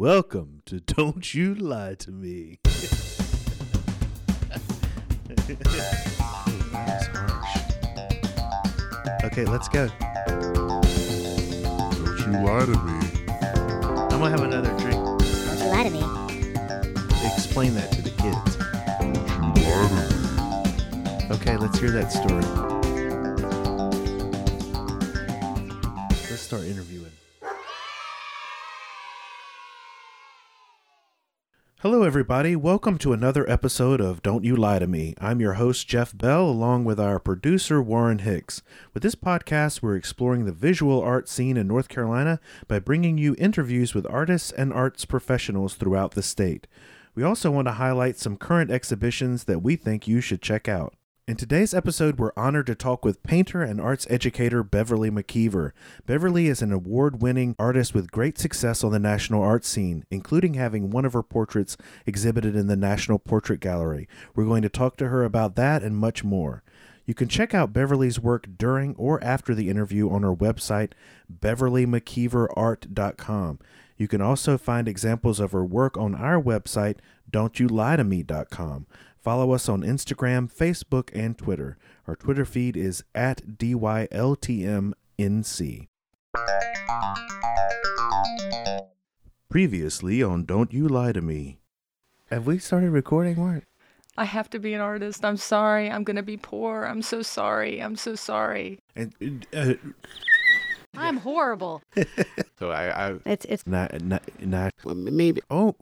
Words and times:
Welcome 0.00 0.62
to 0.66 0.78
Don't 0.78 1.34
You 1.34 1.56
Lie 1.56 1.96
to 1.96 2.12
Me. 2.12 2.60
That 2.62 2.70
was 6.86 7.08
harsh. 7.10 7.58
Okay, 9.24 9.44
let's 9.44 9.68
go. 9.68 9.88
Don't 11.90 12.18
you 12.20 12.30
lie 12.46 12.64
to 12.64 12.78
me. 12.84 13.00
I'm 13.92 14.20
gonna 14.20 14.30
have 14.30 14.42
another 14.42 14.70
drink. 14.78 15.02
Don't 15.02 15.58
you 15.58 15.66
lie 15.66 15.82
to 15.82 15.90
me. 15.90 16.04
Explain 17.34 17.74
that 17.74 17.90
to 17.90 18.00
the 18.00 18.10
kids. 18.10 18.56
Don't 19.00 19.16
you 19.56 19.64
lie 19.64 19.88
to 19.88 19.94
me. 21.26 21.34
Okay, 21.34 21.56
let's 21.56 21.76
hear 21.76 21.90
that 21.90 22.12
story. 22.12 22.44
Let's 26.30 26.42
start 26.42 26.62
interviewing. 26.66 27.07
Hello, 31.82 32.02
everybody. 32.02 32.56
Welcome 32.56 32.98
to 32.98 33.12
another 33.12 33.48
episode 33.48 34.00
of 34.00 34.20
Don't 34.20 34.42
You 34.42 34.56
Lie 34.56 34.80
to 34.80 34.88
Me. 34.88 35.14
I'm 35.20 35.40
your 35.40 35.52
host, 35.52 35.86
Jeff 35.86 36.12
Bell, 36.12 36.42
along 36.42 36.84
with 36.84 36.98
our 36.98 37.20
producer, 37.20 37.80
Warren 37.80 38.18
Hicks. 38.18 38.62
With 38.92 39.04
this 39.04 39.14
podcast, 39.14 39.80
we're 39.80 39.94
exploring 39.94 40.44
the 40.44 40.50
visual 40.50 41.00
art 41.00 41.28
scene 41.28 41.56
in 41.56 41.68
North 41.68 41.88
Carolina 41.88 42.40
by 42.66 42.80
bringing 42.80 43.16
you 43.16 43.36
interviews 43.38 43.94
with 43.94 44.10
artists 44.10 44.50
and 44.50 44.72
arts 44.72 45.04
professionals 45.04 45.76
throughout 45.76 46.16
the 46.16 46.22
state. 46.22 46.66
We 47.14 47.22
also 47.22 47.48
want 47.52 47.68
to 47.68 47.72
highlight 47.74 48.18
some 48.18 48.36
current 48.36 48.72
exhibitions 48.72 49.44
that 49.44 49.62
we 49.62 49.76
think 49.76 50.08
you 50.08 50.20
should 50.20 50.42
check 50.42 50.66
out. 50.66 50.94
In 51.28 51.36
today's 51.36 51.74
episode, 51.74 52.18
we're 52.18 52.32
honored 52.38 52.68
to 52.68 52.74
talk 52.74 53.04
with 53.04 53.22
painter 53.22 53.60
and 53.60 53.82
arts 53.82 54.06
educator 54.08 54.62
Beverly 54.62 55.10
McIver. 55.10 55.72
Beverly 56.06 56.46
is 56.46 56.62
an 56.62 56.72
award 56.72 57.20
winning 57.20 57.54
artist 57.58 57.92
with 57.92 58.10
great 58.10 58.38
success 58.38 58.82
on 58.82 58.92
the 58.92 58.98
national 58.98 59.42
art 59.42 59.66
scene, 59.66 60.06
including 60.10 60.54
having 60.54 60.88
one 60.88 61.04
of 61.04 61.12
her 61.12 61.22
portraits 61.22 61.76
exhibited 62.06 62.56
in 62.56 62.66
the 62.66 62.76
National 62.76 63.18
Portrait 63.18 63.60
Gallery. 63.60 64.08
We're 64.34 64.46
going 64.46 64.62
to 64.62 64.70
talk 64.70 64.96
to 64.96 65.08
her 65.08 65.22
about 65.22 65.54
that 65.56 65.82
and 65.82 65.98
much 65.98 66.24
more. 66.24 66.62
You 67.04 67.12
can 67.12 67.28
check 67.28 67.52
out 67.52 67.74
Beverly's 67.74 68.18
work 68.18 68.46
during 68.56 68.96
or 68.96 69.22
after 69.22 69.54
the 69.54 69.68
interview 69.68 70.08
on 70.08 70.22
her 70.22 70.34
website, 70.34 70.92
beverlymciverart.com. 71.30 73.58
You 73.98 74.08
can 74.08 74.22
also 74.22 74.56
find 74.56 74.88
examples 74.88 75.40
of 75.40 75.52
her 75.52 75.64
work 75.64 75.98
on 75.98 76.14
our 76.14 76.40
website, 76.40 76.96
don'tyoulietomeme.com. 77.30 78.86
Follow 79.28 79.52
us 79.52 79.68
on 79.68 79.82
Instagram, 79.82 80.50
Facebook, 80.50 81.10
and 81.12 81.36
Twitter. 81.36 81.76
Our 82.06 82.16
Twitter 82.16 82.46
feed 82.46 82.78
is 82.78 83.04
at 83.14 83.58
DYLTMNC. 83.58 84.94
Previously 89.50 90.22
on 90.22 90.46
Don't 90.46 90.72
You 90.72 90.88
Lie 90.88 91.12
to 91.12 91.20
Me. 91.20 91.58
Have 92.30 92.46
we 92.46 92.58
started 92.58 92.90
recording, 92.90 93.38
Mark? 93.38 93.64
I 94.16 94.24
have 94.24 94.48
to 94.48 94.58
be 94.58 94.72
an 94.72 94.80
artist. 94.80 95.22
I'm 95.26 95.36
sorry. 95.36 95.90
I'm 95.90 96.04
going 96.04 96.16
to 96.16 96.22
be 96.22 96.38
poor. 96.38 96.84
I'm 96.84 97.02
so 97.02 97.20
sorry. 97.20 97.82
I'm 97.82 97.96
so 97.96 98.14
sorry. 98.14 98.78
And, 98.96 99.46
uh, 99.54 99.74
I'm 100.98 101.18
horrible. 101.18 101.82
So 102.58 102.70
I, 102.70 103.08
I 103.10 103.14
It's 103.24 103.44
it's 103.44 103.66
not, 103.66 104.00
not, 104.02 104.22
not, 104.40 104.74
well, 104.84 104.94
maybe 104.94 105.40
oh, 105.50 105.74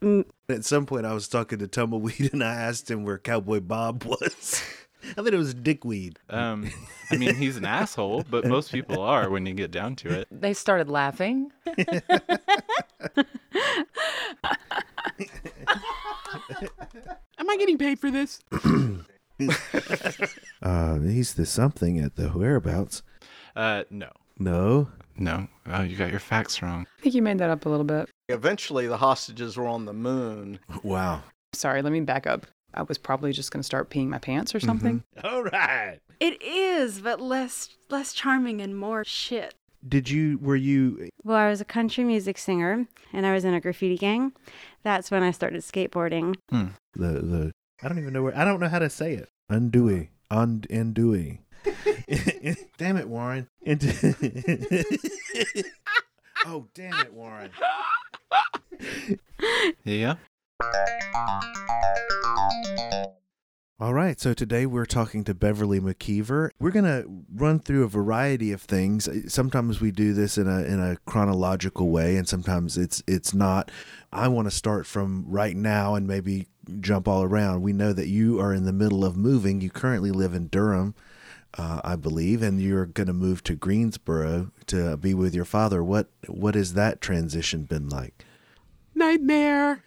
at 0.49 0.65
some 0.65 0.85
point 0.87 1.07
I 1.07 1.13
was 1.15 1.27
talking 1.29 1.59
to 1.59 1.67
Tumbleweed 1.67 2.31
and 2.33 2.45
I 2.45 2.55
asked 2.55 2.91
him 2.91 3.05
where 3.05 3.19
Cowboy 3.19 3.61
Bob 3.61 4.05
was. 4.05 4.63
I 5.11 5.13
thought 5.23 5.33
it 5.33 5.37
was 5.37 5.55
Dickweed. 5.55 6.19
um 6.31 6.71
I 7.11 7.17
mean 7.17 7.35
he's 7.37 7.57
an 7.57 7.65
asshole, 7.65 8.25
but 8.29 8.45
most 8.47 8.73
people 8.73 9.01
are 9.01 9.31
when 9.31 9.47
you 9.47 9.55
get 9.55 9.71
down 9.71 9.95
to 9.97 10.11
it. 10.21 10.29
They 10.31 10.53
started 10.53 10.89
laughing. 10.89 11.53
Am 17.39 17.51
I 17.51 17.57
getting 17.57 17.79
paid 17.79 17.99
for 17.99 18.11
this? 18.11 18.41
Uh, 20.63 20.99
he's 21.01 21.35
the 21.35 21.45
something 21.47 21.99
at 22.01 22.17
the 22.17 22.29
whereabouts. 22.31 23.03
Uh 23.55 23.85
no. 23.91 24.11
No. 24.39 24.89
No. 25.19 25.49
Oh, 25.67 25.83
you 25.83 25.97
got 25.97 26.11
your 26.11 26.21
facts 26.21 26.63
wrong. 26.63 26.87
I 26.99 27.03
think 27.03 27.15
you 27.15 27.23
made 27.23 27.39
that 27.39 27.51
up 27.51 27.67
a 27.67 27.69
little 27.69 27.85
bit. 27.85 28.09
Eventually, 28.29 28.87
the 28.87 28.99
hostages 28.99 29.57
were 29.57 29.67
on 29.67 29.85
the 29.85 29.93
moon. 29.93 30.59
Wow. 30.83 31.23
Sorry, 31.53 31.83
let 31.83 31.93
me 31.93 32.01
back 32.01 32.27
up. 32.27 32.47
I 32.75 32.83
was 32.83 32.99
probably 32.99 33.33
just 33.33 33.51
going 33.51 33.61
to 33.61 33.67
start 33.67 33.89
peeing 33.89 34.09
my 34.09 34.19
pants 34.19 34.55
or 34.55 34.61
something. 34.61 35.03
Mm-hmm. 35.17 35.27
All 35.27 35.43
right. 35.45 35.99
It 36.21 36.43
is, 36.43 37.01
but 37.01 37.21
less 37.21 37.71
less 37.89 38.13
charming 38.13 38.61
and 38.61 38.77
more 38.77 39.05
shit. 39.05 39.55
Did 39.87 40.11
you, 40.11 40.39
were 40.43 40.57
you, 40.57 41.09
well, 41.23 41.37
I 41.37 41.49
was 41.49 41.61
a 41.61 41.65
country 41.65 42.03
music 42.03 42.39
singer 42.39 42.87
and 43.13 43.25
I 43.27 43.33
was 43.33 43.45
in 43.45 43.55
a 43.55 43.61
graffiti 43.61 43.97
gang. 43.97 44.33
That's 44.83 45.11
when 45.11 45.23
I 45.23 45.31
started 45.31 45.63
skateboarding. 45.63 46.35
Hmm. 46.51 46.69
the, 46.95 47.09
the, 47.21 47.53
I 47.83 47.89
don't 47.89 47.99
even 47.99 48.13
know 48.13 48.23
where, 48.25 48.37
I 48.37 48.45
don't 48.45 48.59
know 48.59 48.69
how 48.69 48.81
to 48.81 48.91
say 48.91 49.15
it. 49.15 49.29
Undui. 49.51 50.09
Und, 50.31 50.67
Undui. 50.71 51.39
damn 52.79 52.97
it, 52.97 53.09
Warren. 53.09 53.49
Into- 53.63 54.15
oh, 56.47 56.67
damn 56.75 57.01
it, 57.01 57.13
Warren. 57.13 57.51
Yeah. 59.85 60.17
All 63.79 63.93
right, 63.93 64.19
so 64.19 64.33
today 64.33 64.65
we're 64.65 64.87
talking 64.87 65.23
to 65.25 65.35
Beverly 65.35 65.81
McIver. 65.81 66.49
We're 66.59 66.71
going 66.71 66.87
to 66.87 67.05
run 67.35 67.59
through 67.59 67.85
a 67.85 67.89
variety 67.89 68.51
of 68.51 68.63
things. 68.63 69.07
Sometimes 69.31 69.83
we 69.83 69.91
do 69.91 70.15
this 70.15 70.39
in 70.39 70.49
a 70.49 70.63
in 70.63 70.81
a 70.81 70.97
chronological 71.05 71.91
way 71.91 72.17
and 72.17 72.27
sometimes 72.27 72.79
it's 72.79 73.03
it's 73.07 73.35
not. 73.35 73.71
I 74.11 74.29
want 74.29 74.47
to 74.49 74.51
start 74.51 74.87
from 74.87 75.27
right 75.29 75.55
now 75.55 75.95
and 75.95 76.07
maybe 76.07 76.47
jump 76.81 77.07
all 77.07 77.23
around. 77.23 77.61
We 77.61 77.75
know 77.75 77.93
that 77.93 78.09
you 78.09 78.41
are 78.41 78.55
in 78.55 78.65
the 78.65 78.73
middle 78.73 79.05
of 79.05 79.15
moving. 79.15 79.61
You 79.61 79.69
currently 79.69 80.11
live 80.11 80.33
in 80.33 80.47
Durham, 80.47 80.95
uh, 81.59 81.81
I 81.85 81.97
believe, 81.97 82.43
and 82.43 82.61
you're 82.61 82.87
going 82.87 83.07
to 83.07 83.13
move 83.13 83.43
to 83.45 83.55
Greensboro 83.55 84.51
to 84.67 84.97
be 84.97 85.15
with 85.15 85.35
your 85.35 85.45
father. 85.45 85.83
What 85.83 86.09
what 86.27 86.55
has 86.55 86.75
that 86.75 87.01
transition 87.01 87.65
been 87.65 87.89
like? 87.89 88.25
Nightmare. 88.95 89.85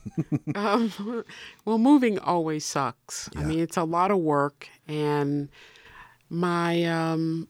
um, 0.54 1.24
well, 1.64 1.78
moving 1.78 2.18
always 2.18 2.64
sucks. 2.64 3.28
I 3.36 3.42
mean, 3.42 3.58
it's 3.58 3.76
a 3.76 3.84
lot 3.84 4.10
of 4.10 4.18
work, 4.18 4.68
and 4.86 5.48
my 6.30 6.84
um, 6.84 7.48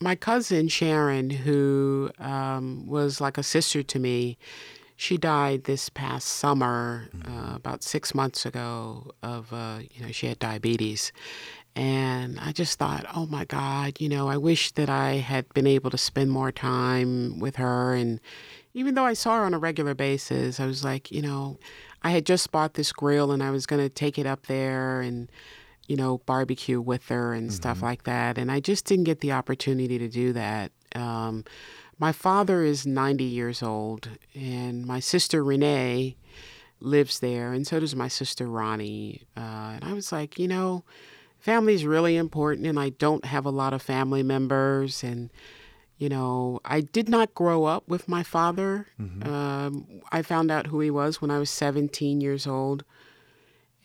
my 0.00 0.14
cousin 0.14 0.68
Sharon, 0.68 1.30
who 1.30 2.10
um, 2.18 2.86
was 2.86 3.20
like 3.20 3.38
a 3.38 3.42
sister 3.42 3.82
to 3.82 3.98
me, 3.98 4.38
she 4.96 5.16
died 5.16 5.64
this 5.64 5.88
past 5.88 6.26
summer, 6.26 7.08
uh, 7.24 7.54
about 7.54 7.82
six 7.82 8.14
months 8.14 8.44
ago. 8.44 9.12
Of 9.22 9.52
uh, 9.52 9.78
you 9.92 10.06
know, 10.06 10.12
she 10.12 10.26
had 10.26 10.38
diabetes, 10.38 11.12
and 11.78 12.40
I 12.40 12.50
just 12.50 12.76
thought, 12.76 13.06
oh 13.14 13.26
my 13.26 13.44
God, 13.44 14.00
you 14.00 14.08
know, 14.08 14.28
I 14.28 14.36
wish 14.36 14.72
that 14.72 14.90
I 14.90 15.12
had 15.12 15.48
been 15.54 15.68
able 15.68 15.90
to 15.90 15.96
spend 15.96 16.32
more 16.32 16.50
time 16.50 17.38
with 17.38 17.54
her. 17.54 17.94
And 17.94 18.18
even 18.74 18.96
though 18.96 19.04
I 19.04 19.12
saw 19.12 19.38
her 19.38 19.44
on 19.44 19.54
a 19.54 19.60
regular 19.60 19.94
basis, 19.94 20.58
I 20.58 20.66
was 20.66 20.82
like, 20.82 21.12
you 21.12 21.22
know, 21.22 21.56
I 22.02 22.10
had 22.10 22.26
just 22.26 22.50
bought 22.50 22.74
this 22.74 22.90
grill 22.90 23.30
and 23.30 23.44
I 23.44 23.52
was 23.52 23.64
going 23.64 23.80
to 23.80 23.88
take 23.88 24.18
it 24.18 24.26
up 24.26 24.46
there 24.46 25.00
and, 25.02 25.30
you 25.86 25.94
know, 25.94 26.18
barbecue 26.26 26.80
with 26.80 27.06
her 27.10 27.32
and 27.32 27.52
stuff 27.52 27.80
like 27.80 28.02
that. 28.02 28.38
And 28.38 28.50
I 28.50 28.58
just 28.58 28.84
didn't 28.84 29.04
get 29.04 29.20
the 29.20 29.30
opportunity 29.30 29.98
to 30.00 30.08
do 30.08 30.32
that. 30.32 30.72
Um, 30.96 31.44
my 32.00 32.10
father 32.10 32.64
is 32.64 32.88
90 32.88 33.22
years 33.22 33.62
old, 33.62 34.08
and 34.34 34.84
my 34.84 34.98
sister 34.98 35.44
Renee 35.44 36.16
lives 36.80 37.20
there, 37.20 37.52
and 37.52 37.66
so 37.66 37.78
does 37.78 37.94
my 37.94 38.08
sister 38.08 38.46
Ronnie. 38.48 39.22
Uh, 39.36 39.74
and 39.74 39.84
I 39.84 39.92
was 39.92 40.12
like, 40.12 40.38
you 40.38 40.48
know, 40.48 40.84
family 41.48 41.72
is 41.72 41.86
really 41.86 42.14
important, 42.18 42.66
and 42.66 42.78
I 42.78 42.90
don't 42.90 43.24
have 43.24 43.46
a 43.46 43.50
lot 43.50 43.72
of 43.72 43.80
family 43.80 44.22
members. 44.22 45.02
And, 45.02 45.30
you 45.96 46.10
know, 46.10 46.60
I 46.62 46.82
did 46.82 47.08
not 47.08 47.34
grow 47.34 47.64
up 47.64 47.88
with 47.88 48.06
my 48.06 48.22
father. 48.22 48.86
Um, 49.26 49.86
I 50.12 50.20
found 50.20 50.50
out 50.50 50.66
who 50.66 50.80
he 50.80 50.90
was 50.90 51.22
when 51.22 51.30
I 51.30 51.38
was 51.38 51.48
17 51.48 52.20
years 52.20 52.46
old. 52.46 52.84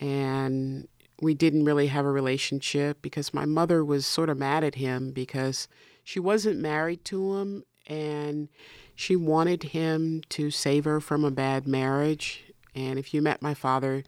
And 0.01 0.89
we 1.21 1.33
didn't 1.33 1.63
really 1.63 1.87
have 1.87 2.03
a 2.03 2.11
relationship 2.11 3.01
because 3.01 3.33
my 3.33 3.45
mother 3.45 3.85
was 3.85 4.05
sort 4.05 4.27
of 4.27 4.37
mad 4.37 4.65
at 4.65 4.75
him 4.75 5.11
because 5.11 5.69
she 6.03 6.19
wasn't 6.19 6.59
married 6.59 7.05
to 7.05 7.37
him 7.37 7.63
and 7.87 8.49
she 8.93 9.15
wanted 9.15 9.63
him 9.63 10.21
to 10.31 10.51
save 10.51 10.83
her 10.83 10.99
from 10.99 11.23
a 11.23 11.31
bad 11.31 11.65
marriage. 11.65 12.43
And 12.75 12.99
if 12.99 13.13
you 13.13 13.21
met 13.21 13.41
my 13.41 13.53
father, 13.53 14.03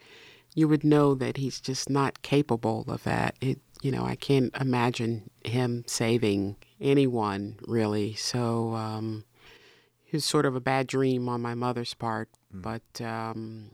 you 0.56 0.68
would 0.68 0.84
know 0.84 1.13
that 1.13 1.38
he's 1.38 1.62
just 1.62 1.90
not 1.90 2.22
capable 2.24 2.86
of 2.88 3.04
that. 3.04 3.36
It, 3.42 3.60
you 3.81 3.92
know, 3.92 4.06
I 4.06 4.16
can't 4.16 4.56
imagine 4.60 5.30
him 5.44 5.84
saving 5.86 6.56
anyone 6.81 7.57
really. 7.68 8.16
So 8.16 8.74
um, 8.74 9.25
it 10.07 10.13
was 10.13 10.25
sort 10.25 10.46
of 10.46 10.56
a 10.56 10.62
bad 10.62 10.88
dream 10.88 11.30
on 11.30 11.42
my 11.42 11.54
mother's 11.54 11.94
part. 11.94 12.30
But 12.52 13.02
um, 13.02 13.69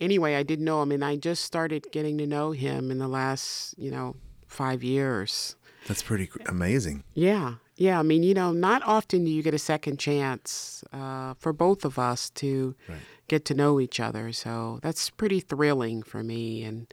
anyway, 0.00 0.34
I 0.34 0.42
didn't 0.42 0.64
know 0.64 0.82
him, 0.82 0.92
and 0.92 1.04
I 1.04 1.16
just 1.16 1.44
started 1.44 1.86
getting 1.92 2.18
to 2.18 2.26
know 2.26 2.50
him 2.50 2.90
in 2.90 2.98
the 2.98 3.08
last, 3.08 3.78
you 3.78 3.90
know, 3.90 4.16
five 4.48 4.82
years. 4.82 5.54
That's 5.86 6.02
pretty 6.02 6.28
amazing. 6.46 7.04
Yeah, 7.14 7.54
yeah. 7.76 7.98
I 7.98 8.02
mean, 8.02 8.24
you 8.24 8.34
know, 8.34 8.52
not 8.52 8.82
often 8.82 9.24
do 9.24 9.30
you 9.30 9.42
get 9.42 9.54
a 9.54 9.58
second 9.58 9.98
chance 9.98 10.82
uh, 10.92 11.34
for 11.38 11.52
both 11.52 11.84
of 11.84 11.98
us 11.98 12.30
to 12.30 12.74
Right. 12.88 12.98
Get 13.28 13.44
to 13.46 13.54
know 13.54 13.78
each 13.80 14.00
other. 14.00 14.32
So 14.32 14.78
that's 14.82 15.10
pretty 15.10 15.40
thrilling 15.40 16.02
for 16.02 16.22
me. 16.22 16.64
And 16.64 16.92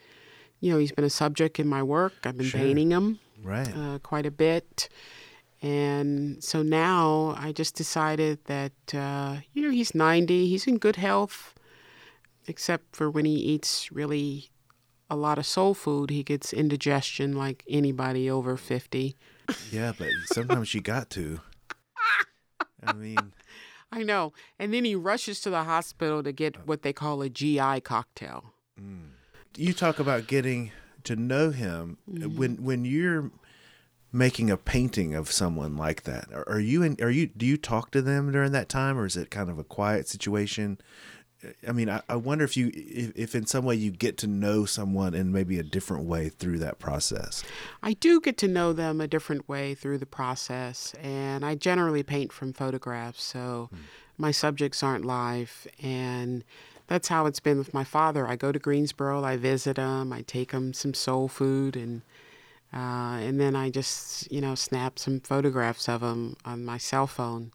you 0.61 0.71
know, 0.71 0.77
he's 0.79 0.91
been 0.91 1.05
a 1.05 1.09
subject 1.09 1.59
in 1.59 1.67
my 1.67 1.83
work. 1.83 2.13
I've 2.23 2.37
been 2.37 2.47
Sure. 2.47 2.59
painting 2.61 2.91
him 2.91 3.19
Right. 3.43 3.75
uh, 3.75 3.99
quite 3.99 4.25
a 4.25 4.31
bit. 4.31 4.89
And 5.61 6.43
so 6.43 6.61
now 6.63 7.35
I 7.37 7.51
just 7.51 7.75
decided 7.75 8.39
that, 8.45 8.71
uh, 8.93 9.37
you 9.53 9.61
know, 9.63 9.69
he's 9.71 9.93
90, 9.95 10.47
he's 10.47 10.67
in 10.67 10.77
good 10.77 10.95
health, 10.97 11.53
except 12.47 12.95
for 12.95 13.09
when 13.09 13.25
he 13.25 13.33
eats 13.35 13.91
really 13.91 14.49
a 15.09 15.15
lot 15.15 15.37
of 15.37 15.45
soul 15.45 15.73
food, 15.73 16.09
he 16.09 16.23
gets 16.23 16.53
indigestion 16.53 17.33
like 17.33 17.63
anybody 17.69 18.29
over 18.29 18.57
50. 18.57 19.15
yeah, 19.71 19.91
but 19.97 20.09
sometimes 20.25 20.73
you 20.73 20.81
got 20.81 21.09
to. 21.11 21.39
I 22.83 22.93
mean, 22.93 23.33
I 23.91 24.03
know. 24.03 24.33
And 24.59 24.73
then 24.73 24.83
he 24.85 24.95
rushes 24.95 25.39
to 25.41 25.49
the 25.49 25.63
hospital 25.63 26.21
to 26.23 26.31
get 26.31 26.67
what 26.67 26.81
they 26.81 26.93
call 26.93 27.21
a 27.21 27.29
GI 27.29 27.81
cocktail. 27.81 28.53
you 29.57 29.73
talk 29.73 29.99
about 29.99 30.27
getting 30.27 30.71
to 31.03 31.15
know 31.15 31.51
him 31.51 31.97
Mm-hmm. 32.09 32.37
when 32.37 32.55
when 32.63 32.85
you're 32.85 33.31
making 34.11 34.49
a 34.49 34.57
painting 34.57 35.13
of 35.13 35.29
someone 35.31 35.75
like 35.75 36.03
that. 36.03 36.29
Are, 36.33 36.47
are 36.47 36.59
you 36.59 36.81
in? 36.83 36.97
Are 37.01 37.09
you? 37.09 37.27
Do 37.27 37.45
you 37.45 37.57
talk 37.57 37.91
to 37.91 38.01
them 38.01 38.31
during 38.31 38.51
that 38.53 38.69
time, 38.69 38.97
or 38.97 39.05
is 39.05 39.15
it 39.17 39.29
kind 39.29 39.49
of 39.49 39.59
a 39.59 39.63
quiet 39.63 40.07
situation? 40.07 40.77
I 41.67 41.71
mean, 41.71 41.89
I, 41.89 42.01
I 42.07 42.15
wonder 42.15 42.43
if 42.43 42.55
you, 42.55 42.71
if, 42.73 43.11
if 43.15 43.35
in 43.35 43.45
some 43.45 43.65
way 43.65 43.75
you 43.75 43.91
get 43.91 44.17
to 44.19 44.27
know 44.27 44.65
someone 44.65 45.13
in 45.13 45.31
maybe 45.31 45.59
a 45.59 45.63
different 45.63 46.05
way 46.05 46.29
through 46.29 46.59
that 46.59 46.79
process. 46.79 47.43
I 47.83 47.93
do 47.93 48.19
get 48.19 48.37
to 48.39 48.47
know 48.47 48.73
them 48.73 49.01
a 49.01 49.07
different 49.07 49.47
way 49.47 49.75
through 49.75 49.97
the 49.97 50.05
process, 50.05 50.93
and 51.01 51.45
I 51.45 51.55
generally 51.55 52.03
paint 52.03 52.31
from 52.31 52.53
photographs, 52.53 53.23
so 53.23 53.69
my 54.17 54.31
subjects 54.31 54.83
aren't 54.83 55.05
live. 55.05 55.67
And 55.81 56.43
that's 56.87 57.07
how 57.07 57.25
it's 57.25 57.39
been 57.39 57.57
with 57.57 57.73
my 57.73 57.83
father. 57.83 58.27
I 58.27 58.35
go 58.35 58.51
to 58.51 58.59
Greensboro, 58.59 59.23
I 59.23 59.37
visit 59.37 59.77
him, 59.77 60.13
I 60.13 60.21
take 60.21 60.51
him 60.51 60.73
some 60.73 60.93
soul 60.93 61.27
food, 61.27 61.75
and 61.75 62.01
uh, 62.73 63.17
and 63.21 63.39
then 63.39 63.55
I 63.55 63.69
just 63.69 64.31
you 64.31 64.41
know 64.41 64.55
snap 64.55 64.99
some 64.99 65.19
photographs 65.19 65.87
of 65.87 66.01
him 66.01 66.35
on 66.45 66.65
my 66.65 66.77
cell 66.77 67.07
phone. 67.07 67.51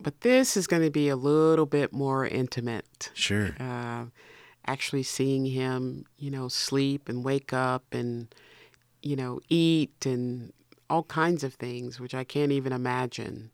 But 0.00 0.20
this 0.20 0.56
is 0.56 0.66
going 0.66 0.82
to 0.82 0.90
be 0.90 1.08
a 1.08 1.16
little 1.16 1.66
bit 1.66 1.92
more 1.92 2.26
intimate 2.26 3.10
Sure. 3.14 3.54
uh, 3.58 4.06
actually 4.66 5.02
seeing 5.02 5.46
him, 5.46 6.04
you 6.18 6.30
know, 6.30 6.48
sleep 6.48 7.08
and 7.08 7.24
wake 7.24 7.52
up 7.52 7.84
and, 7.92 8.32
you 9.02 9.16
know, 9.16 9.40
eat 9.48 10.06
and 10.06 10.52
all 10.90 11.02
kinds 11.04 11.42
of 11.44 11.54
things, 11.54 11.98
which 12.00 12.14
I 12.14 12.24
can't 12.24 12.52
even 12.52 12.72
imagine. 12.72 13.50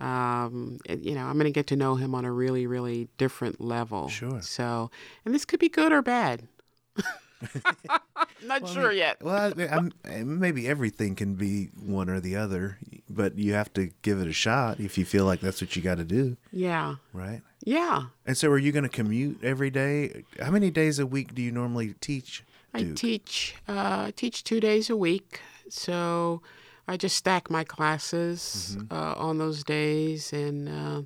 Um, 0.00 0.78
you 0.88 1.14
know, 1.14 1.24
I'm 1.26 1.34
going 1.34 1.44
to 1.44 1.50
get 1.50 1.66
to 1.68 1.76
know 1.76 1.94
him 1.96 2.14
on 2.14 2.24
a 2.24 2.32
really, 2.32 2.66
really 2.66 3.08
different 3.18 3.60
level. 3.60 4.08
Sure. 4.08 4.40
So, 4.40 4.90
and 5.24 5.34
this 5.34 5.44
could 5.44 5.60
be 5.60 5.68
good 5.68 5.92
or 5.92 6.02
bad. 6.02 6.48
Not 8.44 8.68
sure 8.68 8.92
yet. 8.92 9.22
Well, 9.22 9.52
I, 9.58 9.66
I'm, 9.66 9.92
maybe 10.40 10.68
everything 10.68 11.14
can 11.16 11.34
be 11.34 11.66
one 11.74 12.08
or 12.08 12.20
the 12.20 12.36
other, 12.36 12.78
but 13.20 13.36
you 13.36 13.52
have 13.52 13.70
to 13.74 13.90
give 14.02 14.18
it 14.20 14.26
a 14.26 14.32
shot 14.32 14.80
if 14.80 14.96
you 14.96 15.04
feel 15.04 15.26
like 15.26 15.40
that's 15.40 15.60
what 15.60 15.76
you 15.76 15.82
got 15.82 15.96
to 15.98 16.04
do, 16.04 16.36
Yeah. 16.52 16.94
right? 17.12 17.42
Yeah. 17.62 18.04
And 18.26 18.34
so, 18.36 18.48
are 18.50 18.56
you 18.58 18.72
going 18.72 18.84
to 18.84 18.88
commute 18.88 19.44
every 19.44 19.70
day? 19.70 20.24
How 20.40 20.50
many 20.50 20.70
days 20.70 20.98
a 20.98 21.06
week 21.06 21.34
do 21.34 21.42
you 21.42 21.52
normally 21.52 21.94
teach? 22.00 22.42
I 22.72 22.84
teach 22.94 23.54
uh, 23.68 24.12
teach 24.16 24.42
two 24.44 24.60
days 24.60 24.88
a 24.88 24.96
week, 24.96 25.40
so 25.68 26.40
I 26.88 26.96
just 26.96 27.16
stack 27.16 27.50
my 27.50 27.64
classes 27.64 28.78
uh, 28.90 29.14
on 29.16 29.36
those 29.38 29.62
days, 29.64 30.32
and 30.32 30.68
uh, 30.68 31.02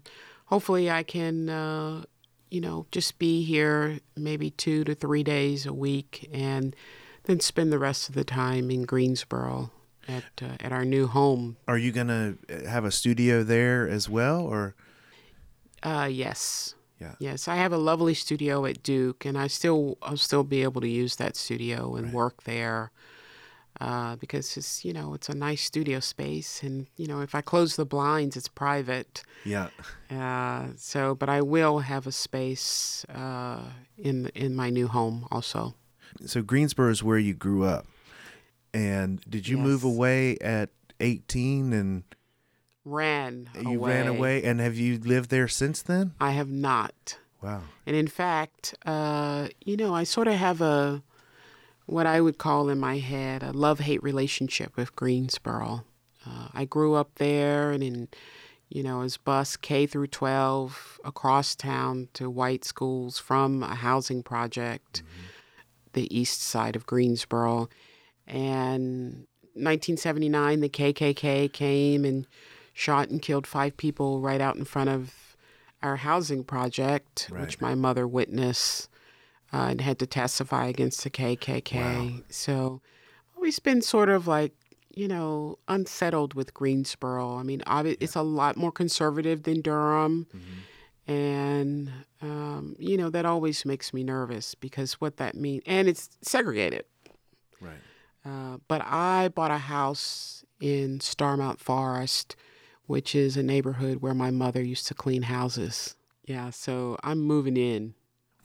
hopefully 0.46 0.88
I 0.90 1.02
can, 1.02 1.48
uh, 1.50 2.04
you 2.50 2.60
know, 2.60 2.86
just 2.92 3.18
be 3.18 3.42
here 3.42 3.98
maybe 4.16 4.50
two 4.50 4.84
to 4.84 4.94
three 4.94 5.24
days 5.24 5.66
a 5.66 5.72
week, 5.72 6.28
and 6.32 6.76
then 7.24 7.40
spend 7.40 7.72
the 7.72 7.78
rest 7.80 8.08
of 8.08 8.14
the 8.14 8.24
time 8.24 8.70
in 8.70 8.82
Greensboro 8.84 9.70
at 10.08 10.24
uh, 10.42 10.56
at 10.60 10.72
our 10.72 10.84
new 10.84 11.06
home. 11.06 11.56
Are 11.66 11.78
you 11.78 11.92
going 11.92 12.08
to 12.08 12.36
have 12.68 12.84
a 12.84 12.90
studio 12.90 13.42
there 13.42 13.88
as 13.88 14.08
well, 14.08 14.40
or 14.40 14.74
Uh, 15.82 16.08
yes. 16.10 16.74
Yeah. 17.00 17.14
Yes, 17.18 17.48
I 17.48 17.56
have 17.56 17.72
a 17.72 17.76
lovely 17.78 18.14
studio 18.14 18.64
at 18.64 18.82
Duke, 18.82 19.24
and 19.24 19.36
I 19.36 19.48
still 19.48 19.98
I'll 20.00 20.16
still 20.16 20.44
be 20.44 20.62
able 20.62 20.80
to 20.80 20.88
use 20.88 21.16
that 21.16 21.36
studio 21.36 21.96
and 21.96 22.12
work 22.12 22.44
there 22.44 22.92
uh, 23.80 24.16
because 24.16 24.56
it's 24.56 24.84
you 24.84 24.92
know 24.92 25.14
it's 25.14 25.28
a 25.28 25.34
nice 25.34 25.62
studio 25.62 26.00
space, 26.00 26.62
and 26.62 26.86
you 26.96 27.06
know 27.06 27.20
if 27.20 27.34
I 27.34 27.40
close 27.40 27.76
the 27.76 27.84
blinds, 27.84 28.36
it's 28.36 28.48
private. 28.48 29.22
yeah? 29.44 29.68
Uh, 30.10 30.68
so, 30.76 31.14
but 31.14 31.28
I 31.28 31.42
will 31.42 31.80
have 31.80 32.06
a 32.06 32.12
space 32.12 33.04
uh, 33.12 33.62
in 33.98 34.30
in 34.34 34.54
my 34.54 34.70
new 34.70 34.86
home 34.86 35.26
also. 35.30 35.74
So 36.26 36.42
Greensboro 36.42 36.90
is 36.90 37.02
where 37.02 37.18
you 37.18 37.34
grew 37.34 37.64
up, 37.64 37.86
and 38.74 39.20
did 39.28 39.48
you 39.48 39.56
move 39.56 39.84
away 39.84 40.36
at 40.38 40.70
eighteen 41.00 41.72
and 41.72 42.02
Ran 42.84 43.48
you 43.58 43.84
ran 43.84 44.06
away? 44.06 44.42
And 44.42 44.60
have 44.60 44.76
you 44.76 44.98
lived 44.98 45.30
there 45.30 45.48
since 45.48 45.80
then? 45.80 46.12
I 46.20 46.32
have 46.32 46.50
not. 46.50 47.18
Wow. 47.40 47.62
And 47.86 47.96
in 47.96 48.08
fact, 48.08 48.74
uh, 48.84 49.48
you 49.64 49.76
know, 49.78 49.94
I 49.94 50.04
sort 50.04 50.28
of 50.28 50.34
have 50.34 50.60
a 50.60 51.02
what 51.86 52.06
I 52.06 52.20
would 52.20 52.38
call 52.38 52.68
in 52.68 52.78
my 52.78 52.98
head 52.98 53.42
a 53.42 53.52
love 53.52 53.80
hate 53.80 54.02
relationship 54.02 54.76
with 54.76 54.96
Greensboro. 54.96 55.84
Uh, 56.26 56.48
I 56.52 56.64
grew 56.64 56.94
up 56.94 57.14
there 57.16 57.70
and 57.70 57.82
in, 57.82 58.08
you 58.68 58.82
know, 58.82 58.98
was 58.98 59.16
bus 59.16 59.56
K 59.56 59.86
through 59.86 60.06
12 60.08 61.00
across 61.04 61.54
town 61.54 62.08
to 62.14 62.30
white 62.30 62.64
schools 62.64 63.18
from 63.18 63.62
a 63.62 63.74
housing 63.74 64.22
project, 64.22 65.02
the 65.92 66.14
east 66.16 66.42
side 66.42 66.76
of 66.76 66.86
Greensboro. 66.86 67.68
And 68.26 69.26
1979, 69.54 70.60
the 70.60 70.68
KKK 70.68 71.52
came 71.52 72.04
and 72.04 72.26
shot 72.72 73.08
and 73.08 73.20
killed 73.22 73.46
five 73.46 73.76
people 73.76 74.20
right 74.20 74.40
out 74.40 74.56
in 74.56 74.64
front 74.64 74.90
of 74.90 75.36
our 75.82 75.96
housing 75.96 76.42
project, 76.44 77.28
Right. 77.30 77.42
which 77.42 77.60
my 77.60 77.74
mother 77.74 78.06
witnessed 78.08 78.88
uh, 79.52 79.68
and 79.70 79.80
had 79.80 79.98
to 80.00 80.06
testify 80.06 80.66
against 80.66 81.04
the 81.04 81.10
KKK. 81.10 82.24
So 82.30 82.80
always 83.36 83.58
been 83.60 83.82
sort 83.82 84.08
of 84.08 84.26
like, 84.26 84.52
you 84.94 85.06
know, 85.06 85.58
unsettled 85.68 86.34
with 86.34 86.54
Greensboro. 86.54 87.36
I 87.36 87.42
mean, 87.42 87.60
obvi- 87.66 87.96
it's 88.00 88.16
a 88.16 88.22
lot 88.22 88.56
more 88.56 88.72
conservative 88.72 89.42
than 89.44 89.60
Durham. 89.60 90.26
And, 91.06 91.92
um, 92.22 92.74
you 92.78 92.96
know, 92.96 93.10
that 93.10 93.26
always 93.26 93.64
makes 93.66 93.92
me 93.92 94.02
nervous 94.02 94.54
because 94.54 94.94
what 94.94 95.18
that 95.18 95.34
means, 95.34 95.62
and 95.66 95.86
it's 95.86 96.08
segregated. 96.22 96.84
Right. 97.60 97.74
Uh, 98.24 98.58
but 98.68 98.82
I 98.84 99.28
bought 99.28 99.50
a 99.50 99.58
house 99.58 100.44
in 100.60 100.98
Starmount 100.98 101.58
Forest, 101.58 102.36
which 102.86 103.14
is 103.14 103.36
a 103.36 103.42
neighborhood 103.42 103.98
where 104.00 104.14
my 104.14 104.30
mother 104.30 104.62
used 104.62 104.86
to 104.88 104.94
clean 104.94 105.22
houses. 105.22 105.96
Yeah, 106.24 106.50
so 106.50 106.96
I'm 107.02 107.20
moving 107.20 107.56
in. 107.56 107.94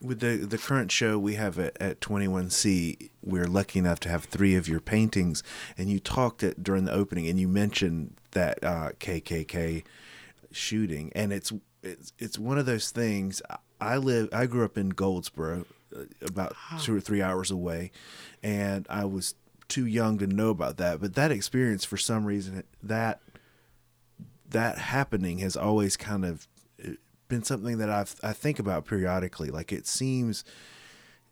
With 0.01 0.21
the 0.21 0.37
the 0.37 0.57
current 0.57 0.91
show 0.91 1.19
we 1.19 1.35
have 1.35 1.59
at, 1.59 1.75
at 1.81 1.99
21C, 1.99 3.09
we're 3.21 3.47
lucky 3.47 3.79
enough 3.79 3.99
to 4.01 4.09
have 4.09 4.25
three 4.25 4.55
of 4.55 4.67
your 4.67 4.79
paintings, 4.79 5.43
and 5.77 5.89
you 5.89 5.99
talked 5.99 6.41
it 6.41 6.63
during 6.63 6.85
the 6.85 6.93
opening, 6.93 7.27
and 7.27 7.37
you 7.37 7.49
mentioned 7.49 8.15
that 8.31 8.63
uh, 8.63 8.91
KKK 8.99 9.83
shooting, 10.51 11.11
and 11.15 11.33
it's 11.33 11.51
it's 11.83 12.13
it's 12.17 12.39
one 12.39 12.57
of 12.57 12.65
those 12.65 12.91
things. 12.91 13.41
I 13.81 13.97
live, 13.97 14.29
I 14.33 14.45
grew 14.45 14.65
up 14.65 14.77
in 14.77 14.89
Goldsboro, 14.89 15.65
uh, 15.95 16.01
about 16.21 16.55
two 16.81 16.95
or 16.95 16.99
three 16.99 17.21
hours 17.21 17.51
away, 17.51 17.91
and 18.43 18.85
I 18.89 19.05
was 19.05 19.35
too 19.69 19.85
young 19.85 20.17
to 20.17 20.27
know 20.27 20.49
about 20.49 20.77
that. 20.77 20.99
But 20.99 21.15
that 21.15 21.31
experience, 21.31 21.85
for 21.85 21.97
some 21.97 22.25
reason, 22.25 22.63
that 22.83 23.21
that 24.49 24.79
happening 24.79 25.37
has 25.37 25.55
always 25.55 25.95
kind 25.95 26.25
of 26.25 26.47
uh, 26.83 26.91
been 27.27 27.43
something 27.43 27.77
that 27.77 27.89
I've, 27.89 28.15
I 28.23 28.33
think 28.33 28.59
about 28.59 28.85
periodically. 28.85 29.49
Like 29.51 29.71
it 29.71 29.85
seems 29.85 30.43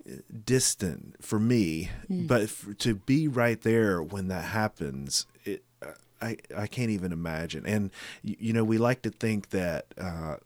uh, 0.07 0.17
distant 0.45 1.23
for 1.25 1.39
me, 1.39 1.89
but 2.09 2.43
f 2.43 2.67
to 2.77 2.95
be 2.95 3.27
right 3.27 3.59
there 3.61 4.01
when 4.01 4.27
that 4.27 4.45
happens, 4.45 5.25
it 5.43 5.63
uh, 5.81 5.91
I 6.21 6.37
I 6.55 6.67
can't 6.67 6.91
even 6.91 7.11
imagine. 7.11 7.65
And 7.65 7.91
you, 8.21 8.35
you 8.39 8.53
know, 8.53 8.63
we 8.63 8.77
like 8.77 9.01
to 9.01 9.09
think 9.09 9.49
that 9.49 9.87
uh, 9.97 10.37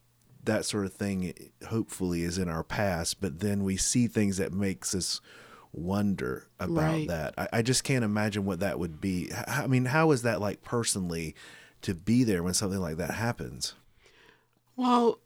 that 0.45 0.65
sort 0.65 0.85
of 0.85 0.93
thing 0.93 1.33
hopefully 1.67 2.23
is 2.23 2.37
in 2.37 2.47
our 2.49 2.63
past, 2.63 3.21
but 3.21 3.39
then 3.41 3.63
we 3.63 3.77
see 3.77 4.07
things 4.07 4.37
that 4.37 4.53
makes 4.53 4.95
us 4.95 5.21
wonder 5.73 6.47
about 6.59 6.83
Right. 6.83 7.07
that. 7.07 7.33
I, 7.37 7.47
I 7.53 7.61
just 7.61 7.83
can't 7.83 8.03
imagine 8.03 8.45
what 8.45 8.59
that 8.59 8.79
would 8.79 8.99
be. 9.01 9.31
I 9.47 9.67
mean, 9.67 9.85
how 9.85 10.11
is 10.11 10.21
that 10.23 10.41
like 10.41 10.63
personally 10.63 11.35
to 11.81 11.93
be 11.95 12.23
there 12.23 12.43
when 12.43 12.53
something 12.53 12.79
like 12.79 12.97
that 12.97 13.11
happens? 13.11 13.73
Well, 14.75 15.19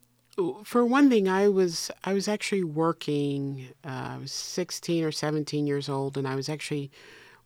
for 0.63 0.85
one 0.85 1.09
thing, 1.09 1.27
I 1.29 1.47
was 1.47 1.89
I 2.03 2.13
was 2.13 2.27
actually 2.27 2.63
working. 2.63 3.69
Uh, 3.85 4.15
I 4.15 4.17
was 4.17 4.31
16 4.31 5.03
or 5.03 5.11
17 5.11 5.65
years 5.67 5.87
old, 5.87 6.17
and 6.17 6.27
I 6.27 6.35
was 6.35 6.49
actually 6.49 6.91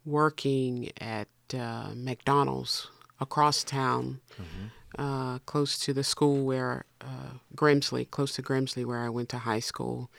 working 0.05 0.91
at 0.99 1.27
uh, 1.53 1.91
McDonald's 1.95 2.87
across 3.19 3.63
town 3.63 4.21
uh, 4.97 5.39
close 5.39 5.77
to 5.79 5.93
the 5.93 6.03
school 6.03 6.45
where 6.45 6.85
uh, 7.01 7.33
Grimsley, 7.55 8.09
close 8.09 8.33
to 8.35 8.41
Grimsley, 8.41 8.85
where 8.85 8.99
I 8.99 9.09
went 9.09 9.29
to 9.29 9.39
high 9.39 9.59
school. 9.59 10.09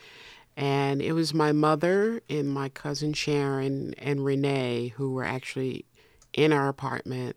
And 0.61 1.00
it 1.00 1.12
was 1.12 1.33
my 1.33 1.52
mother 1.52 2.21
and 2.29 2.47
my 2.47 2.69
cousin 2.69 3.14
Sharon 3.14 3.95
and 3.97 4.23
Renee 4.23 4.88
who 4.88 5.11
were 5.12 5.25
actually 5.25 5.87
in 6.35 6.52
our 6.52 6.69
apartment, 6.69 7.37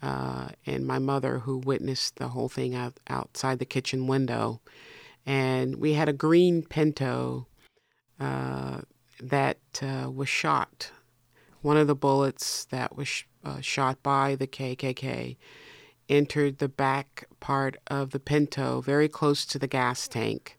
uh, 0.00 0.48
and 0.64 0.86
my 0.86 0.98
mother 0.98 1.40
who 1.40 1.58
witnessed 1.58 2.16
the 2.16 2.28
whole 2.28 2.48
thing 2.48 2.74
out, 2.74 2.98
outside 3.06 3.58
the 3.58 3.66
kitchen 3.66 4.06
window. 4.06 4.62
And 5.26 5.76
we 5.76 5.92
had 5.92 6.08
a 6.08 6.14
green 6.14 6.62
Pinto 6.62 7.46
uh, 8.18 8.80
that 9.20 9.58
uh, 9.82 10.10
was 10.10 10.30
shot. 10.30 10.90
One 11.60 11.76
of 11.76 11.86
the 11.86 11.94
bullets 11.94 12.64
that 12.70 12.96
was 12.96 13.08
sh- 13.08 13.24
uh, 13.44 13.60
shot 13.60 14.02
by 14.02 14.36
the 14.36 14.46
KKK 14.46 15.36
entered 16.08 16.58
the 16.58 16.68
back 16.70 17.26
part 17.40 17.76
of 17.88 18.12
the 18.12 18.20
Pinto, 18.20 18.80
very 18.80 19.08
close 19.08 19.44
to 19.44 19.58
the 19.58 19.66
gas 19.66 20.08
tank. 20.08 20.57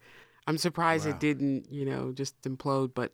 I'm 0.50 0.58
surprised 0.58 1.06
Wow. 1.06 1.12
it 1.12 1.20
didn't, 1.20 1.72
you 1.72 1.86
know, 1.86 2.12
just 2.12 2.34
implode, 2.42 2.92
but 2.96 3.14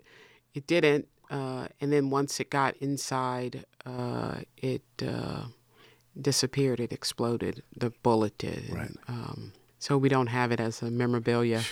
it 0.54 0.66
didn't. 0.68 1.08
Uh, 1.30 1.68
and 1.82 1.92
then 1.92 2.10
once 2.10 2.40
it 2.40 2.50
got 2.50 2.76
inside, 2.78 3.66
uh, 3.86 4.36
it 4.58 4.84
uh, 5.06 5.44
disappeared. 6.20 6.80
It 6.80 6.94
exploded. 6.94 7.62
The 7.76 7.90
bullet 8.04 8.38
did. 8.38 8.70
Right. 8.72 8.88
And, 8.88 8.98
um, 9.08 9.52
so 9.80 9.98
we 9.98 10.08
don't 10.10 10.28
have 10.28 10.52
it 10.52 10.60
as 10.60 10.82
a 10.82 10.90
memorabilia. 10.90 11.62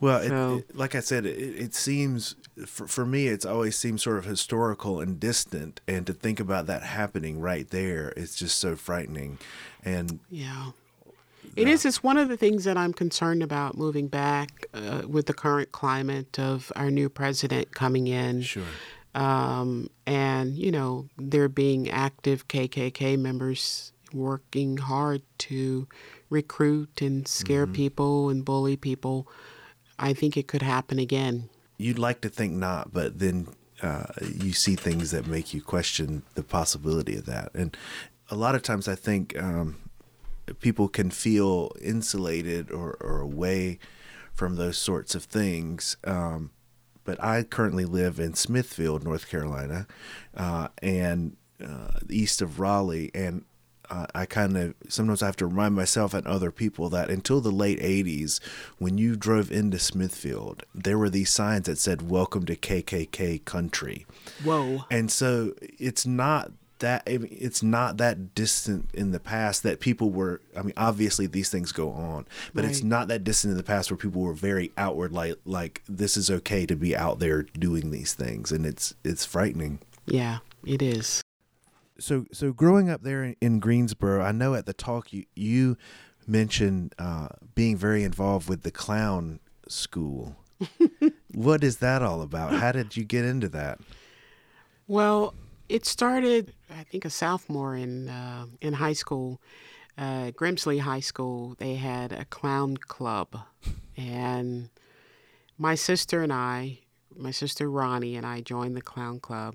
Well, 0.00 0.20
it, 0.22 0.32
it- 0.32 0.76
like 0.76 0.94
I 0.94 1.00
said, 1.00 1.26
it, 1.26 1.36
it 1.38 1.74
seems 1.74 2.36
for, 2.66 2.86
for 2.86 3.04
me, 3.04 3.26
it's 3.26 3.44
always 3.44 3.76
seemed 3.76 4.00
sort 4.00 4.18
of 4.18 4.24
historical 4.24 5.00
and 5.00 5.18
distant, 5.20 5.80
and 5.88 6.06
to 6.06 6.12
think 6.14 6.38
about 6.40 6.66
that 6.66 6.82
happening 6.84 7.40
right 7.40 7.68
there, 7.68 8.12
it's 8.16 8.36
just 8.36 8.58
so 8.58 8.76
frightening. 8.76 9.38
And 9.84 10.20
Yeah. 10.30 10.70
It 11.56 11.68
is. 11.68 11.84
It's 11.84 12.02
one 12.02 12.16
of 12.16 12.28
the 12.28 12.36
things 12.36 12.64
that 12.64 12.76
I'm 12.76 12.92
concerned 12.92 13.42
about 13.42 13.76
moving 13.76 14.08
back 14.08 14.66
uh, 14.74 15.02
with 15.06 15.26
the 15.26 15.34
current 15.34 15.72
climate 15.72 16.38
of 16.38 16.72
our 16.76 16.90
new 16.90 17.08
president 17.08 17.74
coming 17.74 18.06
in. 18.08 18.42
sure, 18.42 18.64
Um, 19.14 19.88
and, 20.06 20.56
you 20.56 20.72
know, 20.72 21.08
there 21.16 21.48
being 21.48 21.88
active 21.90 22.48
KKK 22.48 23.16
members 23.18 23.92
working 24.12 24.76
hard 24.78 25.22
to 25.38 25.86
recruit 26.30 27.00
and 27.02 27.26
scare 27.28 27.66
people 27.66 28.28
and 28.28 28.44
bully 28.44 28.76
people. 28.76 29.28
I 29.98 30.12
think 30.12 30.36
it 30.36 30.48
could 30.48 30.62
happen 30.62 30.98
again. 30.98 31.48
you'd 31.78 31.98
like 31.98 32.20
to 32.22 32.28
think 32.28 32.52
not, 32.52 32.92
but 32.92 33.18
then 33.18 33.48
uh, 33.82 34.06
you 34.20 34.52
see 34.52 34.76
things 34.76 35.10
that 35.10 35.26
make 35.26 35.52
you 35.52 35.60
question 35.60 36.22
the 36.34 36.42
possibility 36.42 37.16
of 37.16 37.26
that. 37.26 37.50
And 37.54 37.76
a 38.30 38.36
lot 38.36 38.54
of 38.54 38.62
times, 38.62 38.86
I 38.88 38.94
think 38.94 39.36
um, 39.42 39.76
people 40.60 40.88
can 40.88 41.10
feel 41.10 41.72
insulated 41.80 42.70
or, 42.70 42.96
or 43.00 43.20
away 43.20 43.78
from 44.32 44.56
those 44.56 44.78
sorts 44.78 45.14
of 45.14 45.24
things. 45.24 45.96
Um, 46.04 46.50
but 47.04 47.22
I 47.22 47.42
currently 47.42 47.84
live 47.84 48.18
in 48.18 48.34
Smithfield, 48.34 49.04
North 49.04 49.28
Carolina, 49.28 49.86
uh, 50.36 50.68
and 50.82 51.36
uh, 51.64 51.98
east 52.08 52.42
of 52.42 52.58
Raleigh, 52.58 53.10
and 53.14 53.44
uh, 53.90 54.06
I 54.14 54.26
kind 54.26 54.56
of 54.56 54.74
sometimes 54.88 55.22
I 55.22 55.26
have 55.26 55.36
to 55.36 55.46
remind 55.46 55.74
myself 55.74 56.14
and 56.14 56.26
other 56.26 56.50
people 56.50 56.88
that 56.90 57.10
until 57.10 57.40
the 57.40 57.50
late 57.50 57.78
80s, 57.80 58.40
when 58.78 58.98
you 58.98 59.16
drove 59.16 59.52
into 59.52 59.78
Smithfield, 59.78 60.64
there 60.74 60.98
were 60.98 61.10
these 61.10 61.30
signs 61.30 61.66
that 61.66 61.78
said, 61.78 62.10
Welcome 62.10 62.46
to 62.46 62.56
KKK 62.56 63.44
country. 63.44 64.06
Whoa. 64.42 64.84
And 64.90 65.10
so 65.12 65.54
it's 65.60 66.06
not 66.06 66.52
that 66.80 67.02
it's 67.06 67.62
not 67.62 67.96
that 67.98 68.34
distant 68.34 68.90
in 68.94 69.12
the 69.12 69.20
past 69.20 69.62
that 69.62 69.80
people 69.80 70.10
were 70.10 70.40
I 70.56 70.62
mean 70.62 70.74
obviously 70.76 71.26
these 71.26 71.48
things 71.48 71.72
go 71.72 71.90
on 71.90 72.26
but 72.52 72.64
it's 72.64 72.82
not 72.82 73.08
that 73.08 73.22
distant 73.24 73.52
in 73.52 73.56
the 73.56 73.62
past 73.62 73.90
where 73.90 73.96
people 73.98 74.22
were 74.22 74.34
very 74.34 74.72
outward 74.76 75.12
like 75.12 75.36
like 75.44 75.82
this 75.88 76.16
is 76.16 76.30
okay 76.30 76.66
to 76.66 76.74
be 76.76 76.96
out 76.96 77.20
there 77.20 77.42
doing 77.42 77.90
these 77.90 78.12
things 78.12 78.50
and 78.52 78.66
it's 78.66 78.94
it's 79.04 79.24
frightening 79.24 79.78
Yeah, 80.06 80.38
it 80.66 80.82
is. 80.82 81.22
so 81.98 82.26
so 82.32 82.52
growing 82.52 82.90
up 82.90 83.02
there 83.02 83.22
in, 83.22 83.36
in 83.40 83.60
Greensboro, 83.60 84.22
I 84.22 84.32
know 84.32 84.54
at 84.54 84.66
the 84.66 84.74
talk 84.74 85.12
you 85.12 85.24
you 85.36 85.76
mentioned 86.26 86.94
uh, 86.98 87.28
being 87.54 87.76
very 87.76 88.02
involved 88.02 88.48
with 88.48 88.62
the 88.62 88.70
clown 88.72 89.38
school. 89.68 90.36
what 91.34 91.62
is 91.62 91.76
that 91.78 92.02
all 92.02 92.20
about? 92.22 92.54
How 92.54 92.72
did 92.72 92.96
you 92.96 93.04
get 93.04 93.24
into 93.24 93.48
that? 93.50 93.78
Well, 94.86 95.34
it 95.68 95.86
started, 95.86 96.54
I 96.70 96.84
think, 96.84 97.04
a 97.04 97.10
sophomore 97.10 97.76
in 97.76 98.08
uh, 98.08 98.46
in 98.60 98.74
high 98.74 98.92
school, 98.92 99.40
uh, 99.96 100.30
Grimsley 100.32 100.80
High 100.80 101.00
School. 101.00 101.54
They 101.58 101.76
had 101.76 102.12
a 102.12 102.24
clown 102.26 102.76
club, 102.76 103.36
and 103.96 104.68
my 105.58 105.74
sister 105.74 106.22
and 106.22 106.32
I, 106.32 106.80
my 107.16 107.30
sister 107.30 107.70
Ronnie 107.70 108.16
and 108.16 108.26
I, 108.26 108.40
joined 108.40 108.76
the 108.76 108.82
clown 108.82 109.20
club, 109.20 109.54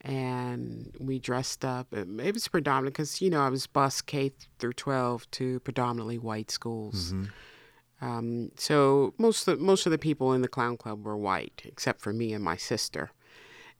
and 0.00 0.94
we 0.98 1.18
dressed 1.18 1.64
up. 1.64 1.92
It, 1.92 2.08
it 2.20 2.34
was 2.34 2.48
predominant 2.48 2.94
because 2.94 3.20
you 3.20 3.30
know 3.30 3.42
I 3.42 3.48
was 3.48 3.66
bus 3.66 4.00
K 4.00 4.32
through 4.58 4.74
twelve 4.74 5.30
to 5.32 5.60
predominantly 5.60 6.18
white 6.18 6.50
schools. 6.50 7.12
Um, 8.02 8.50
so 8.56 9.12
most 9.18 9.46
of 9.46 9.60
most 9.60 9.86
of 9.86 9.92
the 9.92 9.98
people 9.98 10.32
in 10.32 10.42
the 10.42 10.48
clown 10.48 10.76
club 10.76 11.04
were 11.04 11.16
white, 11.16 11.62
except 11.64 12.00
for 12.00 12.12
me 12.12 12.32
and 12.32 12.42
my 12.42 12.56
sister 12.56 13.12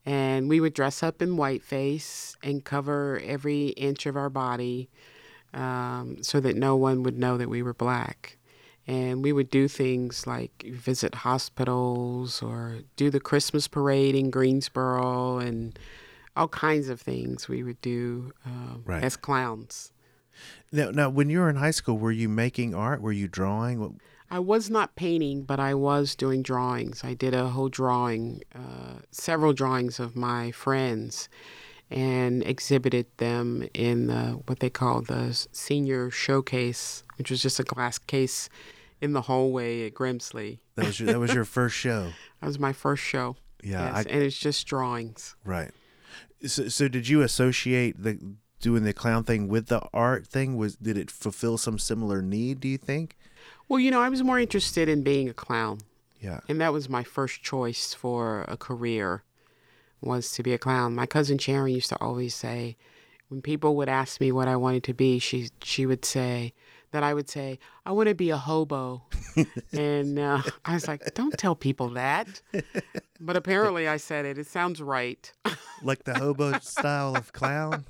and 0.06 0.48
we 0.48 0.60
would 0.60 0.74
dress 0.74 1.02
up 1.02 1.20
in 1.20 1.36
whiteface 1.36 2.36
and 2.42 2.64
cover 2.64 3.20
every 3.24 3.68
inch 3.68 4.06
of 4.06 4.16
our 4.16 4.30
body 4.30 4.88
um, 5.52 6.22
so 6.22 6.40
that 6.40 6.56
no 6.56 6.76
one 6.76 7.02
would 7.02 7.18
know 7.18 7.36
that 7.36 7.48
we 7.48 7.62
were 7.62 7.74
black. 7.74 8.36
And 8.86 9.22
we 9.22 9.32
would 9.32 9.50
do 9.50 9.68
things 9.68 10.26
like 10.26 10.64
visit 10.66 11.14
hospitals 11.16 12.42
or 12.42 12.78
do 12.96 13.10
the 13.10 13.20
Christmas 13.20 13.68
parade 13.68 14.14
in 14.16 14.30
Greensboro 14.30 15.38
and 15.38 15.78
all 16.36 16.48
kinds 16.48 16.88
of 16.88 17.00
things 17.00 17.48
we 17.48 17.62
would 17.62 17.80
do 17.82 18.32
um, 18.44 18.82
Right. 18.84 19.04
as 19.04 19.16
clowns. 19.16 19.92
Now, 20.72 20.90
now, 20.90 21.10
when 21.10 21.28
you 21.28 21.40
were 21.40 21.50
in 21.50 21.56
high 21.56 21.72
school, 21.72 21.98
were 21.98 22.10
you 22.12 22.28
making 22.28 22.74
art? 22.74 23.00
Were 23.02 23.12
you 23.12 23.28
drawing? 23.28 24.00
I 24.30 24.38
was 24.38 24.70
not 24.70 24.94
painting, 24.94 25.42
but 25.42 25.58
I 25.58 25.74
was 25.74 26.14
doing 26.14 26.42
drawings. 26.42 27.02
I 27.02 27.14
did 27.14 27.34
a 27.34 27.48
whole 27.48 27.68
drawing, 27.68 28.42
uh, 28.54 29.00
several 29.10 29.52
drawings 29.52 29.98
of 29.98 30.14
my 30.14 30.52
friends, 30.52 31.28
and 31.90 32.42
exhibited 32.44 33.06
them 33.16 33.68
in 33.74 34.06
the, 34.06 34.40
what 34.46 34.60
they 34.60 34.70
call 34.70 35.02
the 35.02 35.36
senior 35.50 36.10
showcase, 36.10 37.02
which 37.18 37.30
was 37.30 37.42
just 37.42 37.58
a 37.58 37.64
glass 37.64 37.98
case 37.98 38.48
in 39.00 39.12
the 39.14 39.22
hallway 39.22 39.86
at 39.86 39.94
Grimsley. 39.94 40.60
That 40.76 40.86
was 40.86 41.00
your, 41.00 41.12
that 41.12 41.18
was 41.18 41.34
your 41.34 41.44
first 41.58 41.74
show, 41.74 42.12
That 42.40 42.46
was 42.46 42.58
my 42.60 42.72
first 42.72 43.02
show. 43.02 43.36
Yeah, 43.64 43.94
Yes, 43.96 44.06
I- 44.06 44.10
and 44.10 44.22
it's 44.22 44.38
just 44.38 44.66
drawings. 44.66 45.34
right? 45.44 45.72
So, 46.46 46.68
so 46.68 46.86
did 46.88 47.08
you 47.08 47.22
associate 47.22 48.02
the 48.02 48.18
doing 48.60 48.84
the 48.84 48.92
clown 48.94 49.24
thing 49.24 49.48
with 49.48 49.66
the 49.66 49.82
art 49.92 50.26
thing? 50.26 50.56
Was 50.56 50.76
did 50.76 50.96
it 50.96 51.10
fulfill 51.10 51.58
some 51.58 51.78
similar 51.78 52.22
need? 52.22 52.60
Do 52.60 52.68
you 52.68 52.78
think? 52.78 53.16
Well, 53.70 53.78
you 53.78 53.92
know, 53.92 54.00
I 54.00 54.08
was 54.08 54.24
more 54.24 54.40
interested 54.40 54.88
in 54.88 55.04
being 55.04 55.28
a 55.28 55.32
clown. 55.32 55.78
Yeah. 56.20 56.40
and 56.48 56.60
that 56.60 56.74
was 56.74 56.90
my 56.90 57.02
first 57.02 57.42
choice 57.42 57.94
for 57.94 58.44
a 58.46 58.58
career 58.58 59.22
was 60.02 60.32
to 60.32 60.42
be 60.42 60.52
a 60.52 60.58
clown. 60.58 60.94
My 60.94 61.06
cousin 61.06 61.38
Sharon 61.38 61.72
used 61.72 61.88
to 61.88 61.98
always 61.98 62.34
say, 62.34 62.76
when 63.28 63.40
people 63.40 63.74
would 63.76 63.88
ask 63.88 64.20
me 64.20 64.30
what 64.30 64.48
I 64.48 64.56
wanted 64.56 64.82
to 64.84 64.92
be, 64.92 65.18
she 65.18 65.48
she 65.62 65.86
would 65.86 66.04
say 66.04 66.52
that 66.92 67.02
I 67.02 67.14
would 67.14 67.28
say 67.28 67.58
I 67.86 67.92
want 67.92 68.08
to 68.08 68.14
be 68.14 68.30
a 68.30 68.36
hobo, 68.36 69.02
and 69.72 70.18
uh, 70.18 70.42
I 70.64 70.74
was 70.74 70.88
like, 70.88 71.14
don't 71.14 71.36
tell 71.38 71.54
people 71.54 71.90
that. 71.90 72.42
But 73.20 73.36
apparently, 73.36 73.86
I 73.86 73.98
said 73.98 74.24
it. 74.24 74.38
It 74.38 74.46
sounds 74.46 74.80
right. 74.80 75.30
Like 75.82 76.04
the 76.04 76.14
hobo 76.14 76.58
style 76.60 77.16
of 77.16 77.32
clown? 77.32 77.84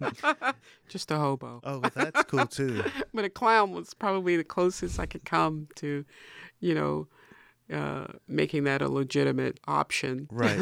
Just 0.88 1.10
a 1.10 1.16
hobo. 1.16 1.60
Oh, 1.64 1.80
that's 1.94 2.24
cool 2.24 2.46
too. 2.46 2.82
but 3.14 3.24
a 3.24 3.30
clown 3.30 3.72
was 3.72 3.94
probably 3.94 4.36
the 4.36 4.44
closest 4.44 4.98
I 4.98 5.06
could 5.06 5.24
come 5.24 5.68
to, 5.76 6.04
you 6.60 6.74
know, 6.74 7.08
uh, 7.72 8.06
making 8.28 8.64
that 8.64 8.82
a 8.82 8.88
legitimate 8.88 9.60
option. 9.66 10.28
Right. 10.30 10.58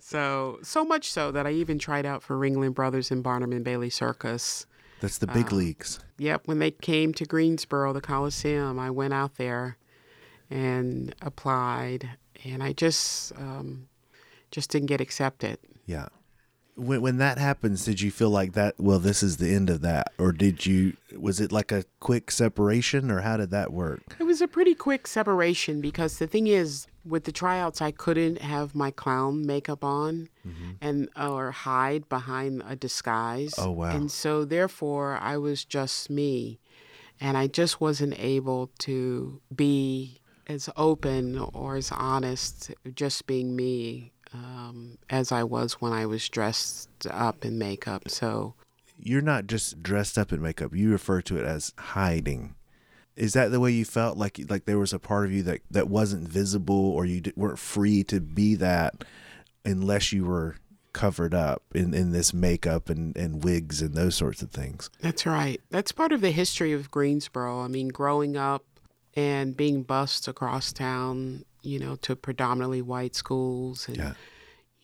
so 0.00 0.58
so 0.62 0.84
much 0.84 1.10
so 1.10 1.32
that 1.32 1.46
I 1.46 1.50
even 1.52 1.78
tried 1.78 2.06
out 2.06 2.22
for 2.22 2.38
Ringling 2.38 2.74
Brothers 2.74 3.10
and 3.10 3.22
Barnum 3.22 3.52
and 3.52 3.64
Bailey 3.64 3.90
Circus. 3.90 4.66
That's 5.02 5.18
the 5.18 5.26
big 5.26 5.50
leagues. 5.50 5.98
Yep, 6.18 6.42
when 6.46 6.60
they 6.60 6.70
came 6.70 7.12
to 7.14 7.24
Greensboro, 7.24 7.92
the 7.92 8.00
Coliseum, 8.00 8.78
I 8.78 8.88
went 8.88 9.12
out 9.12 9.34
there 9.34 9.76
and 10.48 11.12
applied, 11.20 12.08
and 12.44 12.62
I 12.62 12.72
just 12.72 13.32
um, 13.36 13.88
just 14.52 14.70
didn't 14.70 14.86
get 14.86 15.00
accepted. 15.00 15.58
Yeah. 15.86 16.06
When 16.74 17.02
when 17.02 17.18
that 17.18 17.38
happens, 17.38 17.84
did 17.84 18.00
you 18.00 18.10
feel 18.10 18.30
like 18.30 18.52
that? 18.52 18.74
Well, 18.78 18.98
this 18.98 19.22
is 19.22 19.36
the 19.36 19.54
end 19.54 19.68
of 19.70 19.82
that, 19.82 20.12
or 20.18 20.32
did 20.32 20.64
you? 20.64 20.96
Was 21.16 21.40
it 21.40 21.52
like 21.52 21.70
a 21.70 21.84
quick 22.00 22.30
separation, 22.30 23.10
or 23.10 23.20
how 23.20 23.36
did 23.36 23.50
that 23.50 23.72
work? 23.72 24.16
It 24.18 24.24
was 24.24 24.40
a 24.40 24.48
pretty 24.48 24.74
quick 24.74 25.06
separation 25.06 25.80
because 25.80 26.18
the 26.18 26.26
thing 26.26 26.46
is, 26.46 26.86
with 27.04 27.24
the 27.24 27.32
tryouts, 27.32 27.82
I 27.82 27.90
couldn't 27.90 28.40
have 28.40 28.74
my 28.74 28.90
clown 28.90 29.46
makeup 29.46 29.84
on 29.84 30.28
mm-hmm. 30.46 30.70
and 30.80 31.08
or 31.16 31.50
hide 31.50 32.08
behind 32.08 32.62
a 32.66 32.76
disguise. 32.76 33.54
Oh, 33.58 33.70
wow. 33.70 33.90
And 33.90 34.10
so 34.10 34.44
therefore, 34.44 35.18
I 35.20 35.36
was 35.36 35.64
just 35.64 36.08
me, 36.08 36.58
and 37.20 37.36
I 37.36 37.48
just 37.48 37.80
wasn't 37.80 38.18
able 38.18 38.70
to 38.80 39.40
be 39.54 40.20
as 40.46 40.68
open 40.76 41.38
or 41.38 41.76
as 41.76 41.92
honest, 41.92 42.72
just 42.94 43.26
being 43.26 43.54
me, 43.54 44.12
um, 44.34 44.98
as 45.10 45.32
I 45.32 45.44
was 45.44 45.74
when 45.74 45.92
I 45.92 46.06
was 46.06 46.28
dressed 46.28 46.88
up 47.10 47.44
in 47.44 47.58
makeup. 47.58 48.08
So. 48.08 48.54
You're 49.04 49.20
not 49.20 49.46
just 49.48 49.82
dressed 49.82 50.16
up 50.16 50.32
in 50.32 50.40
makeup. 50.40 50.74
You 50.74 50.92
refer 50.92 51.22
to 51.22 51.36
it 51.36 51.44
as 51.44 51.72
hiding. 51.76 52.54
Is 53.16 53.32
that 53.32 53.50
the 53.50 53.60
way 53.60 53.72
you 53.72 53.84
felt? 53.84 54.16
Like 54.16 54.40
like 54.48 54.64
there 54.64 54.78
was 54.78 54.92
a 54.92 54.98
part 54.98 55.26
of 55.26 55.32
you 55.32 55.42
that 55.42 55.60
that 55.70 55.88
wasn't 55.88 56.28
visible, 56.28 56.74
or 56.76 57.04
you 57.04 57.20
di- 57.20 57.32
weren't 57.36 57.58
free 57.58 58.04
to 58.04 58.20
be 58.20 58.54
that 58.54 59.04
unless 59.64 60.12
you 60.12 60.24
were 60.24 60.56
covered 60.92 61.34
up 61.34 61.62
in 61.74 61.92
in 61.94 62.12
this 62.12 62.32
makeup 62.32 62.88
and 62.88 63.16
and 63.16 63.44
wigs 63.44 63.82
and 63.82 63.94
those 63.94 64.14
sorts 64.14 64.40
of 64.40 64.50
things. 64.50 64.88
That's 65.00 65.26
right. 65.26 65.60
That's 65.70 65.92
part 65.92 66.12
of 66.12 66.20
the 66.20 66.30
history 66.30 66.72
of 66.72 66.90
Greensboro. 66.90 67.60
I 67.60 67.68
mean, 67.68 67.88
growing 67.88 68.36
up 68.36 68.64
and 69.14 69.56
being 69.56 69.82
bused 69.82 70.26
across 70.28 70.72
town, 70.72 71.44
you 71.62 71.78
know, 71.78 71.96
to 71.96 72.16
predominantly 72.16 72.82
white 72.82 73.14
schools. 73.14 73.88
And, 73.88 73.96
Yeah. 73.96 74.14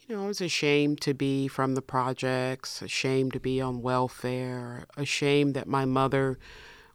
you 0.06 0.14
know, 0.16 0.24
I 0.24 0.26
was 0.26 0.40
ashamed 0.40 1.00
to 1.02 1.14
be 1.14 1.48
from 1.48 1.74
the 1.74 1.82
projects, 1.82 2.82
ashamed 2.82 3.32
to 3.34 3.40
be 3.40 3.60
on 3.60 3.82
welfare, 3.82 4.86
ashamed 4.96 5.54
that 5.54 5.66
my 5.68 5.84
mother 5.84 6.38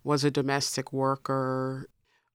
was 0.03 0.23
a 0.23 0.31
domestic 0.31 0.91
worker, 0.91 1.87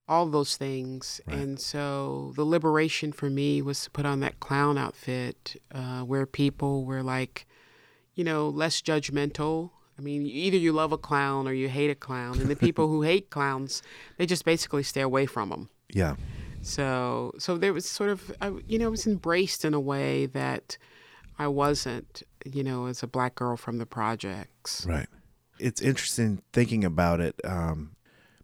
all 0.07 0.27
those 0.27 0.57
things. 0.57 1.21
Right. 1.27 1.37
And 1.39 1.61
so 1.61 2.33
the 2.37 2.45
liberation 2.45 3.13
for 3.13 3.29
me 3.29 3.61
was 3.61 3.85
to 3.85 3.91
put 3.91 4.07
on 4.07 4.21
that 4.21 4.41
clown 4.41 4.79
outfit 4.79 5.61
uh, 5.73 6.01
where 6.01 6.25
people 6.27 6.85
were 6.85 7.03
like, 7.03 7.47
you 8.15 8.25
know, 8.25 8.49
less 8.49 8.81
judgmental. 8.81 9.71
I 9.99 10.01
mean, 10.01 10.25
either 10.27 10.57
you 10.57 10.73
love 10.73 10.93
a 10.93 10.99
clown 10.99 11.47
or 11.49 11.53
you 11.53 11.69
hate 11.69 11.91
a 11.91 11.95
clown. 11.95 12.41
And 12.41 12.49
the 12.49 12.57
people 12.57 12.89
who 12.93 13.03
hate 13.03 13.31
clowns, 13.31 13.83
they 14.17 14.27
just 14.27 14.45
basically 14.45 14.83
stay 14.83 15.01
away 15.03 15.27
from 15.27 15.51
them. 15.51 15.69
Yeah. 15.93 16.17
So, 16.69 17.33
so 17.39 17.57
there 17.57 17.73
was 17.73 17.89
sort 17.89 18.11
of, 18.11 18.31
I, 18.41 18.53
you 18.67 18.79
know, 18.79 18.89
it 18.89 18.91
was 18.91 19.07
embraced 19.07 19.65
in 19.65 19.73
a 19.73 19.81
way 19.81 20.27
that 20.27 20.77
I 21.39 21.49
wasn't, 21.49 22.23
you 22.45 22.63
know, 22.63 22.87
as 22.87 23.03
a 23.03 23.07
black 23.07 23.35
girl 23.35 23.57
from 23.57 23.79
the 23.79 23.87
projects. 23.87 24.85
Right. 24.87 25.09
It's 25.59 25.81
interesting 25.81 26.43
thinking 26.53 26.85
about 26.85 27.21
it 27.21 27.41
um, 27.43 27.97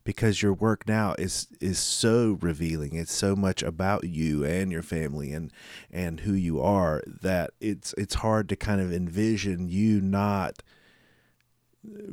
because 0.05 0.43
your 0.43 0.55
work 0.55 0.89
now 0.89 1.15
is 1.19 1.49
is 1.61 1.79
so 1.79 2.39
revealing. 2.41 2.97
It's 2.97 3.13
so 3.13 3.37
much 3.37 3.63
about 3.63 4.05
you 4.05 4.45
and 4.45 4.73
your 4.73 4.83
family 4.83 5.33
and 5.33 5.53
and 5.91 6.21
who 6.21 6.33
you 6.33 6.61
are 6.61 7.03
that 7.07 7.51
it's 7.61 7.95
it's 7.99 8.15
hard 8.15 8.49
to 8.49 8.57
kind 8.57 8.81
of 8.81 8.93
envision 8.93 9.69
you 9.69 10.01
not 10.01 10.63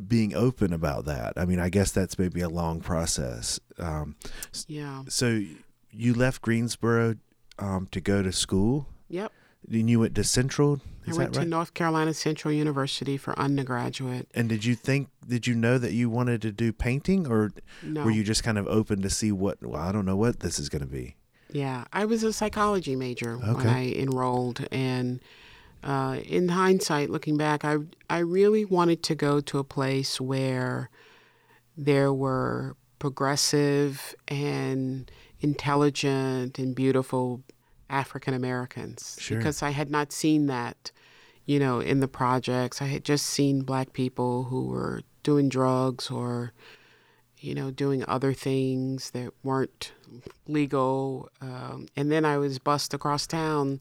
being 0.08 0.36
open 0.36 0.74
about 0.74 1.06
that. 1.06 1.34
I 1.38 1.46
mean, 1.46 1.60
I 1.60 1.70
guess 1.70 1.92
that's 1.92 2.20
maybe 2.20 2.42
a 2.42 2.50
long 2.50 2.82
process. 2.82 3.60
Um, 3.80 4.16
Yeah. 4.68 5.04
so 5.08 5.42
you 5.92 6.14
left 6.14 6.42
Greensboro 6.42 7.16
um, 7.60 7.88
to 7.92 8.02
go 8.02 8.22
to 8.22 8.32
school. 8.32 8.88
Yep. 9.10 9.32
Then 9.68 9.88
you 9.88 10.00
went 10.00 10.16
to 10.16 10.24
Central. 10.24 10.82
Is 11.06 11.18
I 11.18 11.22
went 11.22 11.36
right? 11.36 11.44
to 11.44 11.50
North 11.50 11.74
Carolina 11.74 12.14
Central 12.14 12.54
University 12.54 13.18
for 13.18 13.38
undergraduate. 13.38 14.28
And 14.34 14.50
did 14.50 14.66
you 14.66 14.76
think? 14.76 15.10
Did 15.28 15.48
you 15.48 15.56
know 15.56 15.78
that 15.78 15.94
you 15.94 16.10
wanted 16.10 16.42
to 16.44 16.52
do 16.52 16.74
painting, 16.74 17.28
or 17.28 17.52
No. 17.84 18.04
were 18.04 18.12
you 18.12 18.24
just 18.24 18.44
kind 18.44 18.58
of 18.58 18.68
open 18.68 19.02
to 19.02 19.10
see 19.10 19.32
what? 19.32 19.62
Well, 19.64 19.82
I 19.82 19.92
don't 19.92 20.06
know 20.06 20.16
what 20.16 20.40
this 20.40 20.60
is 20.60 20.70
going 20.70 20.82
to 20.82 20.88
be. 20.88 21.16
Yeah, 21.52 21.84
I 21.92 22.06
was 22.06 22.24
a 22.24 22.32
psychology 22.32 22.96
major 22.96 23.38
when 23.38 23.68
I 23.68 23.92
enrolled, 23.94 24.66
and 24.72 25.20
uh, 25.84 26.20
in 26.26 26.50
hindsight, 26.50 27.10
looking 27.10 27.38
back, 27.38 27.66
I 27.66 27.78
I 28.10 28.20
really 28.20 28.66
wanted 28.66 29.04
to 29.04 29.16
go 29.16 29.42
to 29.42 29.60
a 29.60 29.64
place 29.64 30.22
where 30.22 30.90
there 31.78 32.14
were 32.14 32.76
progressive 33.00 34.16
and 34.28 35.12
intelligent 35.42 36.58
and 36.60 36.74
beautiful 36.76 37.42
African 37.90 38.34
Americans 38.34 39.18
Sure. 39.20 39.38
because 39.38 39.62
I 39.62 39.72
had 39.72 39.90
not 39.92 40.12
seen 40.12 40.46
that, 40.48 40.92
you 41.46 41.60
know, 41.60 41.80
in 41.80 42.00
the 42.00 42.08
projects. 42.08 42.82
I 42.82 42.86
had 42.86 43.04
just 43.04 43.26
seen 43.26 43.62
black 43.64 43.92
people 43.94 44.46
who 44.46 44.68
were 44.68 45.02
doing 45.24 45.50
drugs 45.50 46.10
or 46.10 46.54
you 47.44 47.56
know, 47.56 47.72
doing 47.72 48.06
other 48.08 48.34
things 48.34 49.10
that 49.12 49.34
weren't 49.42 49.94
legal. 50.48 51.28
Um, 51.42 51.88
and 51.96 52.12
then 52.12 52.24
I 52.24 52.38
was 52.38 52.60
bussed 52.60 52.94
across 52.94 53.26
town 53.26 53.80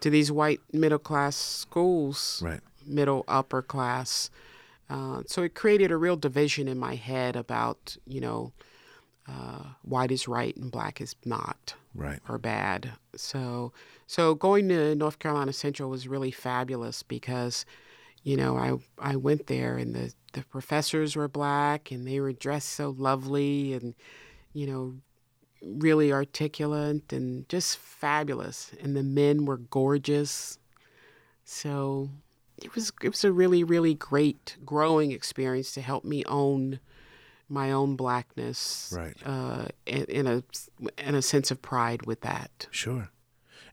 to 0.00 0.10
these 0.10 0.30
white 0.30 0.60
middle 0.74 0.98
class 0.98 1.34
schools, 1.34 2.42
Right. 2.44 2.60
middle 2.84 3.24
upper 3.26 3.62
class. 3.62 4.28
Uh, 4.90 5.22
so 5.26 5.42
it 5.42 5.54
created 5.54 5.90
a 5.90 5.96
real 5.96 6.16
division 6.16 6.68
in 6.68 6.78
my 6.78 6.96
head 6.96 7.34
about, 7.34 7.96
you 8.06 8.20
know, 8.20 8.52
uh, 9.28 9.64
white 9.82 10.10
is 10.10 10.26
right 10.26 10.56
and 10.56 10.70
black 10.72 11.00
is 11.00 11.14
not 11.24 11.74
Right. 11.94 12.20
or 12.28 12.38
bad. 12.38 12.92
So 13.16 13.72
so 14.06 14.34
going 14.34 14.68
to 14.68 14.94
North 14.94 15.18
Carolina 15.18 15.52
Central 15.52 15.90
was 15.90 16.08
really 16.08 16.30
fabulous 16.30 17.02
because, 17.02 17.66
you 18.22 18.36
know, 18.36 18.56
I 18.56 18.78
I 18.98 19.16
went 19.16 19.46
there 19.48 19.76
and 19.76 19.94
the 19.94 20.14
the 20.32 20.42
professors 20.44 21.16
were 21.16 21.28
black 21.28 21.90
and 21.90 22.06
they 22.06 22.20
were 22.20 22.32
dressed 22.32 22.70
so 22.70 22.94
lovely 22.96 23.74
and, 23.74 23.94
you 24.52 24.66
know, 24.66 24.94
really 25.62 26.12
articulate 26.12 27.12
and 27.12 27.48
just 27.48 27.76
fabulous. 27.78 28.70
And 28.80 28.96
the 28.96 29.02
men 29.02 29.44
were 29.44 29.56
gorgeous. 29.58 30.58
So 31.44 32.10
it 32.62 32.74
was 32.74 32.92
it 33.02 33.08
was 33.08 33.24
a 33.24 33.32
really 33.32 33.64
really 33.64 33.94
great 33.94 34.56
growing 34.64 35.12
experience 35.12 35.72
to 35.72 35.80
help 35.80 36.04
me 36.04 36.24
own 36.26 36.80
my 37.48 37.72
own 37.72 37.96
blackness 37.96 38.92
Right. 38.96 39.16
uh, 39.24 39.66
in, 39.86 40.04
in 40.04 40.26
a 40.26 40.42
in 40.98 41.14
a 41.14 41.22
sense 41.22 41.50
of 41.50 41.62
pride 41.62 42.06
with 42.06 42.20
that. 42.22 42.66
Sure. 42.70 43.08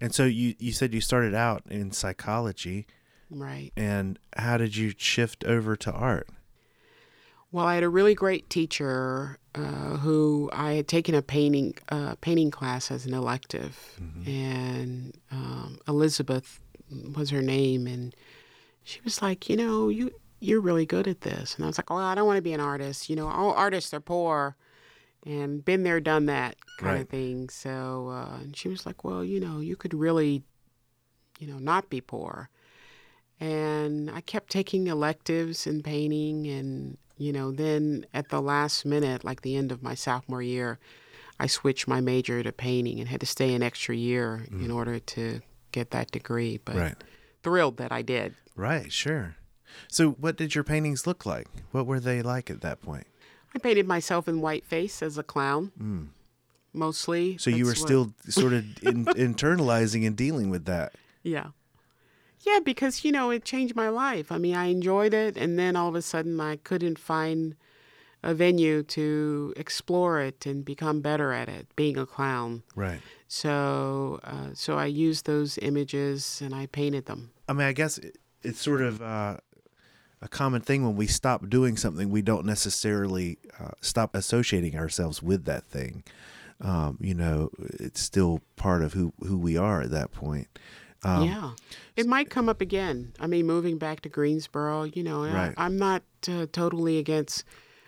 And 0.01 0.13
so 0.13 0.25
you 0.25 0.55
you 0.59 0.71
said 0.71 0.93
you 0.93 1.01
started 1.01 1.33
out 1.33 1.63
in 1.69 1.91
psychology, 1.91 2.85
Right. 3.29 3.71
and 3.77 4.19
how 4.37 4.57
did 4.57 4.75
you 4.75 4.93
shift 4.97 5.43
over 5.43 5.75
to 5.77 5.91
art? 5.91 6.27
Well, 7.51 7.65
I 7.65 7.75
had 7.75 7.83
a 7.83 7.89
really 7.89 8.15
great 8.15 8.49
teacher 8.49 9.39
uh, 9.53 9.97
who 9.97 10.49
I 10.51 10.73
had 10.73 10.87
taken 10.89 11.15
a 11.15 11.21
painting 11.21 11.75
uh, 11.89 12.15
painting 12.19 12.51
class 12.51 12.91
as 12.91 13.05
an 13.05 13.13
elective, 13.13 13.97
and 14.25 15.17
um, 15.31 15.79
Elizabeth 15.87 16.59
was 17.15 17.29
her 17.29 17.41
name, 17.41 17.87
and 17.87 18.13
she 18.83 18.99
was 19.05 19.21
like, 19.21 19.47
you 19.49 19.55
know, 19.55 19.87
you 19.87 20.11
you're 20.45 20.61
really 20.61 20.85
good 20.85 21.07
at 21.07 21.21
this, 21.21 21.55
and 21.55 21.63
I 21.63 21.67
was 21.67 21.77
like, 21.77 21.89
well, 21.89 21.99
I 21.99 22.15
don't 22.15 22.27
want 22.27 22.37
to 22.37 22.41
be 22.41 22.53
an 22.53 22.59
artist. 22.59 23.09
You 23.09 23.15
know, 23.15 23.27
all 23.27 23.51
artists 23.53 23.93
are 23.93 23.99
poor, 23.99 24.55
and 25.25 25.63
been 25.65 25.83
there, 25.83 25.99
done 25.99 26.25
that 26.27 26.55
kind 26.77 26.93
Right. 26.93 27.01
of 27.01 27.09
thing. 27.09 27.49
So, 27.49 28.09
uh, 28.09 28.37
and 28.41 28.55
she 28.55 28.69
was 28.69 28.85
like, 28.85 29.03
well, 29.03 29.23
you 29.23 29.39
know, 29.39 29.59
you 29.59 29.75
could 29.75 29.93
really, 29.93 30.43
you 31.39 31.47
know, 31.47 31.57
not 31.57 31.89
be 31.89 32.01
poor. 32.01 32.49
And 33.39 34.09
I 34.09 34.21
kept 34.21 34.49
taking 34.49 34.87
electives 34.87 35.67
in 35.67 35.83
painting, 35.83 36.47
and 36.47 36.97
you 37.17 37.31
know, 37.33 37.51
then 37.51 38.05
at 38.13 38.29
the 38.29 38.41
last 38.41 38.85
minute, 38.85 39.23
like 39.23 39.41
the 39.41 39.55
end 39.55 39.71
of 39.71 39.81
my 39.81 39.95
sophomore 39.95 40.41
year, 40.41 40.79
I 41.39 41.47
switched 41.47 41.87
my 41.87 42.01
major 42.01 42.43
to 42.43 42.51
painting 42.51 42.99
and 42.99 43.09
had 43.09 43.19
to 43.21 43.25
stay 43.25 43.53
an 43.53 43.63
extra 43.63 43.95
year 43.95 44.45
in 44.51 44.71
order 44.71 44.99
to 44.99 45.41
get 45.71 45.91
that 45.91 46.11
degree. 46.11 46.59
But 46.63 46.75
Right. 46.75 46.95
thrilled 47.43 47.77
that 47.77 47.91
I 47.91 48.01
did. 48.01 48.35
Right. 48.55 48.91
Sure. 48.91 49.35
So, 49.87 50.11
what 50.11 50.37
did 50.37 50.55
your 50.55 50.63
paintings 50.63 51.05
look 51.07 51.25
like? 51.25 51.47
What 51.71 51.85
were 51.85 51.99
they 51.99 52.21
like 52.21 52.49
at 52.49 52.61
that 52.61 52.81
point? 52.81 53.07
I 53.53 53.59
painted 53.59 53.87
myself 53.87 54.27
in 54.27 54.41
whiteface 54.41 55.01
as 55.01 55.17
a 55.17 55.23
clown, 55.23 55.71
mostly. 56.73 57.37
So 57.37 57.49
you 57.49 57.65
were 57.65 57.71
what- 57.71 57.77
still 57.77 58.13
sort 58.29 58.53
of 58.53 58.65
in, 58.83 59.05
internalizing 59.05 60.05
and 60.05 60.15
dealing 60.15 60.49
with 60.49 60.65
that. 60.65 60.93
Yeah. 61.23 61.47
Yeah, 62.41 62.59
because, 62.59 63.03
you 63.03 63.11
know, 63.11 63.31
it 63.31 63.43
changed 63.43 63.75
my 63.75 63.89
life. 63.89 64.31
I 64.31 64.37
mean, 64.37 64.55
I 64.55 64.65
enjoyed 64.65 65.13
it, 65.13 65.35
and 65.35 65.57
then 65.57 65.75
all 65.75 65.87
of 65.89 65.95
a 65.95 66.01
sudden 66.01 66.39
I 66.39 66.57
couldn't 66.57 66.99
find 66.99 67.55
a 68.21 68.33
venue 68.35 68.83
to 68.83 69.53
explore 69.55 70.19
it 70.19 70.45
and 70.45 70.63
become 70.65 71.01
better 71.01 71.31
at 71.31 71.47
it, 71.49 71.67
being 71.75 71.97
a 71.97 72.05
clown. 72.05 72.63
Right. 72.75 72.99
So, 73.27 74.19
uh, 74.23 74.49
so 74.53 74.77
I 74.77 74.85
used 74.85 75.25
those 75.25 75.57
images 75.59 76.41
and 76.43 76.53
I 76.53 76.65
painted 76.67 77.05
them. 77.05 77.31
I 77.47 77.53
mean, 77.53 77.67
I 77.67 77.71
guess 77.73 77.97
it, 77.99 78.17
it's 78.43 78.59
sort 78.61 78.81
of 78.81 79.01
uh, 79.01 79.37
a 80.21 80.27
common 80.27 80.61
thing 80.61 80.83
when 80.83 80.95
we 80.95 81.07
stop 81.07 81.49
doing 81.49 81.77
something, 81.77 82.09
we 82.09 82.21
don't 82.21 82.45
necessarily 82.45 83.37
uh, 83.59 83.71
stop 83.81 84.15
associating 84.15 84.75
ourselves 84.77 85.21
with 85.21 85.45
that 85.45 85.63
thing. 85.65 86.03
Um, 86.61 86.97
you 87.01 87.13
know, 87.13 87.49
it's 87.59 87.99
still 87.99 88.39
part 88.55 88.81
of 88.81 88.93
who 88.93 89.11
who 89.25 89.37
we 89.37 89.57
are 89.57 89.81
at 89.81 89.91
that 89.91 90.11
point. 90.11 90.47
Um, 91.03 91.23
yeah. 91.27 91.51
It 91.95 92.07
might 92.07 92.29
come 92.29 92.49
up 92.49 92.61
again. 92.61 93.13
I 93.19 93.27
mean, 93.27 93.45
moving 93.45 93.77
back 93.77 94.01
to 94.01 94.09
Greensboro, 94.09 94.83
you 94.85 95.03
know, 95.03 95.23
I- 95.25 95.33
Right. 95.33 95.53
I'm 95.57 95.77
not 95.77 96.01
uh, 96.27 96.47
totally 96.51 96.97
against 96.97 97.43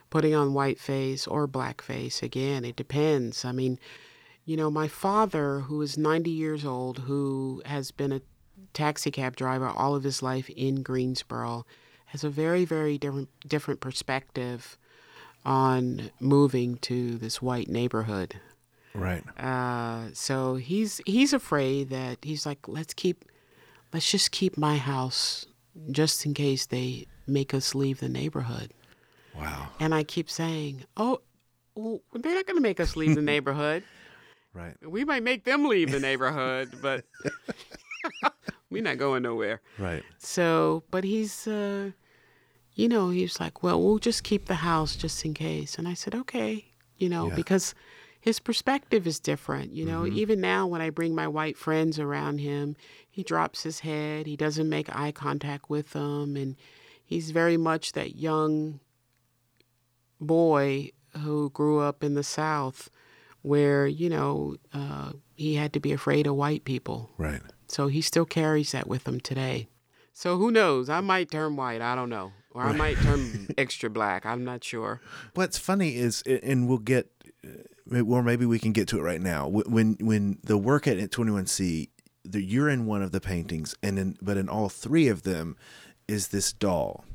putting 0.09 0.35
on 0.35 0.53
white 0.53 0.79
face 0.79 1.25
or 1.25 1.47
black 1.47 1.81
face 1.81 2.21
again. 2.21 2.63
It 2.63 2.75
depends. 2.75 3.43
I 3.43 3.51
mean, 3.53 3.79
you 4.45 4.55
know, 4.55 4.69
my 4.69 4.87
father, 4.87 5.61
who 5.61 5.81
is 5.81 5.97
90 5.97 6.29
years 6.29 6.63
old, 6.63 6.99
who 6.99 7.61
has 7.65 7.91
been 7.91 8.11
a 8.11 8.21
taxi 8.73 9.09
cab 9.11 9.35
driver 9.35 9.67
all 9.67 9.95
of 9.95 10.03
his 10.03 10.21
life 10.21 10.49
in 10.51 10.83
Greensboro, 10.83 11.65
has 12.08 12.24
a 12.24 12.30
very, 12.30 12.65
very 12.65 12.98
different 12.98 13.30
different 13.48 13.80
perspective 13.80 14.78
on 15.46 16.12
moving 16.20 16.78
to 16.78 17.17
this 17.17 17.41
white 17.41 17.70
neighborhood. 17.70 18.39
Right. 18.93 19.24
Uh, 19.39 20.10
so 20.13 20.56
he's 20.56 21.02
he's 21.06 21.34
afraid 21.34 21.89
that 21.89 22.17
he's 22.22 22.46
like, 22.46 22.67
let's 22.67 22.93
keep, 22.93 23.26
let's 23.93 24.10
just 24.10 24.32
keep 24.32 24.58
my 24.58 24.78
house 24.78 25.46
just 25.91 26.26
in 26.26 26.34
case 26.34 26.65
they 26.65 27.06
make 27.28 27.54
us 27.54 27.76
leave 27.76 28.00
the 28.00 28.10
neighborhood. 28.10 28.74
Wow. 29.36 29.70
And 29.80 29.93
I 29.93 30.04
keep 30.04 30.30
saying, 30.30 30.86
oh, 30.96 31.22
well, 31.76 32.02
they're 32.13 32.34
not 32.34 32.48
going 32.48 32.58
to 32.58 32.62
make 32.62 32.80
us 32.80 32.96
leave 32.96 33.15
the 33.15 33.22
neighborhood. 33.34 33.84
Right. 34.54 34.76
We 34.84 35.06
might 35.06 35.22
make 35.22 35.43
them 35.43 35.65
leave 35.65 35.91
the 35.91 36.00
neighborhood, 36.00 36.80
but 36.82 37.06
we're 38.69 38.84
not 38.84 38.97
going 38.97 39.23
nowhere. 39.23 39.62
Right. 39.77 40.03
So, 40.17 40.84
but 40.91 41.03
he's, 41.03 41.47
uh, 41.47 41.91
you 42.73 42.88
know, 42.88 43.10
he's 43.10 43.39
like, 43.39 43.63
well, 43.63 43.82
we'll 43.82 43.97
just 43.99 44.23
keep 44.23 44.45
the 44.45 44.56
house 44.56 44.95
just 44.95 45.23
in 45.25 45.34
case. 45.34 45.77
And 45.77 45.88
I 45.88 45.93
said, 45.93 46.13
okay, 46.15 46.65
you 46.97 47.10
know, 47.10 47.30
Yeah. 47.30 47.36
because 47.36 47.73
his 48.19 48.39
perspective 48.39 49.08
is 49.08 49.19
different. 49.19 49.71
You 49.71 49.86
know, 49.86 50.06
even 50.06 50.41
now 50.41 50.67
when 50.67 50.82
I 50.82 50.89
bring 50.89 51.15
my 51.15 51.27
white 51.27 51.58
friends 51.58 51.97
around 51.97 52.39
him, 52.39 52.75
he 53.10 53.23
drops 53.23 53.63
his 53.63 53.80
head. 53.82 54.27
He 54.27 54.36
doesn't 54.36 54.67
make 54.69 54.93
eye 54.93 55.12
contact 55.13 55.69
with 55.69 55.91
them. 55.91 56.36
And 56.36 56.56
he's 57.06 57.32
very 57.32 57.56
much 57.58 57.93
that 57.93 58.15
young 58.17 58.80
boy 60.19 60.91
who 61.19 61.49
grew 61.51 61.80
up 61.80 62.03
in 62.03 62.15
the 62.15 62.23
South 62.23 62.89
where, 63.43 63.88
you 63.88 64.10
know, 64.10 64.56
uh, 64.73 65.13
he 65.36 65.56
had 65.56 65.71
to 65.73 65.80
be 65.80 65.93
afraid 65.93 66.27
of 66.27 66.36
white 66.36 66.65
people. 66.65 67.10
Right. 67.17 67.41
So 67.67 67.88
he 67.88 68.01
still 68.01 68.25
carries 68.25 68.71
that 68.71 68.88
with 68.88 69.08
him 69.08 69.19
today. 69.19 69.67
So 70.13 70.38
who 70.38 70.51
knows? 70.51 70.89
I 70.89 71.01
might 71.01 71.30
turn 71.30 71.56
white. 71.56 71.82
I 71.82 71.95
don't 71.95 72.10
know. 72.10 72.32
Or 72.51 72.63
I 72.63 72.71
might 72.71 72.97
turn 72.97 73.49
extra 73.58 73.89
black. 73.89 74.25
I'm 74.25 74.43
not 74.43 74.63
sure. 74.63 74.99
What's 75.36 75.58
funny 75.60 75.95
is, 75.95 76.23
and 76.23 76.67
we'll 76.67 76.80
get, 76.80 77.12
uh, 77.45 78.01
or 78.01 78.23
maybe 78.23 78.45
we 78.47 78.58
can 78.58 78.71
get 78.71 78.88
to 78.89 78.97
it 78.97 79.03
right 79.03 79.21
now. 79.21 79.47
When 79.47 79.95
when 79.99 80.39
the 80.43 80.58
work 80.58 80.88
at 80.88 80.97
21C, 80.97 81.89
the, 82.25 82.41
you're 82.41 82.67
in 82.69 82.88
one 82.88 83.03
of 83.03 83.12
the 83.12 83.21
paintings, 83.21 83.75
and 83.84 83.99
in 83.99 84.17
but 84.21 84.38
in 84.38 84.49
all 84.49 84.69
three 84.69 85.08
of 85.08 85.21
them 85.21 85.56
is 86.08 86.30
this 86.30 86.51
doll, 86.51 87.06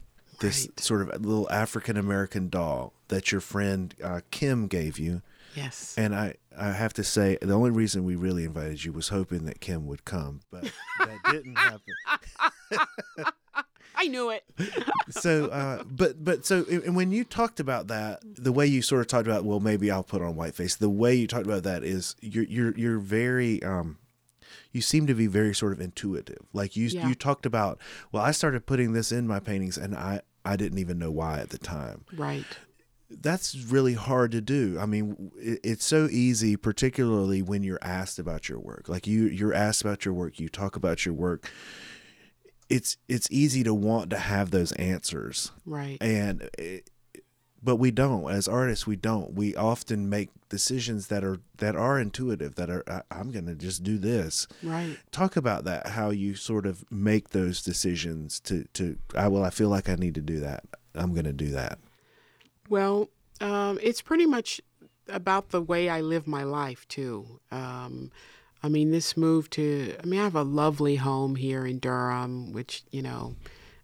this 0.40 0.66
Right. 0.68 0.80
sort 0.80 1.02
of 1.02 1.08
little 1.26 1.50
African 1.50 1.96
American 1.96 2.48
doll 2.48 2.92
that 3.08 3.32
your 3.32 3.40
friend 3.40 3.94
uh, 4.02 4.20
Kim 4.30 4.68
gave 4.68 4.98
you. 4.98 5.22
Yes. 5.54 5.94
And 5.98 6.14
I, 6.14 6.34
I 6.56 6.72
have 6.72 6.92
to 6.94 7.04
say, 7.04 7.38
the 7.42 7.52
only 7.54 7.70
reason 7.70 8.04
we 8.04 8.16
really 8.16 8.44
invited 8.44 8.84
you 8.84 8.92
was 8.92 9.08
hoping 9.08 9.44
that 9.44 9.60
Kim 9.60 9.86
would 9.86 10.04
come, 10.04 10.40
but 10.50 10.64
that 10.98 11.18
didn't 11.30 11.56
happen. 11.56 11.94
I 13.94 14.08
knew 14.08 14.30
it. 14.30 14.44
so 15.10 15.46
uh 15.46 15.84
but 15.84 16.24
but 16.24 16.44
so 16.46 16.64
and 16.68 16.96
when 16.96 17.12
you 17.12 17.22
talked 17.24 17.60
about 17.60 17.86
that 17.88 18.20
the 18.24 18.50
way 18.50 18.66
you 18.66 18.82
sort 18.82 19.00
of 19.02 19.06
talked 19.06 19.26
about 19.28 19.44
well 19.44 19.60
maybe 19.60 19.90
i'll 19.90 20.02
put 20.02 20.22
on 20.22 20.34
whiteface 20.34 20.76
the 20.78 20.88
way 20.88 21.14
you 21.14 21.26
talked 21.26 21.46
about 21.46 21.62
that 21.64 21.84
is 21.84 22.16
you're 22.20 22.44
you're 22.44 22.76
you're 22.76 22.98
very 22.98 23.62
um 23.62 23.98
you 24.72 24.80
seem 24.80 25.06
to 25.06 25.14
be 25.14 25.26
very 25.26 25.54
sort 25.54 25.72
of 25.72 25.80
intuitive 25.80 26.38
like 26.52 26.74
you 26.74 26.86
Yeah. 26.88 27.08
you 27.08 27.14
talked 27.14 27.46
about 27.46 27.78
well 28.10 28.24
i 28.24 28.30
started 28.32 28.66
putting 28.66 28.92
this 28.92 29.12
in 29.12 29.26
my 29.28 29.38
paintings 29.40 29.76
and 29.76 29.94
i 29.94 30.22
i 30.44 30.56
didn't 30.56 30.78
even 30.78 30.98
know 30.98 31.10
why 31.12 31.38
at 31.38 31.50
the 31.50 31.58
time 31.58 32.04
Right. 32.16 32.46
That's 33.20 33.54
really 33.56 33.94
hard 33.94 34.32
to 34.32 34.40
do. 34.40 34.78
I 34.80 34.86
mean, 34.86 35.30
it's 35.36 35.84
so 35.84 36.08
easy, 36.10 36.56
particularly 36.56 37.42
when 37.42 37.62
you're 37.62 37.78
asked 37.82 38.18
about 38.18 38.48
your 38.48 38.58
work. 38.58 38.88
Like 38.88 39.06
you, 39.06 39.24
you're 39.24 39.54
asked 39.54 39.82
about 39.82 40.04
your 40.04 40.14
work, 40.14 40.38
you 40.40 40.48
talk 40.48 40.76
about 40.76 41.04
your 41.04 41.14
work. 41.14 41.50
It's 42.68 42.96
it's 43.08 43.28
easy 43.30 43.62
to 43.64 43.74
want 43.74 44.08
to 44.10 44.18
have 44.18 44.50
those 44.50 44.72
answers, 44.72 45.52
Right. 45.66 45.98
and 46.00 46.48
it, 46.56 46.88
but 47.62 47.76
we 47.76 47.90
don't. 47.90 48.30
As 48.30 48.48
artists, 48.48 48.86
we 48.86 48.96
don't. 48.96 49.34
We 49.34 49.54
often 49.54 50.08
make 50.08 50.30
decisions 50.48 51.08
that 51.08 51.22
are 51.22 51.38
that 51.58 51.76
are 51.76 52.00
intuitive. 52.00 52.54
That 52.54 52.70
are 52.70 52.82
I, 52.88 53.02
I'm 53.10 53.30
going 53.30 53.44
to 53.46 53.54
just 53.54 53.82
do 53.82 53.98
this. 53.98 54.46
Right. 54.62 54.96
Talk 55.10 55.36
about 55.36 55.64
that. 55.64 55.88
How 55.88 56.10
you 56.10 56.34
sort 56.34 56.64
of 56.64 56.90
make 56.90 57.30
those 57.30 57.62
decisions 57.62 58.40
to 58.40 58.64
to. 58.72 58.96
I 59.14 59.28
well, 59.28 59.44
I 59.44 59.50
feel 59.50 59.68
like 59.68 59.90
I 59.90 59.96
need 59.96 60.14
to 60.14 60.22
do 60.22 60.40
that. 60.40 60.64
I'm 60.94 61.12
going 61.12 61.24
to 61.26 61.32
do 61.32 61.50
that. 61.50 61.78
Well, 62.72 63.10
um, 63.42 63.78
it's 63.82 64.00
pretty 64.00 64.24
much 64.24 64.58
about 65.06 65.50
the 65.50 65.60
way 65.60 65.90
I 65.90 66.00
live 66.00 66.26
my 66.26 66.42
life 66.42 66.88
too. 66.88 67.38
Um, 67.50 68.10
I 68.62 68.70
mean, 68.70 68.92
this 68.92 69.14
move 69.14 69.50
to, 69.50 69.94
I 70.02 70.06
mean, 70.06 70.18
I 70.18 70.24
have 70.24 70.34
a 70.34 70.42
lovely 70.42 70.96
home 70.96 71.36
here 71.36 71.66
in 71.66 71.80
Durham, 71.80 72.50
which, 72.54 72.82
you 72.90 73.02
know, 73.02 73.36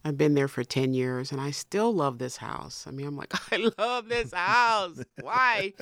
I've 0.07 0.17
been 0.17 0.35
there 0.35 0.49
for 0.49 0.65
10 0.65 0.95
years 0.95 1.33
and 1.33 1.39
I 1.39 1.51
still 1.51 1.93
love 1.95 2.17
this 2.17 2.39
house. 2.39 2.87
I 2.89 2.91
mean, 2.93 3.07
I'm 3.07 3.17
like, 3.19 3.35
I 3.53 3.71
love 3.77 4.09
this 4.09 4.33
house. 4.33 5.05
Why? 5.21 5.75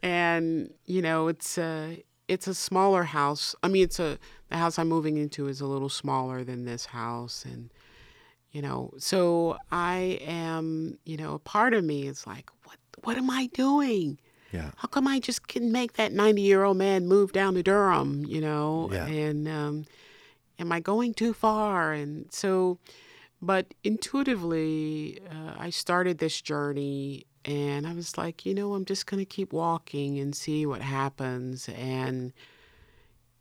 and, 0.00 0.72
you 0.84 1.02
know, 1.02 1.26
it's 1.26 1.58
a, 1.58 2.04
it's 2.28 2.46
a 2.46 2.54
smaller 2.54 3.02
house. 3.02 3.56
I 3.64 3.66
mean, 3.66 3.82
it's 3.82 3.98
a, 3.98 4.20
the 4.48 4.58
house 4.58 4.78
I'm 4.78 4.86
moving 4.88 5.16
into 5.16 5.48
is 5.48 5.60
a 5.60 5.66
little 5.66 5.88
smaller 5.88 6.44
than 6.44 6.66
this 6.66 6.86
house. 6.86 7.44
And, 7.44 7.70
you 8.56 8.62
know, 8.62 8.90
so 8.96 9.58
I 9.70 10.18
am, 10.22 10.96
you 11.04 11.18
know, 11.18 11.34
a 11.34 11.38
part 11.38 11.74
of 11.74 11.84
me 11.84 12.06
is 12.06 12.26
like, 12.26 12.48
what, 12.64 12.78
what 13.04 13.18
am 13.18 13.28
I 13.28 13.50
doing? 13.52 14.18
Yeah. 14.50 14.70
how 14.76 14.88
come 14.88 15.06
I 15.06 15.20
just 15.20 15.46
can 15.46 15.72
make 15.72 15.94
that 15.94 16.12
90 16.14 16.40
year 16.40 16.64
old 16.64 16.78
man 16.78 17.06
move 17.06 17.32
down 17.32 17.52
to 17.52 17.62
Durham, 17.62 18.24
you 18.24 18.40
know? 18.40 18.88
Yeah. 18.90 19.04
And 19.04 19.46
um, 19.46 19.84
am 20.58 20.72
I 20.72 20.80
going 20.80 21.12
too 21.12 21.34
far? 21.34 21.92
And 21.92 22.32
so, 22.32 22.78
but 23.42 23.74
intuitively, 23.84 25.20
uh, 25.30 25.52
I 25.58 25.68
started 25.68 26.16
this 26.16 26.40
journey 26.40 27.26
and 27.44 27.86
I 27.86 27.92
was 27.92 28.16
like, 28.16 28.46
you 28.46 28.54
know, 28.54 28.72
I'm 28.72 28.86
just 28.86 29.04
going 29.04 29.20
to 29.20 29.26
keep 29.26 29.52
walking 29.52 30.18
and 30.18 30.34
see 30.34 30.64
what 30.64 30.80
happens. 30.80 31.68
And, 31.76 32.32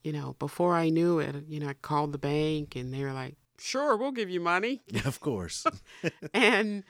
you 0.04 0.12
know, 0.12 0.36
before 0.39 0.75
I 0.75 0.89
knew 0.89 1.19
it, 1.19 1.38
you 1.47 1.62
know, 1.62 1.69
I 1.69 1.73
called 1.75 2.12
the 2.12 2.17
bank 2.17 2.75
and 2.75 2.93
they 2.93 3.01
were 3.01 3.13
like, 3.13 3.38
sure, 3.57 3.95
we'll 3.97 4.11
give 4.11 4.29
you 4.29 4.39
money 4.39 4.81
Yeah, 4.87 5.01
of 5.07 5.19
course. 5.19 5.65
and 6.33 6.83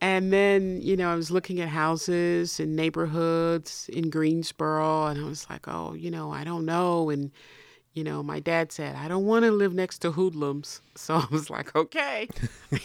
and 0.00 0.32
then 0.32 0.80
you 0.82 0.96
know 0.96 1.10
I 1.12 1.14
was 1.14 1.30
looking 1.30 1.60
at 1.60 1.68
houses 1.68 2.60
and 2.60 2.76
neighborhoods 2.76 3.88
in 3.92 4.10
Greensboro, 4.10 5.06
and 5.06 5.20
I 5.20 5.24
was 5.24 5.46
like, 5.48 5.66
oh, 5.68 5.94
you 5.94 6.10
know, 6.10 6.30
I 6.32 6.44
don't 6.44 6.64
know. 6.64 7.10
And 7.10 7.30
you 7.94 8.02
know, 8.04 8.22
my 8.22 8.40
dad 8.40 8.72
said 8.72 8.96
I 8.96 9.08
don't 9.08 9.24
want 9.24 9.44
to 9.44 9.50
live 9.52 9.72
next 9.72 9.98
to 10.00 10.12
hoodlums, 10.12 10.80
so 10.96 11.14
I 11.16 11.26
was 11.30 11.48
like, 11.50 11.74
okay. 11.76 12.28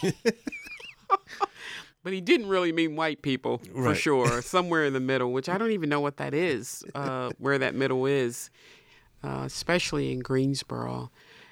but 2.02 2.12
he 2.12 2.20
didn't 2.20 2.48
really 2.48 2.72
mean 2.72 2.96
white 2.96 3.20
people 3.22 3.58
for 3.58 3.82
Right. 3.90 3.96
sure. 3.96 4.40
Somewhere 4.42 4.84
in 4.84 4.92
the 4.92 5.00
middle, 5.00 5.32
which 5.32 5.48
I 5.48 5.58
don't 5.58 5.72
even 5.72 5.88
know 5.88 6.00
what 6.00 6.16
that 6.18 6.32
is, 6.32 6.84
uh, 6.94 7.30
where 7.38 7.58
that 7.58 7.74
middle 7.74 8.06
is, 8.06 8.50
uh, 9.22 9.42
especially 9.44 10.12
in 10.12 10.20
Greensboro. 10.20 11.10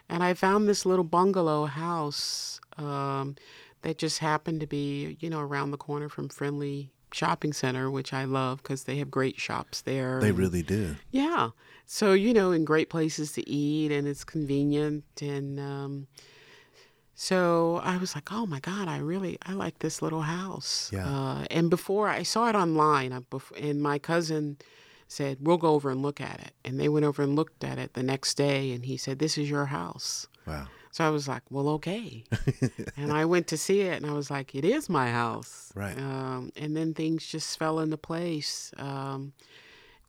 And 0.09 0.23
I 0.23 0.35
found 0.35 0.69
this 0.69 0.87
little 0.87 1.05
bungalow 1.05 1.67
house 1.67 2.61
um, 2.77 3.37
that 3.83 3.99
just 3.99 4.19
happened 4.19 4.61
to 4.61 4.67
be, 4.67 5.17
you 5.21 5.29
know, 5.29 5.41
around 5.41 5.71
the 5.71 5.77
corner 5.77 6.09
from 6.09 6.29
Friendly 6.29 6.91
Shopping 7.13 7.53
Center, 7.53 7.91
which 7.91 8.13
I 8.13 8.25
love 8.25 8.63
because 8.63 8.85
they 8.85 8.97
have 8.99 9.11
great 9.11 9.39
shops 9.39 9.83
there. 9.83 10.21
they 10.21 10.31
and- 10.31 10.39
really 10.39 10.63
do. 10.63 10.97
yeah. 11.11 11.51
So, 11.91 12.13
you 12.13 12.35
know, 12.35 12.53
in 12.53 12.67
great 12.67 12.91
places 12.91 13.33
to 13.33 13.49
eat 13.49 13.91
and 13.91 14.07
it's 14.07 14.23
convenient. 14.23 15.05
And 15.23 15.59
um, 15.59 16.07
so 17.15 17.81
I 17.83 17.97
was 17.97 18.15
like, 18.15 18.31
oh 18.31 18.45
my 18.45 18.61
God, 18.61 18.89
I 18.89 18.99
really, 18.99 19.39
I 19.47 19.55
like 19.55 19.79
this 19.79 20.03
little 20.03 20.21
house. 20.21 20.91
Yeah. 20.93 21.09
Uh, 21.09 21.45
and 21.51 21.71
before 21.71 22.09
I 22.09 22.25
saw 22.25 22.49
it 22.51 22.55
online, 22.55 23.15
I, 23.15 23.21
and 23.59 23.81
my 23.83 23.99
cousin 23.99 24.59
said, 25.09 25.39
we'll 25.41 25.57
go 25.57 25.75
over 25.75 25.91
and 25.91 26.03
look 26.03 26.21
at 26.21 26.39
it. 26.41 26.53
And 26.65 26.79
they 26.79 26.89
went 26.89 27.07
over 27.07 27.23
and 27.23 27.35
looked 27.35 27.65
at 27.65 27.79
it 27.79 27.95
the 27.95 28.03
next 28.03 28.35
day 28.35 28.73
and 28.73 28.85
he 28.85 28.97
said, 28.97 29.19
this 29.19 29.39
is 29.39 29.51
your 29.51 29.67
house. 29.67 30.29
Wow. 30.47 30.69
So 30.93 31.05
I 31.05 31.11
was 31.11 31.27
like, 31.27 31.43
well, 31.51 31.69
okay. 31.71 32.25
and 32.97 33.13
I 33.13 33.25
went 33.25 33.47
to 33.49 33.57
see 33.57 33.81
it 33.81 34.01
and 34.01 34.11
I 34.11 34.13
was 34.13 34.31
like, 34.31 34.55
it 34.55 34.65
is 34.65 34.89
my 34.89 35.11
house. 35.11 35.73
Right. 35.75 35.97
Um, 35.99 36.53
and 36.57 36.77
then 36.77 36.95
things 36.95 37.27
just 37.27 37.59
fell 37.59 37.81
into 37.81 37.97
place. 37.97 38.73
Um, 38.77 39.33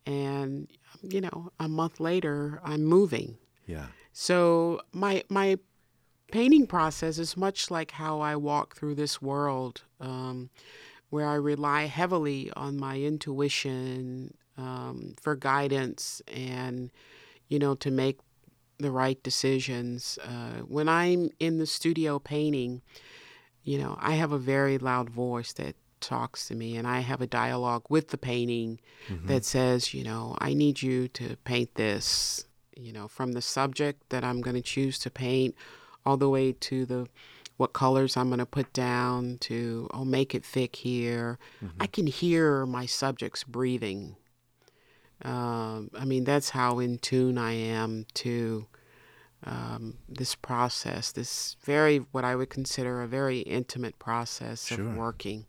and, 0.06 0.68
you 1.02 1.22
know, 1.22 1.52
a 1.60 1.68
month 1.68 2.00
later, 2.00 2.60
I'm 2.64 2.84
moving. 2.84 3.38
Yeah. 3.68 3.88
So 4.12 4.82
my, 4.92 5.24
my 5.30 5.60
painting 6.32 6.68
process 6.68 7.18
is 7.20 7.38
much 7.38 7.72
like 7.72 7.92
how 7.92 8.20
I 8.20 8.36
walk 8.36 8.76
through 8.76 8.96
this 8.96 9.22
world, 9.22 9.84
um, 10.00 10.50
where 11.10 11.28
I 11.28 11.36
rely 11.36 11.86
heavily 11.86 12.52
on 12.56 12.78
my 12.78 13.00
intuition 13.00 14.34
um, 14.60 15.16
for 15.22 15.36
guidance 15.36 16.22
and, 16.28 16.92
you 17.48 17.58
know, 17.60 17.76
to 17.76 17.90
make 17.90 18.20
the 18.78 18.92
right 18.92 19.22
decisions. 19.24 20.20
Uh, 20.24 20.62
when 20.68 20.88
I'm 20.90 21.30
in 21.40 21.58
the 21.58 21.66
studio 21.66 22.20
painting, 22.20 22.82
you 23.64 23.78
know, 23.78 23.98
I 24.00 24.16
have 24.16 24.32
a 24.32 24.38
very 24.38 24.78
loud 24.78 25.10
voice 25.10 25.54
that 25.54 25.76
talks 26.02 26.48
to 26.48 26.56
me, 26.56 26.78
and 26.78 26.88
I 26.88 27.00
have 27.02 27.22
a 27.22 27.28
dialogue 27.28 27.84
with 27.90 28.10
the 28.10 28.18
painting 28.18 28.80
that 29.26 29.44
says, 29.44 29.94
you 29.94 30.04
know, 30.04 30.36
I 30.40 30.54
need 30.54 30.82
you 30.82 31.08
to 31.10 31.36
paint 31.44 31.76
this, 31.76 32.46
you 32.76 32.94
know, 32.94 33.08
from 33.08 33.34
the 33.34 33.42
subject 33.42 34.10
that 34.10 34.24
I'm 34.24 34.42
going 34.42 34.56
to 34.56 34.62
choose 34.62 34.98
to 35.00 35.10
paint 35.10 35.56
all 36.06 36.16
the 36.18 36.30
way 36.30 36.54
to 36.54 36.86
the 36.86 37.08
what 37.58 37.74
colors 37.74 38.16
I'm 38.16 38.30
going 38.30 38.40
to 38.40 38.46
put 38.46 38.72
down 38.72 39.38
to 39.42 39.90
oh 39.94 40.06
make 40.06 40.34
it 40.34 40.46
thick 40.46 40.78
here. 40.78 41.38
I 41.82 41.88
can 41.88 42.08
hear 42.08 42.66
my 42.66 42.86
subjects 42.86 43.44
breathing. 43.44 44.16
Um, 45.24 45.92
I 45.98 46.06
mean 46.06 46.24
that's 46.24 46.50
how 46.52 46.80
in 46.80 46.98
tune 46.98 47.38
I 47.38 47.52
am 47.54 48.06
to 48.16 48.68
um, 49.44 49.98
this 50.08 50.36
process, 50.36 51.12
this 51.12 51.56
very 51.64 51.98
what 52.12 52.26
I 52.26 52.36
would 52.36 52.50
consider 52.50 53.02
a 53.02 53.08
very 53.08 53.40
intimate 53.40 53.98
process 54.00 54.66
Sure. 54.66 54.82
of 54.82 54.98
working. 54.98 55.46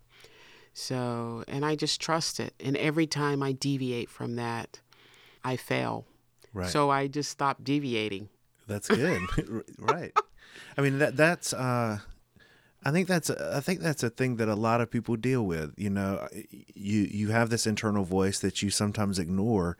So, 0.72 1.42
and 1.48 1.64
I 1.64 1.74
just 1.74 2.00
trust 2.00 2.38
it. 2.38 2.54
And 2.61 2.76
every 2.76 3.06
time 3.06 3.42
I 3.42 3.52
deviate 3.52 4.09
from 4.09 4.37
that, 4.37 4.80
I 5.44 5.56
fail. 5.56 6.06
Right. 6.54 6.70
So 6.70 6.90
I 6.90 7.09
just 7.09 7.30
stop 7.30 7.64
deviating. 7.64 8.28
That's 8.66 8.88
good. 8.88 9.20
right. 9.78 10.12
I 10.76 10.80
mean 10.80 10.98
that 10.98 11.16
that's 11.16 11.52
uh 11.52 11.98
I 12.85 12.90
think 12.93 13.09
that's 13.09 13.29
a, 13.31 13.53
I 13.57 13.61
think 13.61 13.81
that's 13.81 14.03
a 14.03 14.11
thing 14.11 14.37
that 14.37 14.49
a 14.49 14.55
lot 14.55 14.81
of 14.81 14.90
people 14.90 15.16
deal 15.16 15.45
with. 15.45 15.75
You 15.77 15.90
know, 15.90 16.27
you 16.75 17.01
you 17.11 17.29
have 17.29 17.51
this 17.51 17.66
internal 17.66 18.05
voice 18.05 18.38
that 18.40 18.62
you 18.62 18.71
sometimes 18.71 19.19
ignore. 19.19 19.77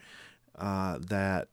Uh, 0.57 0.99
that 1.01 1.49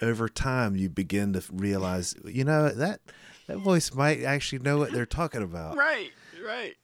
over 0.00 0.28
time 0.28 0.74
you 0.76 0.88
begin 0.88 1.34
to 1.34 1.42
realize, 1.52 2.14
you 2.24 2.44
know, 2.44 2.70
that 2.70 3.00
that 3.46 3.58
voice 3.58 3.92
might 3.92 4.22
actually 4.22 4.60
know 4.60 4.78
what 4.78 4.92
they're 4.92 5.04
talking 5.06 5.42
about. 5.42 5.76
Right, 5.76 6.10
right. 6.42 6.74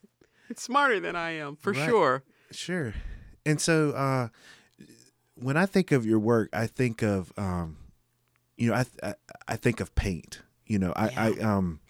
It's 0.51 0.63
smarter 0.63 1.01
than 1.01 1.17
I 1.17 1.31
am, 1.31 1.57
for 1.57 1.73
Right. 1.73 1.87
sure. 1.89 2.23
Sure. 2.51 2.95
And 3.47 3.61
so 3.61 3.91
uh 3.93 4.29
when 5.37 5.57
I 5.57 5.67
think 5.67 5.91
of 5.93 6.05
your 6.05 6.19
work, 6.19 6.51
I 6.53 6.67
think 6.67 7.03
of 7.03 7.33
um 7.39 7.79
you 8.59 8.71
know, 8.71 8.77
I 8.77 8.85
I, 9.03 9.15
I 9.49 9.57
think 9.57 9.81
of 9.81 9.95
paint. 9.95 10.43
You 10.67 10.79
know, 10.79 10.93
I, 10.95 11.09
I 11.17 11.29
um 11.41 11.81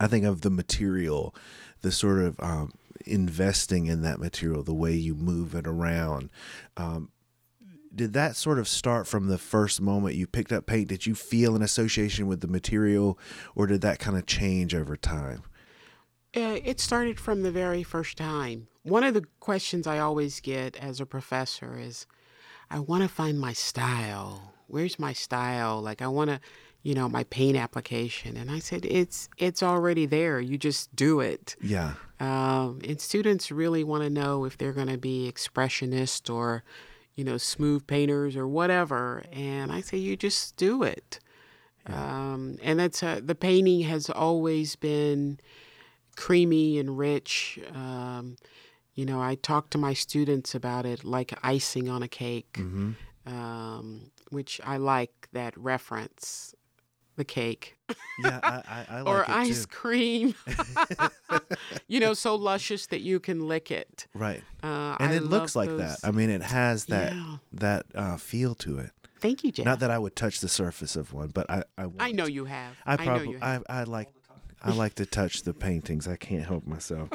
I 0.00 0.06
think 0.06 0.24
of 0.24 0.40
the 0.40 0.50
material, 0.50 1.34
the 1.82 1.92
sort 1.92 2.20
of 2.20 2.38
um 2.40 2.72
investing 3.06 3.86
in 3.86 4.02
that 4.02 4.18
material, 4.18 4.62
the 4.62 4.74
way 4.74 4.92
you 4.92 5.14
move 5.14 5.54
it 5.54 5.66
around. 5.66 6.30
Um 6.76 7.10
did 7.94 8.12
that 8.12 8.34
sort 8.34 8.58
of 8.58 8.66
start 8.66 9.06
from 9.06 9.28
the 9.28 9.38
first 9.38 9.80
moment 9.80 10.16
you 10.16 10.26
picked 10.26 10.52
up 10.52 10.66
paint? 10.66 10.88
Did 10.88 11.06
you 11.06 11.14
feel 11.14 11.54
an 11.54 11.62
association 11.62 12.26
with 12.26 12.40
the 12.40 12.48
material 12.48 13.18
or 13.54 13.66
did 13.66 13.82
that 13.82 14.00
kind 14.00 14.16
of 14.16 14.26
change 14.26 14.74
over 14.74 14.96
time? 14.96 15.44
Uh, 16.36 16.58
it 16.64 16.80
started 16.80 17.20
from 17.20 17.42
the 17.42 17.52
very 17.52 17.84
first 17.84 18.18
time. 18.18 18.66
One 18.82 19.04
of 19.04 19.14
the 19.14 19.24
questions 19.38 19.86
I 19.86 20.00
always 20.00 20.40
get 20.40 20.76
as 20.76 21.00
a 21.00 21.06
professor 21.06 21.78
is, 21.78 22.06
I 22.68 22.80
want 22.80 23.02
to 23.02 23.08
find 23.08 23.38
my 23.38 23.52
style. 23.52 24.54
Where's 24.66 24.98
my 24.98 25.12
style? 25.12 25.80
Like 25.80 26.02
I 26.02 26.08
want 26.08 26.30
to, 26.30 26.40
you 26.84 26.94
know, 26.94 27.08
my 27.08 27.24
paint 27.24 27.56
application. 27.56 28.36
And 28.36 28.50
I 28.50 28.60
said, 28.60 28.84
it's 28.84 29.28
it's 29.38 29.62
already 29.62 30.06
there. 30.06 30.38
You 30.38 30.56
just 30.56 30.94
do 30.94 31.18
it. 31.18 31.56
Yeah. 31.60 31.94
Um, 32.20 32.78
and 32.86 33.00
students 33.00 33.50
really 33.50 33.82
want 33.82 34.04
to 34.04 34.10
know 34.10 34.44
if 34.44 34.56
they're 34.56 34.72
going 34.72 34.88
to 34.88 34.98
be 34.98 35.30
expressionist 35.32 36.32
or, 36.32 36.62
you 37.16 37.24
know, 37.24 37.38
smooth 37.38 37.86
painters 37.86 38.36
or 38.36 38.46
whatever. 38.46 39.24
And 39.32 39.72
I 39.72 39.80
say, 39.80 39.98
you 39.98 40.16
just 40.16 40.56
do 40.56 40.82
it. 40.84 41.18
Um, 41.86 42.58
and 42.62 42.78
that's 42.78 43.02
uh, 43.02 43.20
the 43.22 43.34
painting 43.34 43.80
has 43.82 44.08
always 44.08 44.76
been 44.76 45.38
creamy 46.16 46.78
and 46.78 46.96
rich. 46.96 47.58
Um, 47.74 48.36
you 48.94 49.04
know, 49.04 49.20
I 49.20 49.34
talk 49.34 49.70
to 49.70 49.78
my 49.78 49.92
students 49.92 50.54
about 50.54 50.86
it 50.86 51.04
like 51.04 51.36
icing 51.42 51.88
on 51.88 52.02
a 52.02 52.08
cake, 52.08 52.58
um, 53.26 54.10
which 54.30 54.60
I 54.64 54.76
like 54.78 55.28
that 55.32 55.56
reference, 55.58 56.54
the 57.16 57.24
cake 57.24 57.76
Yeah, 58.22 58.40
I, 58.42 58.48
I, 58.48 58.86
I 58.96 59.00
like 59.02 59.06
or 59.14 59.22
it 59.22 59.28
ice 59.28 59.62
too. 59.66 59.70
cream. 59.70 60.34
you 61.88 62.00
know, 62.00 62.14
so 62.14 62.34
luscious 62.34 62.86
that 62.88 63.00
you 63.00 63.20
can 63.20 63.46
lick 63.46 63.70
it. 63.70 64.06
Right. 64.14 64.42
Uh, 64.62 64.96
and 65.00 65.12
I 65.12 65.16
it 65.16 65.22
looks 65.24 65.54
like 65.56 65.68
those- 65.68 65.80
that. 65.80 65.98
I 66.02 66.10
mean, 66.10 66.30
it 66.30 66.42
has 66.42 66.86
that 66.86 67.12
Yeah. 67.12 67.36
that 67.52 67.86
uh, 67.94 68.16
feel 68.16 68.54
to 68.56 68.78
it. 68.78 68.90
Thank 69.20 69.42
you, 69.44 69.52
Jeff. 69.52 69.64
Not 69.64 69.80
that 69.80 69.90
I 69.90 69.98
would 69.98 70.16
touch 70.16 70.40
the 70.40 70.48
surface 70.48 70.96
of 70.96 71.12
one, 71.14 71.28
but 71.28 71.48
I 71.48 71.62
I, 71.78 71.82
I 71.82 71.86
won't. 71.86 72.14
know 72.14 72.26
you 72.26 72.44
have. 72.44 72.76
I 72.84 72.96
know 72.96 73.04
probably 73.04 73.30
you 73.30 73.38
I, 73.40 73.52
have. 73.52 73.64
I 73.68 73.84
like 73.84 74.08
I 74.62 74.72
like 74.72 74.94
to 74.96 75.06
touch 75.06 75.42
the 75.42 75.54
paintings. 75.54 76.06
I 76.08 76.16
can't 76.16 76.44
help 76.44 76.66
myself. 76.66 77.08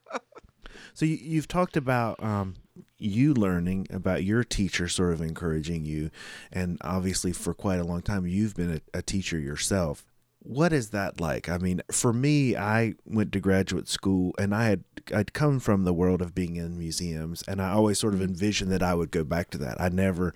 so 0.94 1.04
you, 1.04 1.16
you've 1.20 1.48
talked 1.48 1.76
about 1.76 2.22
um, 2.22 2.54
you 3.00 3.34
learning 3.34 3.86
about 3.90 4.24
your 4.24 4.44
teacher 4.44 4.88
sort 4.88 5.12
of 5.12 5.20
encouraging 5.20 5.84
you, 5.84 6.10
and 6.52 6.78
obviously 6.82 7.32
for 7.32 7.54
quite 7.54 7.80
a 7.80 7.84
long 7.84 8.02
time 8.02 8.26
you've 8.26 8.54
been 8.54 8.74
a, 8.74 8.98
a 8.98 9.02
teacher 9.02 9.38
yourself. 9.38 10.04
What 10.42 10.72
is 10.72 10.90
that 10.90 11.20
like? 11.20 11.50
I 11.50 11.58
mean, 11.58 11.82
for 11.92 12.14
me, 12.14 12.56
I 12.56 12.94
went 13.04 13.30
to 13.32 13.40
graduate 13.40 13.88
school 13.88 14.34
and 14.38 14.54
I 14.54 14.64
had 14.64 14.84
I'd 15.14 15.32
come 15.32 15.60
from 15.60 15.84
the 15.84 15.92
world 15.92 16.22
of 16.22 16.34
being 16.34 16.56
in 16.56 16.78
museums, 16.78 17.42
and 17.46 17.60
I 17.60 17.70
always 17.70 17.98
sort 17.98 18.14
of 18.14 18.20
mm-hmm. 18.20 18.30
envisioned 18.30 18.72
that 18.72 18.82
I 18.82 18.94
would 18.94 19.10
go 19.10 19.24
back 19.24 19.50
to 19.50 19.58
that. 19.58 19.80
I 19.80 19.88
never. 19.88 20.34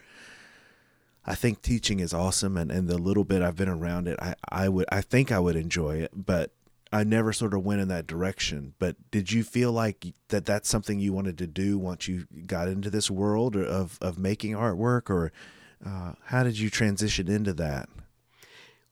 I 1.26 1.34
think 1.34 1.62
teaching 1.62 2.00
is 2.00 2.12
awesome, 2.12 2.58
and, 2.58 2.70
and 2.70 2.86
the 2.86 2.98
little 2.98 3.24
bit 3.24 3.40
I've 3.40 3.56
been 3.56 3.68
around 3.68 4.08
it, 4.08 4.18
I, 4.20 4.34
I 4.50 4.68
would 4.68 4.86
I 4.92 5.00
think 5.00 5.32
I 5.32 5.38
would 5.38 5.56
enjoy 5.56 5.96
it, 5.96 6.10
but 6.14 6.50
I 6.94 7.02
never 7.02 7.32
sort 7.32 7.54
of 7.54 7.64
went 7.64 7.80
in 7.80 7.88
that 7.88 8.06
direction. 8.06 8.74
But 8.78 8.94
did 9.10 9.32
you 9.32 9.42
feel 9.42 9.72
like 9.72 10.06
that 10.28 10.46
that's 10.46 10.68
something 10.68 11.00
you 11.00 11.12
wanted 11.12 11.36
to 11.38 11.46
do 11.48 11.76
once 11.76 12.06
you 12.06 12.26
got 12.46 12.68
into 12.68 12.88
this 12.88 13.10
world 13.10 13.56
of 13.56 13.98
of 14.00 14.16
making 14.16 14.52
artwork, 14.52 15.10
or 15.10 15.32
uh, 15.84 16.12
how 16.26 16.44
did 16.44 16.56
you 16.56 16.70
transition 16.70 17.28
into 17.28 17.52
that? 17.54 17.88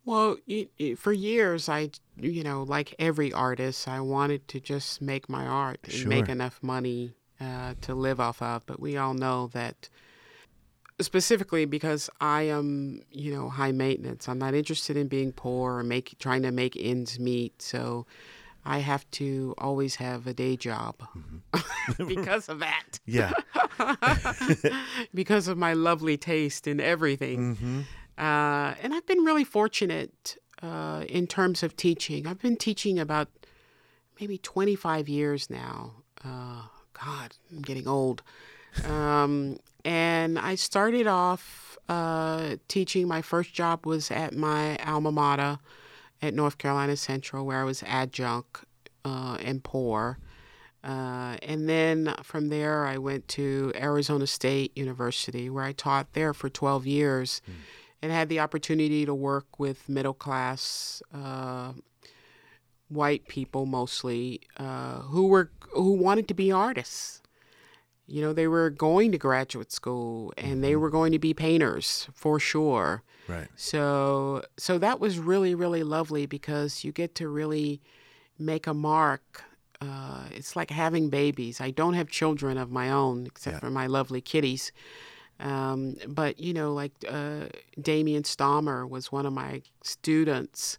Well, 0.04 0.36
y 0.48 0.66
y 0.80 0.96
for 0.96 1.12
years, 1.12 1.68
I, 1.68 1.90
you 2.16 2.42
know, 2.42 2.64
like 2.64 2.96
every 2.98 3.32
artist, 3.32 3.86
I 3.86 4.00
wanted 4.00 4.48
to 4.48 4.58
just 4.58 5.00
make 5.00 5.28
my 5.28 5.46
art 5.46 5.78
and 5.84 6.06
make 6.06 6.28
enough 6.28 6.58
money 6.60 7.14
uh, 7.40 7.74
to 7.82 7.94
live 7.94 8.18
off 8.18 8.42
of. 8.42 8.66
But 8.66 8.80
we 8.80 8.96
all 8.96 9.14
know 9.14 9.46
that 9.52 9.88
specifically 11.00 11.64
because 11.64 12.10
I 12.20 12.42
am, 12.42 13.02
you 13.10 13.34
know, 13.34 13.48
high 13.48 13.72
maintenance. 13.72 14.28
I'm 14.28 14.38
not 14.38 14.54
interested 14.54 14.96
in 14.96 15.08
being 15.08 15.32
poor 15.32 15.78
or 15.78 15.82
make 15.82 16.16
trying 16.18 16.42
to 16.42 16.50
make 16.50 16.76
ends 16.78 17.18
meet. 17.18 17.60
So 17.62 18.06
I 18.64 18.78
have 18.78 19.10
to 19.12 19.54
always 19.58 19.96
have 19.96 20.26
a 20.26 20.34
day 20.34 20.56
job 20.56 20.96
because 22.06 22.48
of 22.48 22.60
that. 22.60 23.00
Yeah, 23.06 23.32
because 25.14 25.48
of 25.48 25.58
my 25.58 25.72
lovely 25.72 26.16
taste 26.16 26.66
in 26.66 26.80
everything. 26.80 27.86
Uh, 28.18 28.74
and 28.82 28.94
I've 28.94 29.06
been 29.06 29.24
really 29.24 29.44
fortunate 29.44 30.36
uh, 30.62 31.04
in 31.08 31.26
terms 31.26 31.62
of 31.62 31.76
teaching. 31.76 32.26
I've 32.26 32.40
been 32.40 32.56
teaching 32.56 32.98
about 32.98 33.28
maybe 34.20 34.38
25 34.38 35.08
years 35.08 35.50
now. 35.50 35.94
Uh, 36.24 36.62
God, 36.92 37.34
I'm 37.50 37.62
getting 37.62 37.88
old. 37.88 38.22
Um, 38.84 39.58
and 39.84 40.38
I 40.38 40.54
started 40.54 41.06
off 41.06 41.78
uh, 41.88 42.56
teaching. 42.68 43.08
My 43.08 43.22
first 43.22 43.52
job 43.52 43.86
was 43.86 44.10
at 44.10 44.34
my 44.34 44.76
alma 44.78 45.12
mater 45.12 45.58
at 46.20 46.34
North 46.34 46.58
Carolina 46.58 46.96
Central, 46.96 47.44
where 47.44 47.60
I 47.60 47.64
was 47.64 47.82
adjunct 47.86 48.64
uh, 49.04 49.38
and 49.42 49.62
poor. 49.62 50.18
Uh, 50.84 51.36
and 51.42 51.68
then 51.68 52.14
from 52.22 52.48
there, 52.48 52.86
I 52.86 52.98
went 52.98 53.28
to 53.28 53.72
Arizona 53.76 54.26
State 54.26 54.76
University, 54.76 55.48
where 55.48 55.64
I 55.64 55.72
taught 55.72 56.12
there 56.12 56.34
for 56.34 56.48
12 56.48 56.86
years 56.86 57.40
and 58.00 58.10
had 58.10 58.28
the 58.28 58.40
opportunity 58.40 59.06
to 59.06 59.14
work 59.14 59.60
with 59.60 59.88
middle 59.88 60.14
class 60.14 61.02
uh, 61.14 61.72
white 62.88 63.26
people 63.28 63.64
mostly 63.64 64.40
uh, 64.56 65.00
who 65.00 65.28
were 65.28 65.50
who 65.70 65.92
wanted 65.92 66.28
to 66.28 66.34
be 66.34 66.52
artists. 66.52 67.21
You 68.12 68.20
know, 68.20 68.32
they 68.34 68.46
were 68.56 68.68
going 68.88 69.10
to 69.12 69.18
graduate 69.28 69.72
school 69.72 70.34
and 70.36 70.62
they 70.62 70.76
were 70.76 70.90
going 70.90 71.12
to 71.12 71.18
be 71.18 71.32
painters 71.34 72.08
for 72.14 72.38
sure. 72.38 73.02
right. 73.28 73.48
So 73.56 74.42
so 74.66 74.72
that 74.86 74.96
was 75.00 75.18
really 75.18 75.54
really 75.54 75.82
lovely 75.96 76.26
because 76.26 76.84
you 76.84 76.92
get 76.92 77.14
to 77.20 77.26
really 77.40 77.80
make 78.38 78.66
a 78.66 78.74
mark. 78.74 79.44
Uh, 79.80 80.24
it's 80.38 80.54
like 80.54 80.70
having 80.70 81.10
babies. 81.10 81.60
I 81.68 81.70
don't 81.80 81.94
have 81.94 82.08
children 82.20 82.58
of 82.58 82.68
my 82.70 82.88
own 82.90 83.26
except 83.26 83.54
Yeah. 83.56 83.60
for 83.60 83.70
my 83.70 83.86
lovely 83.98 84.20
kitties. 84.20 84.72
Um, 85.40 85.96
but 86.06 86.38
you 86.38 86.52
know, 86.58 86.72
like 86.82 86.92
uh, 87.08 87.46
Damian 87.80 88.24
Stamer 88.24 88.86
was 88.86 89.10
one 89.10 89.26
of 89.26 89.32
my 89.32 89.62
students 89.82 90.78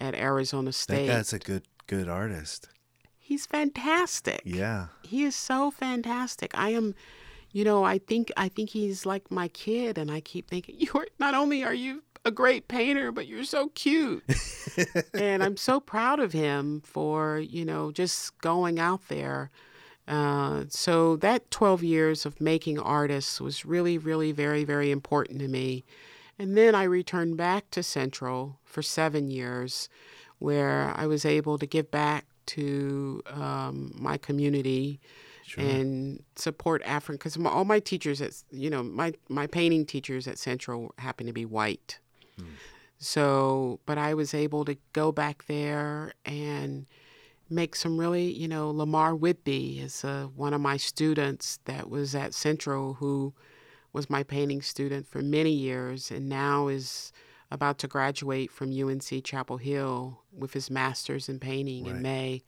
at 0.00 0.14
Arizona 0.14 0.72
State. 0.72 1.06
that's 1.06 1.32
a 1.32 1.38
good 1.38 1.64
good 1.86 2.08
artist. 2.08 2.68
He's 3.30 3.46
fantastic 3.46 4.42
Yeah, 4.44 4.88
he 5.04 5.22
is 5.22 5.36
so 5.36 5.70
fantastic. 5.70 6.50
I 6.58 6.70
am, 6.70 6.96
you 7.52 7.62
know, 7.62 7.84
I 7.84 7.98
think 7.98 8.32
I 8.36 8.48
think 8.48 8.70
he's 8.70 9.06
like 9.06 9.30
my 9.30 9.46
kid, 9.46 9.98
and 9.98 10.10
I 10.10 10.20
keep 10.20 10.50
thinking, 10.50 10.74
you're 10.80 11.06
not 11.20 11.34
only 11.34 11.62
are 11.62 11.72
you 11.72 12.02
a 12.24 12.32
great 12.32 12.66
painter, 12.66 13.12
but 13.12 13.28
you're 13.28 13.44
so 13.44 13.68
cute. 13.68 14.24
and 15.14 15.44
I'm 15.44 15.56
so 15.56 15.78
proud 15.78 16.18
of 16.18 16.32
him 16.32 16.82
for, 16.84 17.38
you 17.38 17.64
know, 17.64 17.92
just 17.92 18.36
going 18.38 18.80
out 18.80 19.06
there. 19.06 19.52
Uh, 20.08 20.64
so 20.68 21.14
that 21.14 21.52
12 21.52 21.84
years 21.84 22.26
of 22.26 22.40
making 22.40 22.80
artists 22.80 23.40
was 23.40 23.64
really, 23.64 23.96
really 23.96 24.32
very, 24.32 24.64
very 24.64 24.90
important 24.90 25.38
to 25.38 25.46
me. 25.46 25.84
And 26.36 26.56
then 26.56 26.74
I 26.74 26.82
returned 26.82 27.36
back 27.36 27.70
to 27.70 27.82
Central 27.84 28.58
for 28.64 28.82
seven 28.82 29.30
years, 29.30 29.88
where 30.40 30.92
I 30.96 31.06
was 31.06 31.24
able 31.24 31.58
to 31.58 31.66
give 31.66 31.92
back 31.92 32.24
to 32.54 33.22
um, 33.26 33.92
my 33.98 34.16
community 34.18 35.00
and 35.66 36.22
support 36.36 36.82
African. 36.84 37.16
Because 37.16 37.36
all 37.52 37.64
my 37.64 37.80
teachers 37.80 38.20
at 38.20 38.32
you 38.50 38.70
know 38.70 38.82
my 38.82 39.12
my 39.28 39.46
painting 39.46 39.84
teachers 39.86 40.28
at 40.28 40.38
Central 40.38 40.94
happen 40.98 41.26
to 41.26 41.32
be 41.32 41.44
white. 41.44 41.98
So, 42.98 43.80
but 43.86 43.96
I 43.96 44.12
was 44.14 44.34
able 44.34 44.64
to 44.66 44.76
go 44.92 45.10
back 45.10 45.46
there 45.46 46.12
and 46.26 46.86
make 47.48 47.74
some 47.74 47.98
really, 47.98 48.30
you 48.30 48.46
know, 48.46 48.70
Lamar 48.70 49.14
Whidbee 49.14 49.82
is 49.82 50.04
uh, 50.04 50.28
one 50.36 50.52
of 50.54 50.60
my 50.60 50.76
students 50.76 51.58
that 51.64 51.88
was 51.88 52.14
at 52.14 52.34
Central 52.34 52.94
who 52.94 53.32
was 53.92 54.08
my 54.08 54.22
painting 54.22 54.62
student 54.62 55.06
for 55.06 55.22
many 55.22 55.50
years 55.50 56.10
and 56.10 56.28
now 56.28 56.68
is 56.68 57.12
about 57.50 57.78
to 57.78 57.88
graduate 57.88 58.50
from 58.50 58.70
UNC 58.72 59.24
Chapel 59.24 59.56
Hill 59.56 60.20
with 60.32 60.52
his 60.52 60.70
master's 60.70 61.28
in 61.28 61.38
painting 61.40 61.84
Right. 61.86 61.96
in 61.96 62.02
May. 62.02 62.42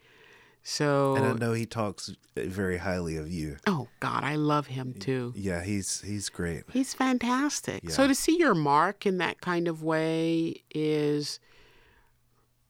So, 0.64 1.16
And 1.16 1.26
I 1.26 1.32
know 1.32 1.54
he 1.54 1.66
talks 1.66 2.12
very 2.36 2.76
highly 2.78 3.16
of 3.16 3.28
you. 3.28 3.56
oh 3.66 3.88
God, 3.98 4.22
I 4.22 4.36
love 4.36 4.68
him 4.68 4.94
too. 4.94 5.32
Yeah, 5.36 5.62
he's 5.64 6.00
he's 6.02 6.28
great. 6.28 6.62
He's 6.72 6.94
fantastic. 6.94 7.90
So 7.90 8.06
to 8.06 8.14
see 8.14 8.38
your 8.38 8.54
mark 8.54 9.04
in 9.04 9.18
that 9.18 9.40
kind 9.40 9.66
of 9.66 9.82
way 9.82 10.62
is 10.72 11.40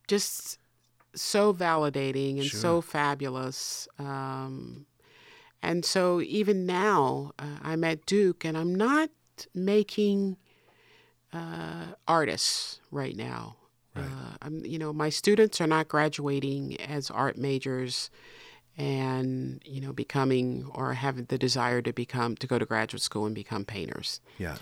just 0.08 0.58
so 1.14 1.52
validating 1.52 2.40
and 2.40 2.46
so 2.50 2.80
fabulous. 2.80 3.86
Um, 3.98 4.86
and 5.62 5.84
so 5.84 6.20
even 6.22 6.64
now, 6.66 7.32
uh, 7.38 7.58
I'm 7.62 7.84
at 7.84 8.06
Duke 8.06 8.44
and 8.44 8.56
I'm 8.56 8.74
not 8.74 9.10
making 9.54 10.38
uh, 11.32 11.86
artists 12.06 12.80
right 12.90 13.16
now. 13.16 13.56
Uh, 13.94 14.00
I'm, 14.40 14.64
you 14.64 14.78
know, 14.78 14.92
my 14.92 15.10
students 15.10 15.60
are 15.60 15.66
not 15.66 15.86
graduating 15.88 16.80
as 16.80 17.10
art 17.10 17.36
majors 17.36 18.10
and 18.78 19.60
you 19.66 19.80
know 19.82 19.92
becoming 19.92 20.66
or 20.74 20.94
having 20.94 21.26
the 21.26 21.36
desire 21.36 21.82
to 21.82 21.92
become 21.92 22.34
to 22.36 22.46
go 22.46 22.58
to 22.58 22.64
graduate 22.64 23.02
school 23.02 23.26
and 23.26 23.34
become 23.34 23.64
painters 23.66 24.20
Yeah. 24.38 24.56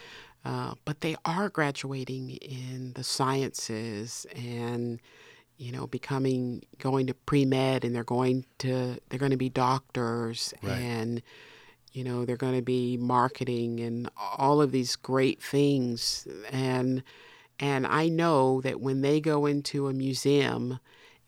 uh, 0.45 0.75
but 0.85 1.01
they 1.01 1.15
are 1.25 1.49
graduating 1.49 2.31
in 2.31 2.95
the 2.95 3.05
sciences 3.05 4.27
and 4.35 5.01
you 5.59 5.71
know 5.71 5.87
becoming 5.87 6.65
going 6.79 7.07
to 7.07 7.15
pre-med 7.15 7.85
and 7.85 7.95
they're 7.95 8.03
going 8.03 8.47
to 8.59 8.99
they're 9.09 9.19
going 9.21 9.31
to 9.31 9.37
be 9.37 9.49
doctors 9.49 10.53
Right. 10.61 10.73
and 10.81 11.23
you 11.93 12.05
know 12.05 12.25
they're 12.25 12.37
going 12.37 12.57
to 12.57 12.63
be 12.63 12.97
marketing 12.97 13.81
and 13.81 14.09
all 14.39 14.61
of 14.61 14.73
these 14.73 14.97
great 14.97 15.43
things 15.43 16.27
and 16.51 17.03
and 17.59 17.87
I 17.87 18.09
know 18.09 18.61
that 18.63 18.81
when 18.81 19.03
they 19.03 19.21
go 19.21 19.45
into 19.47 19.87
a 19.87 19.93
museum 19.93 20.79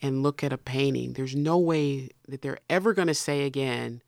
and 0.01 0.23
look 0.23 0.43
at 0.43 0.53
a 0.53 0.59
painting 0.59 1.15
there's 1.15 1.35
no 1.35 1.59
way 1.59 2.11
that 2.29 2.43
they're 2.43 2.61
ever 2.71 2.93
going 2.93 3.09
to 3.09 3.15
say 3.15 3.45
again 3.45 4.03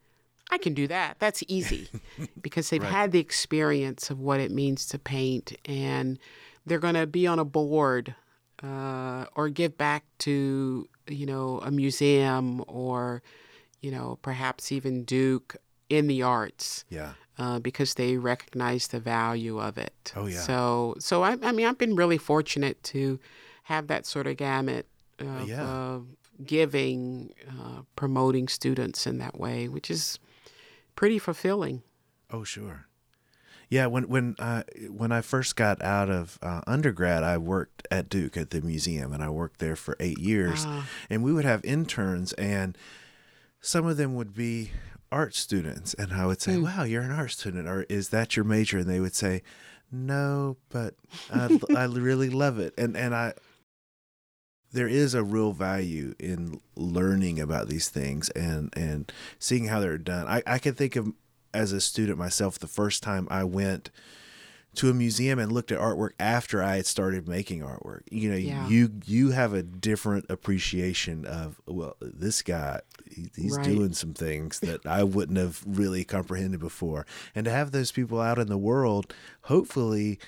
I 0.50 0.58
can 0.58 0.74
do 0.74 0.86
that. 0.88 1.16
That's 1.18 1.42
easy 1.48 1.88
because 2.40 2.70
they've 2.70 2.82
had 2.82 3.12
the 3.12 3.18
experience 3.18 4.10
of 4.10 4.20
what 4.20 4.40
it 4.40 4.52
means 4.52 4.86
to 4.86 4.98
paint 4.98 5.56
and 5.64 6.18
they're 6.66 6.78
going 6.78 6.94
to 6.94 7.06
be 7.06 7.26
on 7.26 7.38
a 7.38 7.44
board 7.44 8.14
uh, 8.62 9.24
or 9.34 9.48
give 9.48 9.76
back 9.76 10.04
to, 10.18 10.88
you 11.08 11.26
know, 11.26 11.60
a 11.64 11.70
museum 11.70 12.64
or, 12.68 13.22
you 13.80 13.90
know, 13.90 14.18
perhaps 14.22 14.70
even 14.70 15.04
Duke 15.04 15.56
in 15.96 16.06
the 16.06 16.22
arts 16.22 16.84
Yeah. 16.88 17.12
uh, 17.38 17.58
because 17.60 17.94
they 17.94 18.16
recognize 18.16 18.88
the 18.88 19.00
value 19.00 19.58
of 19.60 19.78
it. 19.78 20.12
Oh, 20.16 20.26
yeah. 20.26 20.40
So, 20.40 20.94
so 20.98 21.22
I, 21.22 21.36
I 21.42 21.52
mean, 21.52 21.66
I've 21.66 21.78
been 21.78 21.96
really 21.96 22.18
fortunate 22.18 22.82
to 22.84 23.18
have 23.64 23.86
that 23.86 24.06
sort 24.06 24.26
of 24.26 24.36
gamut 24.36 24.86
of 25.18 25.48
Yeah. 25.48 25.64
uh, 25.64 26.00
giving, 26.44 27.32
uh, 27.48 27.82
promoting 27.96 28.48
students 28.48 29.06
in 29.06 29.18
that 29.18 29.38
way, 29.38 29.68
which 29.68 29.90
is 29.90 30.18
pretty 30.96 31.18
fulfilling. 31.18 31.82
Oh, 32.30 32.44
sure. 32.44 32.86
Yeah, 33.70 33.86
when 33.86 34.08
when 34.08 34.36
I 34.38 34.62
when 34.90 35.10
I 35.10 35.20
first 35.22 35.56
got 35.56 35.82
out 35.82 36.10
of 36.10 36.38
uh, 36.42 36.60
undergrad, 36.66 37.24
I 37.24 37.38
worked 37.38 37.88
at 37.90 38.08
Duke 38.08 38.36
at 38.36 38.50
the 38.50 38.60
museum, 38.60 39.12
and 39.12 39.22
I 39.22 39.30
worked 39.30 39.58
there 39.58 39.74
for 39.74 39.96
eight 39.98 40.18
years. 40.18 40.64
Ah. 40.66 40.86
And 41.08 41.24
we 41.24 41.32
would 41.32 41.46
have 41.46 41.64
interns, 41.64 42.32
and 42.34 42.76
some 43.60 43.86
of 43.86 43.96
them 43.96 44.14
would 44.14 44.34
be 44.34 44.70
art 45.14 45.34
students, 45.34 45.94
and 45.94 46.12
I 46.12 46.26
would 46.26 46.42
say, 46.42 46.56
hmm. 46.56 46.64
"Wow, 46.64 46.82
you're 46.82 47.02
an 47.02 47.12
art 47.12 47.30
student," 47.30 47.68
or 47.68 47.84
"Is 47.88 48.08
that 48.08 48.36
your 48.36 48.44
major?" 48.44 48.78
And 48.78 48.88
they 48.90 49.00
would 49.00 49.14
say, 49.14 49.42
"No, 49.92 50.56
but 50.68 50.94
I, 51.32 51.60
I 51.76 51.84
really 51.84 52.30
love 52.30 52.58
it," 52.58 52.74
and 52.76 52.96
and 52.96 53.14
I 53.14 53.34
there 54.72 54.88
is 54.88 55.14
a 55.14 55.22
real 55.22 55.52
value 55.52 56.14
in 56.18 56.60
learning 56.74 57.40
about 57.40 57.68
these 57.68 57.88
things 57.88 58.28
and 58.30 58.72
and 58.76 59.10
seeing 59.38 59.66
how 59.66 59.80
they're 59.80 59.98
done. 59.98 60.26
I, 60.26 60.42
I 60.46 60.58
can 60.58 60.74
think 60.74 60.96
of 60.96 61.12
as 61.54 61.70
a 61.70 61.80
student 61.80 62.18
myself 62.18 62.58
the 62.58 62.66
first 62.66 63.02
time 63.02 63.28
I 63.30 63.44
went 63.44 63.90
to 64.76 64.90
a 64.90 64.94
museum 64.94 65.38
and 65.38 65.50
looked 65.52 65.70
at 65.72 65.78
artwork 65.78 66.10
after 66.18 66.62
I 66.62 66.76
had 66.76 66.86
started 66.86 67.26
making 67.28 67.60
artwork. 67.60 68.02
You 68.10 68.30
know, 68.30 68.36
Yeah. 68.36 68.68
you 68.68 68.90
you 69.06 69.30
have 69.30 69.52
a 69.54 69.62
different 69.62 70.26
appreciation 70.28 71.24
of 71.24 71.60
well, 71.66 71.96
this 72.00 72.42
guy 72.42 72.80
he, 73.10 73.30
he's 73.36 73.56
Right. 73.56 73.64
doing 73.64 73.92
some 73.92 74.12
things 74.14 74.60
that 74.60 74.84
I 74.86 75.02
wouldn't 75.04 75.38
have 75.38 75.62
really 75.66 76.04
comprehended 76.04 76.60
before. 76.60 77.06
And 77.34 77.44
to 77.44 77.50
have 77.50 77.70
those 77.70 77.92
people 77.92 78.20
out 78.20 78.38
in 78.38 78.48
the 78.48 78.58
world, 78.58 79.14
hopefully, 79.42 80.18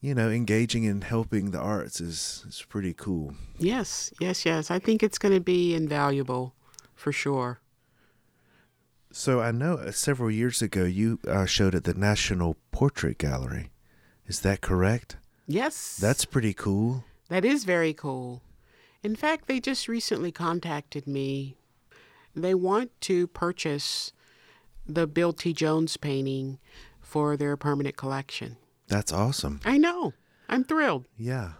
you 0.00 0.14
know, 0.14 0.28
engaging 0.30 0.84
and 0.86 1.04
helping 1.04 1.52
the 1.52 1.60
arts 1.60 2.00
is 2.00 2.44
is 2.48 2.64
pretty 2.68 2.92
cool. 2.92 3.34
Yes, 3.58 4.12
yes, 4.20 4.44
yes. 4.44 4.70
I 4.70 4.78
think 4.80 5.02
it's 5.02 5.18
going 5.18 5.34
to 5.34 5.40
be 5.40 5.74
invaluable 5.74 6.54
for 6.94 7.12
sure. 7.12 7.60
So 9.12 9.40
I 9.40 9.50
know 9.52 9.74
uh, 9.74 9.92
several 9.92 10.30
years 10.30 10.62
ago 10.62 10.84
you 10.84 11.18
uh, 11.28 11.44
showed 11.44 11.74
at 11.74 11.84
the 11.84 11.94
National 11.94 12.56
Portrait 12.70 13.18
Gallery. 13.18 13.70
Is 14.26 14.40
that 14.40 14.62
correct? 14.62 15.16
Yes. 15.46 15.98
That's 16.00 16.24
pretty 16.24 16.54
cool. 16.54 17.04
That 17.28 17.44
is 17.44 17.64
very 17.64 17.92
cool. 17.92 18.42
In 19.02 19.14
fact, 19.16 19.48
they 19.48 19.60
just 19.60 19.88
recently 19.88 20.32
contacted 20.32 21.06
me. 21.06 21.56
They 22.34 22.54
want 22.54 22.90
to 23.02 23.26
purchase 23.26 24.12
the 24.86 25.06
Bill 25.06 25.32
T. 25.32 25.52
Jones 25.52 25.96
painting 25.96 26.58
for 27.00 27.36
their 27.36 27.56
permanent 27.56 27.96
collection. 27.96 28.56
That's 28.88 29.12
awesome. 29.12 29.60
I 29.64 29.76
know. 29.76 30.14
I'm 30.48 30.64
thrilled. 30.64 31.06
Yeah. 31.18 31.52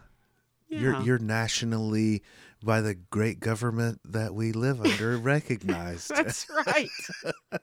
Yeah. 0.72 0.80
You're 0.80 1.00
you're 1.02 1.18
nationally 1.18 2.22
by 2.64 2.80
the 2.80 2.94
great 2.94 3.40
government 3.40 4.00
that 4.06 4.34
we 4.34 4.52
live 4.52 4.80
under 4.80 5.18
recognized. 5.18 6.08
That's 6.08 6.46
right. 6.66 6.88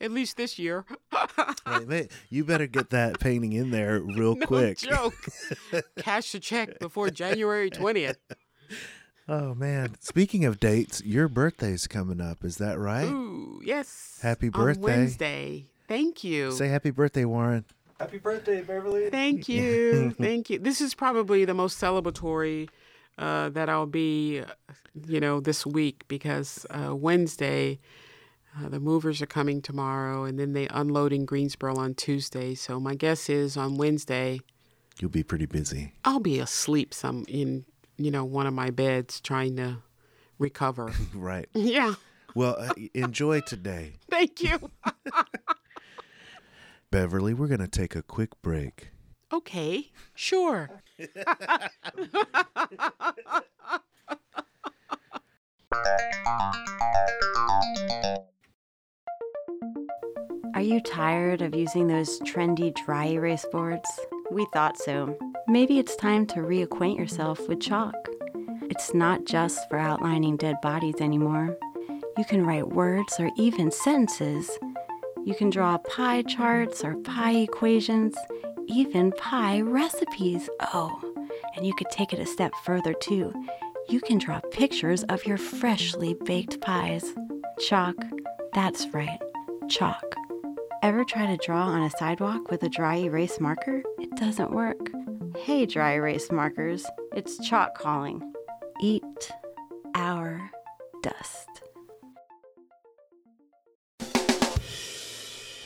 At 0.00 0.10
least 0.12 0.36
this 0.38 0.58
year. 0.58 0.86
Right, 1.66 1.86
man, 1.86 2.08
you 2.30 2.44
better 2.44 2.66
get 2.66 2.90
that 2.90 3.20
painting 3.20 3.52
in 3.52 3.70
there 3.70 4.00
real 4.16 4.36
no 4.36 4.46
quick. 4.46 4.78
joke. 4.78 5.14
Cash 5.98 6.32
the 6.32 6.40
check 6.40 6.78
before 6.78 7.10
January 7.10 7.70
20th. 7.70 8.16
Oh 9.28 9.54
man. 9.54 9.96
Speaking 10.00 10.46
of 10.46 10.58
dates, 10.58 11.02
your 11.04 11.28
birthday's 11.28 11.86
coming 11.86 12.20
up, 12.22 12.42
is 12.44 12.56
that 12.56 12.78
right? 12.78 13.04
Ooh, 13.06 13.60
yes. 13.62 14.18
Happy 14.22 14.48
birthday! 14.48 14.80
On. 14.80 14.98
Wednesday. 14.98 15.66
Thank 15.88 16.24
you. 16.24 16.52
Say 16.52 16.68
happy 16.68 16.90
birthday, 16.90 17.24
Warren. 17.26 17.64
Happy 18.00 18.16
birthday, 18.16 18.62
Beverly. 18.62 19.10
Thank 19.10 19.46
you. 19.46 20.10
Thank 20.18 20.48
you. 20.48 20.58
This 20.58 20.80
is 20.80 20.94
probably 20.94 21.44
the 21.44 21.52
most 21.52 21.78
celebratory 21.78 22.70
uh, 23.18 23.50
that 23.50 23.68
I'll 23.68 23.84
be, 23.84 24.40
uh, 24.40 24.72
you 25.06 25.20
know, 25.20 25.38
this 25.38 25.66
week 25.66 26.04
because 26.08 26.64
uh, 26.70 26.96
Wednesday, 26.96 27.78
uh, 28.58 28.70
the 28.70 28.80
movers 28.80 29.20
are 29.20 29.26
coming 29.26 29.60
tomorrow 29.60 30.24
and 30.24 30.38
then 30.38 30.54
they 30.54 30.66
unload 30.68 31.12
in 31.12 31.26
Greensboro 31.26 31.76
on 31.76 31.92
Tuesday. 31.92 32.54
So 32.54 32.80
my 32.80 32.94
guess 32.94 33.28
is 33.28 33.58
on 33.58 33.76
Wednesday, 33.76 34.40
You'll 34.98 35.10
be 35.10 35.22
pretty 35.22 35.46
busy. 35.46 35.92
I'll 36.04 36.20
be 36.20 36.40
asleep 36.40 36.92
some 36.94 37.24
in, 37.28 37.64
you 37.98 38.10
know, 38.10 38.24
one 38.24 38.46
of 38.46 38.54
my 38.54 38.70
beds 38.70 39.20
trying 39.20 39.56
to 39.56 39.78
recover. 40.38 40.90
Right. 41.14 41.48
yeah. 41.54 41.94
Well, 42.34 42.56
uh, 42.58 42.72
enjoy 42.94 43.40
today. 43.40 43.94
Thank 44.10 44.42
you. 44.42 44.70
Beverly, 46.90 47.34
we're 47.34 47.46
going 47.46 47.60
to 47.60 47.68
take 47.68 47.94
a 47.94 48.02
quick 48.02 48.30
break. 48.42 48.90
Okay. 49.32 49.92
Sure. 50.12 50.82
Are 60.52 60.60
you 60.60 60.80
tired 60.80 61.42
of 61.42 61.54
using 61.54 61.86
those 61.86 62.18
trendy 62.20 62.74
dry 62.84 63.06
erase 63.06 63.46
boards? 63.52 63.88
We 64.32 64.46
thought 64.52 64.76
so. 64.76 65.16
Maybe 65.46 65.78
it's 65.78 65.94
time 65.94 66.26
to 66.26 66.40
reacquaint 66.40 66.98
yourself 66.98 67.48
with 67.48 67.60
chalk. 67.60 67.94
It's 68.62 68.92
not 68.94 69.26
just 69.26 69.68
for 69.68 69.78
outlining 69.78 70.36
dead 70.38 70.56
bodies 70.60 70.96
anymore. 71.00 71.56
You 72.18 72.24
can 72.24 72.44
write 72.44 72.68
words 72.68 73.14
or 73.20 73.30
even 73.36 73.70
sentences. 73.70 74.50
You 75.24 75.34
can 75.34 75.50
draw 75.50 75.78
pie 75.78 76.22
charts 76.22 76.82
or 76.82 76.96
pie 76.96 77.36
equations, 77.36 78.14
even 78.66 79.12
pie 79.12 79.60
recipes. 79.60 80.48
Oh, 80.72 80.98
and 81.54 81.66
you 81.66 81.74
could 81.74 81.90
take 81.90 82.12
it 82.12 82.18
a 82.18 82.26
step 82.26 82.52
further 82.64 82.94
too. 82.94 83.32
You 83.88 84.00
can 84.00 84.18
draw 84.18 84.40
pictures 84.50 85.02
of 85.04 85.26
your 85.26 85.36
freshly 85.36 86.14
baked 86.24 86.60
pies. 86.60 87.14
Chalk. 87.58 87.96
That's 88.54 88.88
right, 88.88 89.18
chalk. 89.68 90.16
Ever 90.82 91.04
try 91.04 91.26
to 91.26 91.44
draw 91.44 91.64
on 91.64 91.82
a 91.82 91.90
sidewalk 91.90 92.50
with 92.50 92.62
a 92.62 92.68
dry 92.68 92.96
erase 92.96 93.38
marker? 93.38 93.82
It 93.98 94.14
doesn't 94.16 94.50
work. 94.52 94.88
Hey, 95.36 95.66
dry 95.66 95.92
erase 95.92 96.32
markers, 96.32 96.86
it's 97.12 97.38
chalk 97.46 97.76
calling. 97.76 98.29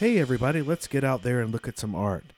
Hey, 0.04 0.18
everybody, 0.18 0.60
let's 0.60 0.86
get 0.86 1.02
out 1.02 1.22
there 1.22 1.40
and 1.40 1.50
look 1.50 1.66
at 1.66 1.78
some 1.78 1.94
art. 1.94 2.34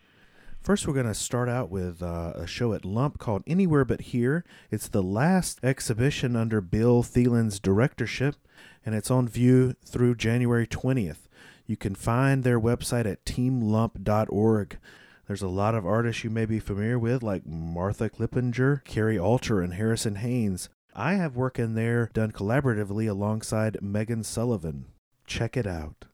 First, 0.63 0.87
we're 0.87 0.95
going 0.95 1.07
to 1.07 1.15
start 1.15 1.49
out 1.49 1.69
with 1.69 2.01
uh, 2.01 2.33
a 2.37 2.47
show 2.47 2.73
at 2.75 2.85
Lump 2.85 3.19
called 3.19 3.43
Anywhere 3.45 3.85
But 3.85 4.03
Here. 4.03 4.45
It's 4.71 4.87
the 4.87 5.03
last 5.03 5.59
exhibition 5.65 6.37
under 6.37 6.61
Bill 6.61 7.03
Thelen's 7.03 7.59
directorship, 7.59 8.37
and 8.85 8.95
it's 8.95 9.11
on 9.11 9.27
view 9.27 9.75
through 9.85 10.15
January 10.15 10.65
20th. 10.65 11.27
You 11.67 11.77
can 11.77 11.97
find 11.97 12.45
their 12.45 12.61
website 12.61 13.05
at 13.05 13.25
teamlump.org. 13.25 14.79
There's 15.27 15.43
a 15.43 15.49
lot 15.49 15.75
of 15.75 15.85
artists 15.85 16.23
you 16.23 16.31
may 16.31 16.47
be 16.47 16.61
familiar 16.61 17.01
with, 17.01 17.25
like 17.25 17.45
Martha 17.45 18.09
Clippinger, 18.09 18.85
Carrie 18.85 19.19
Alter, 19.19 19.61
and 19.61 19.75
Harrison 19.75 20.15
Haynes. 20.15 20.69
I 20.95 21.15
have 21.15 21.35
work 21.35 21.59
in 21.59 21.75
there 21.75 22.11
done 22.15 22.31
collaboratively 22.31 23.11
alongside 23.11 23.83
Megan 23.83 24.23
Sullivan. 24.23 24.85
Check 25.27 25.57
it 25.57 25.67
out. 25.67 26.06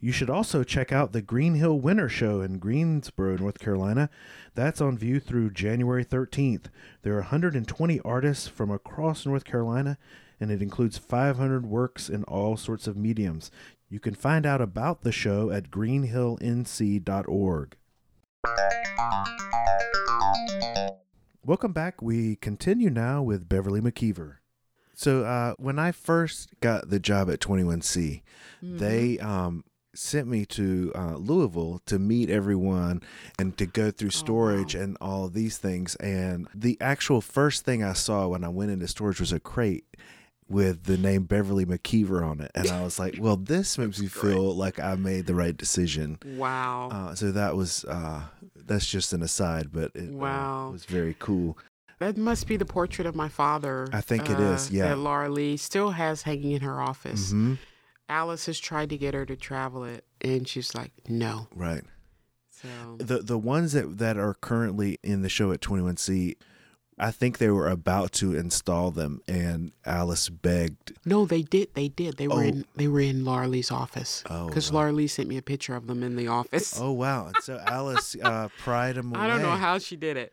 You 0.00 0.12
should 0.12 0.30
also 0.30 0.62
check 0.62 0.92
out 0.92 1.12
the 1.12 1.20
Green 1.20 1.54
Hill 1.54 1.80
Winter 1.80 2.08
Show 2.08 2.40
in 2.40 2.60
Greensboro, 2.60 3.36
North 3.36 3.58
Carolina. 3.58 4.08
That's 4.54 4.80
on 4.80 4.96
view 4.96 5.18
through 5.18 5.50
January 5.50 6.04
13th. 6.04 6.66
There 7.02 7.14
are 7.14 7.22
120 7.22 7.98
artists 8.04 8.46
from 8.46 8.70
across 8.70 9.26
North 9.26 9.44
Carolina, 9.44 9.98
and 10.38 10.52
it 10.52 10.62
includes 10.62 10.98
500 10.98 11.66
works 11.66 12.08
in 12.08 12.22
all 12.24 12.56
sorts 12.56 12.86
of 12.86 12.96
mediums. 12.96 13.50
You 13.88 13.98
can 13.98 14.14
find 14.14 14.46
out 14.46 14.60
about 14.60 15.02
the 15.02 15.10
show 15.10 15.50
at 15.50 15.68
greenhillnc.org. 15.68 17.76
Welcome 21.44 21.72
back. 21.72 22.00
We 22.00 22.36
continue 22.36 22.90
now 22.90 23.22
with 23.22 23.48
Beverly 23.48 23.80
McIver. 23.80 24.36
So, 24.94 25.24
uh, 25.24 25.54
when 25.58 25.78
I 25.78 25.92
first 25.92 26.50
got 26.60 26.90
the 26.90 27.00
job 27.00 27.30
at 27.30 27.40
21C, 27.40 28.22
they 28.60 29.18
um, 29.20 29.62
sent 29.98 30.28
me 30.28 30.46
to 30.46 30.92
uh, 30.94 31.16
Louisville 31.16 31.80
to 31.86 31.98
meet 31.98 32.30
everyone 32.30 33.02
and 33.38 33.56
to 33.58 33.66
go 33.66 33.90
through 33.90 34.10
storage 34.10 34.74
and 34.74 34.96
all 35.00 35.28
these 35.28 35.58
things. 35.58 35.96
And 35.96 36.48
the 36.54 36.78
actual 36.80 37.20
first 37.20 37.64
thing 37.64 37.82
I 37.82 37.92
saw 37.92 38.28
when 38.28 38.44
I 38.44 38.48
went 38.48 38.70
into 38.70 38.88
storage 38.88 39.20
was 39.20 39.32
a 39.32 39.40
crate 39.40 39.84
with 40.48 40.84
the 40.84 40.96
name 40.96 41.24
Beverly 41.24 41.66
McIver 41.66 42.26
on 42.26 42.40
it. 42.40 42.50
And 42.54 42.70
I 42.70 42.82
was 42.82 42.98
like, 42.98 43.16
well, 43.18 43.36
this 43.36 43.76
makes 43.76 44.00
me 44.00 44.06
feel 44.06 44.54
like 44.54 44.80
I 44.80 44.94
made 44.94 45.26
the 45.26 45.34
right 45.34 45.56
decision. 45.56 46.18
Wow. 46.24 46.88
Uh, 46.90 47.14
so 47.14 47.32
that 47.32 47.54
was, 47.54 47.84
uh, 47.84 48.22
that's 48.56 48.86
just 48.86 49.12
an 49.12 49.22
aside, 49.22 49.72
but 49.72 49.90
it 49.94 50.08
uh, 50.08 50.12
Wow. 50.12 50.70
was 50.72 50.84
very 50.86 51.14
cool. 51.18 51.58
That 51.98 52.16
must 52.16 52.46
be 52.46 52.56
the 52.56 52.64
portrait 52.64 53.06
of 53.06 53.14
my 53.16 53.28
father. 53.28 53.88
I 53.92 54.00
think 54.00 54.30
it 54.30 54.38
is, 54.38 54.68
uh, 54.68 54.70
yeah. 54.72 54.88
That 54.90 54.98
Laura 54.98 55.28
Lee 55.28 55.56
still 55.56 55.90
has 55.90 56.22
hanging 56.22 56.52
in 56.52 56.60
her 56.62 56.80
office. 56.80 57.32
hmm 57.32 57.54
Alice 58.08 58.46
has 58.46 58.58
tried 58.58 58.90
to 58.90 58.96
get 58.96 59.14
her 59.14 59.26
to 59.26 59.36
travel 59.36 59.84
it, 59.84 60.04
and 60.20 60.46
she's 60.48 60.74
like, 60.74 60.92
no. 61.08 61.48
Right. 61.54 61.82
So 62.50 62.68
The 62.98 63.18
the 63.18 63.38
ones 63.38 63.72
that 63.72 63.98
that 63.98 64.16
are 64.16 64.34
currently 64.34 64.98
in 65.02 65.22
the 65.22 65.28
show 65.28 65.52
at 65.52 65.60
21C, 65.60 66.34
I 66.98 67.12
think 67.12 67.38
they 67.38 67.50
were 67.50 67.68
about 67.68 68.10
to 68.14 68.34
install 68.34 68.90
them, 68.90 69.20
and 69.28 69.70
Alice 69.86 70.28
begged. 70.28 70.94
no, 71.04 71.24
they 71.24 71.42
did. 71.42 71.74
They 71.74 71.86
did. 71.88 72.16
They 72.16 72.26
were 72.26 72.34
Oh. 72.34 72.40
in. 72.40 72.64
They 72.74 72.88
were 72.88 73.00
in 73.00 73.24
Laura 73.24 73.46
Lee's 73.46 73.70
office. 73.70 74.24
Oh, 74.28 74.48
because 74.48 74.72
wow. 74.72 74.80
Laura 74.80 74.92
Lee 74.92 75.06
sent 75.06 75.28
me 75.28 75.36
a 75.36 75.42
picture 75.42 75.76
of 75.76 75.86
them 75.86 76.02
in 76.02 76.16
the 76.16 76.26
office. 76.26 76.76
Oh 76.80 76.90
wow! 76.90 77.26
And 77.26 77.36
so 77.42 77.60
Alice 77.64 78.16
uh, 78.20 78.48
pried 78.58 78.96
them 78.96 79.12
away. 79.14 79.20
I 79.20 79.28
don't 79.28 79.42
know 79.42 79.50
how 79.56 79.78
she 79.78 79.94
did 79.96 80.16
it. 80.16 80.32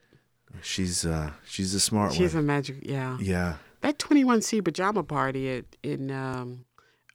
She's 0.63 1.05
uh 1.05 1.31
she's 1.45 1.75
a 1.75 1.79
smart 1.79 2.11
one. 2.11 2.17
She's 2.17 2.33
a 2.33 2.41
magic. 2.41 2.77
Yeah. 2.81 3.17
yeah. 3.19 3.55
That 3.81 3.99
21C 3.99 4.63
pajama 4.63 5.03
party 5.03 5.49
at 5.51 5.65
in 5.83 6.09
um, 6.09 6.64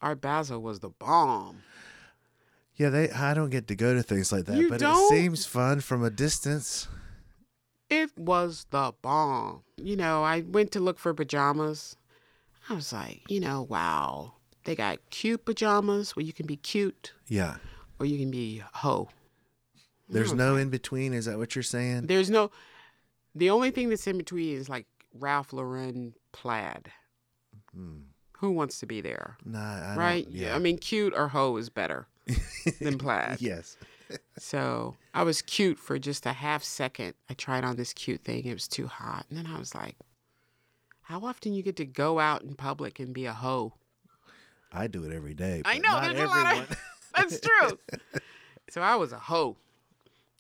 Art 0.03 0.21
Basel 0.21 0.61
was 0.61 0.81
the 0.81 0.91
bomb. 0.91 1.63
Yeah, 2.77 2.89
they. 2.89 3.11
I 3.11 3.35
don't 3.35 3.51
get 3.51 3.67
to 3.69 3.75
go 3.77 3.95
to 3.95 4.03
things 4.03 4.33
like 4.33 4.47
that, 4.47 4.57
You 4.57 4.69
but 4.71 4.81
don't? 4.81 5.13
it 5.13 5.17
seems 5.17 5.45
fun 5.45 5.81
from 5.81 6.03
a 6.03 6.11
distance. 6.11 6.89
It 7.91 8.17
was 8.17 8.67
the 8.71 8.93
bomb. 9.03 9.63
You 9.77 9.97
know, 9.97 10.23
I 10.23 10.41
went 10.43 10.71
to 10.73 10.81
look 10.81 10.99
for 10.99 11.13
pajamas. 11.13 11.97
I 12.69 12.75
was 12.75 12.93
like, 12.93 13.23
you 13.29 13.41
know, 13.41 13.63
wow. 13.69 14.35
They 14.65 14.77
got 14.77 14.99
cute 15.11 15.45
pajamas 15.45 16.15
where 16.15 16.25
you 16.25 16.33
can 16.33 16.47
be 16.47 16.57
cute 16.57 17.13
Yeah. 17.27 17.57
or 17.99 18.07
you 18.07 18.19
can 18.19 18.31
be 18.31 18.63
hoe. 18.75 19.09
There's 20.09 20.33
no 20.33 20.57
in 20.57 20.71
between. 20.71 21.13
Is 21.15 21.25
that 21.27 21.39
what 21.39 21.55
you're 21.55 21.63
saying? 21.63 22.07
There's 22.07 22.31
no. 22.31 22.51
The 23.35 23.51
only 23.51 23.71
thing 23.71 23.89
that's 23.91 24.07
in 24.07 24.19
between 24.19 24.57
is 24.57 24.69
like 24.69 24.87
Ralph 25.15 25.53
Lauren 25.53 26.15
plaid. 26.33 26.91
Hmm. 27.75 28.01
Who 28.41 28.53
wants 28.53 28.81
to 28.81 28.87
be 28.87 29.01
there? 29.01 29.37
Nah. 29.45 29.93
I 29.93 29.97
right? 29.97 30.27
Yeah. 30.31 30.55
I 30.57 30.59
mean, 30.59 30.79
cute 30.79 31.13
or 31.15 31.29
hoe 31.29 31.57
is 31.57 31.69
better 31.69 32.07
than 32.81 32.97
plaid. 32.99 33.41
yes. 33.41 33.77
So 34.39 34.97
I 35.15 35.23
was 35.23 35.43
cute 35.43 35.79
for 35.79 35.99
just 35.99 36.27
a 36.27 36.33
half 36.33 36.65
second. 36.65 37.15
I 37.29 37.35
tried 37.35 37.65
on 37.65 37.77
this 37.77 37.93
cute 37.93 38.23
thing. 38.23 38.45
It 38.47 38.55
was 38.55 38.67
too 38.67 38.87
hot. 38.87 39.27
And 39.29 39.39
then 39.39 39.47
I 39.47 39.59
was 39.59 39.75
like, 39.75 39.97
how 41.03 41.21
often 41.25 41.53
you 41.53 41.63
get 41.63 41.77
to 41.77 41.85
go 41.85 42.19
out 42.19 42.43
in 42.43 42.55
public 42.55 42.99
and 42.99 43.13
be 43.13 43.27
a 43.27 43.33
hoe? 43.33 43.75
I 44.73 44.87
do 44.87 45.05
it 45.05 45.13
every 45.13 45.35
day. 45.35 45.63
I 45.65 45.79
know, 45.79 45.91
not 45.91 46.17
everyone. 46.17 46.61
of 46.63 46.77
That's 47.17 47.41
true. 47.41 47.79
so 48.71 48.81
I 48.81 48.97
was 48.97 49.13
a 49.13 49.19
hoe. 49.19 49.57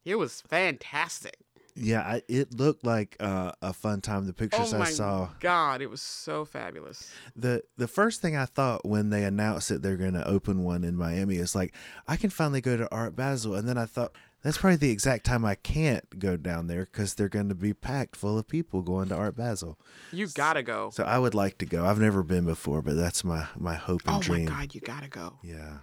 It 0.04 0.14
was 0.14 0.40
fantastic. 0.40 1.36
Yeah, 1.80 2.00
I, 2.00 2.22
it 2.28 2.54
looked 2.54 2.84
like 2.84 3.16
uh, 3.20 3.52
a 3.62 3.72
fun 3.72 4.00
time. 4.00 4.26
The 4.26 4.32
pictures 4.32 4.74
oh 4.74 4.80
I 4.80 4.90
saw. 4.90 5.28
god, 5.40 5.80
it 5.80 5.90
was 5.90 6.02
so 6.02 6.44
fabulous. 6.44 7.10
the 7.34 7.62
the 7.76 7.88
first 7.88 8.20
thing 8.20 8.36
I 8.36 8.44
thought 8.44 8.84
when 8.84 9.10
they 9.10 9.24
announced 9.24 9.68
that 9.70 9.82
they're 9.82 9.96
going 9.96 10.14
to 10.14 10.26
open 10.26 10.62
one 10.62 10.84
in 10.84 10.96
Miami 10.96 11.36
is 11.36 11.54
like 11.54 11.74
I 12.06 12.16
can 12.16 12.30
finally 12.30 12.60
go 12.60 12.76
to 12.76 12.90
Art 12.94 13.16
Basel, 13.16 13.54
and 13.54 13.66
then 13.68 13.78
I 13.78 13.86
thought 13.86 14.12
that's 14.42 14.58
probably 14.58 14.76
the 14.76 14.90
exact 14.90 15.24
time 15.24 15.44
I 15.44 15.54
can't 15.54 16.18
go 16.18 16.36
down 16.36 16.66
there 16.66 16.84
because 16.84 17.14
they're 17.14 17.28
going 17.28 17.48
to 17.50 17.54
be 17.54 17.74
packed 17.74 18.16
full 18.16 18.38
of 18.38 18.48
people 18.48 18.82
going 18.82 19.08
to 19.08 19.14
Art 19.14 19.36
Basel. 19.36 19.78
You 20.12 20.28
gotta 20.28 20.62
go. 20.62 20.90
So 20.90 21.04
I 21.04 21.18
would 21.18 21.34
like 21.34 21.58
to 21.58 21.66
go. 21.66 21.86
I've 21.86 22.00
never 22.00 22.22
been 22.22 22.44
before, 22.44 22.82
but 22.82 22.96
that's 22.96 23.24
my 23.24 23.46
my 23.56 23.74
hope 23.74 24.02
and 24.06 24.16
Oh 24.16 24.20
dream. 24.20 24.48
Oh 24.48 24.50
my 24.50 24.60
god, 24.60 24.74
you 24.74 24.80
gotta 24.80 25.08
go. 25.08 25.38
Yeah. 25.42 25.78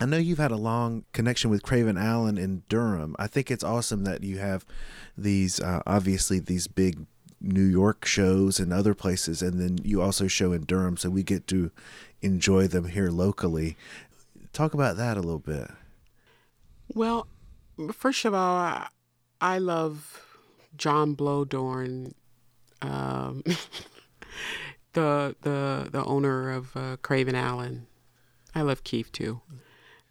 I 0.00 0.04
know 0.04 0.18
you've 0.18 0.38
had 0.38 0.50
a 0.50 0.56
long 0.56 1.04
connection 1.12 1.48
with 1.50 1.62
Craven 1.62 1.96
Allen 1.96 2.36
in 2.36 2.62
Durham. 2.68 3.16
I 3.18 3.26
think 3.26 3.50
it's 3.50 3.64
awesome 3.64 4.04
that 4.04 4.22
you 4.22 4.38
have 4.38 4.66
these, 5.16 5.58
uh, 5.58 5.82
obviously, 5.86 6.38
these 6.38 6.66
big 6.66 7.06
New 7.40 7.64
York 7.64 8.04
shows 8.04 8.60
and 8.60 8.72
other 8.72 8.94
places, 8.94 9.42
and 9.42 9.60
then 9.60 9.78
you 9.82 10.02
also 10.02 10.26
show 10.26 10.52
in 10.52 10.64
Durham, 10.64 10.96
so 10.96 11.08
we 11.08 11.22
get 11.22 11.46
to 11.48 11.70
enjoy 12.20 12.66
them 12.66 12.88
here 12.88 13.10
locally. 13.10 13.76
Talk 14.52 14.74
about 14.74 14.96
that 14.96 15.16
a 15.16 15.20
little 15.20 15.38
bit. 15.38 15.70
Well, 16.94 17.26
first 17.92 18.24
of 18.24 18.34
all, 18.34 18.84
I, 19.40 19.58
love 19.58 20.24
John 20.76 21.14
Blowdorn, 21.14 22.14
um, 22.82 23.42
the 24.92 25.36
the 25.42 25.88
the 25.90 26.04
owner 26.04 26.50
of 26.52 26.76
uh, 26.76 26.96
Craven 27.02 27.34
Allen. 27.34 27.86
I 28.54 28.62
love 28.62 28.84
Keith 28.84 29.12
too, 29.12 29.40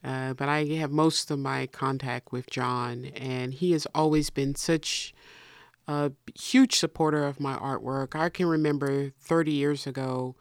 uh, 0.06 0.36
but 0.36 0.47
I 0.47 0.66
have 0.66 0.91
most 0.91 1.32
of 1.32 1.39
my 1.39 1.66
contact 1.66 2.32
with 2.32 2.47
John, 2.49 3.06
and 3.16 3.56
he 3.56 3.72
has 3.72 3.88
always 3.95 4.30
been 4.30 4.53
such 4.53 5.16
a 5.88 6.12
huge 6.39 6.76
supporter 6.76 7.26
of 7.26 7.39
my 7.39 7.56
artwork. 7.56 8.16
I 8.16 8.30
can 8.30 8.45
remember 8.45 9.10
30 9.20 9.51
years 9.51 9.88
ago 9.88 10.36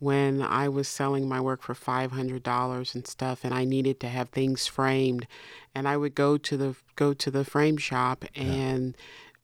when 0.00 0.42
I 0.42 0.68
was 0.68 0.88
selling 0.88 1.28
my 1.28 1.40
work 1.40 1.62
for 1.62 1.74
$500 1.74 2.94
and 2.94 3.06
stuff 3.06 3.44
and 3.44 3.54
I 3.54 3.64
needed 3.64 4.00
to 4.00 4.08
have 4.08 4.28
things 4.30 4.66
framed 4.66 5.26
and 5.74 5.88
I 5.88 5.96
would 5.96 6.14
go 6.14 6.36
to 6.36 6.56
the 6.56 6.76
go 6.96 7.14
to 7.14 7.30
the 7.30 7.44
frame 7.44 7.76
shop 7.76 8.24
and 8.34 8.96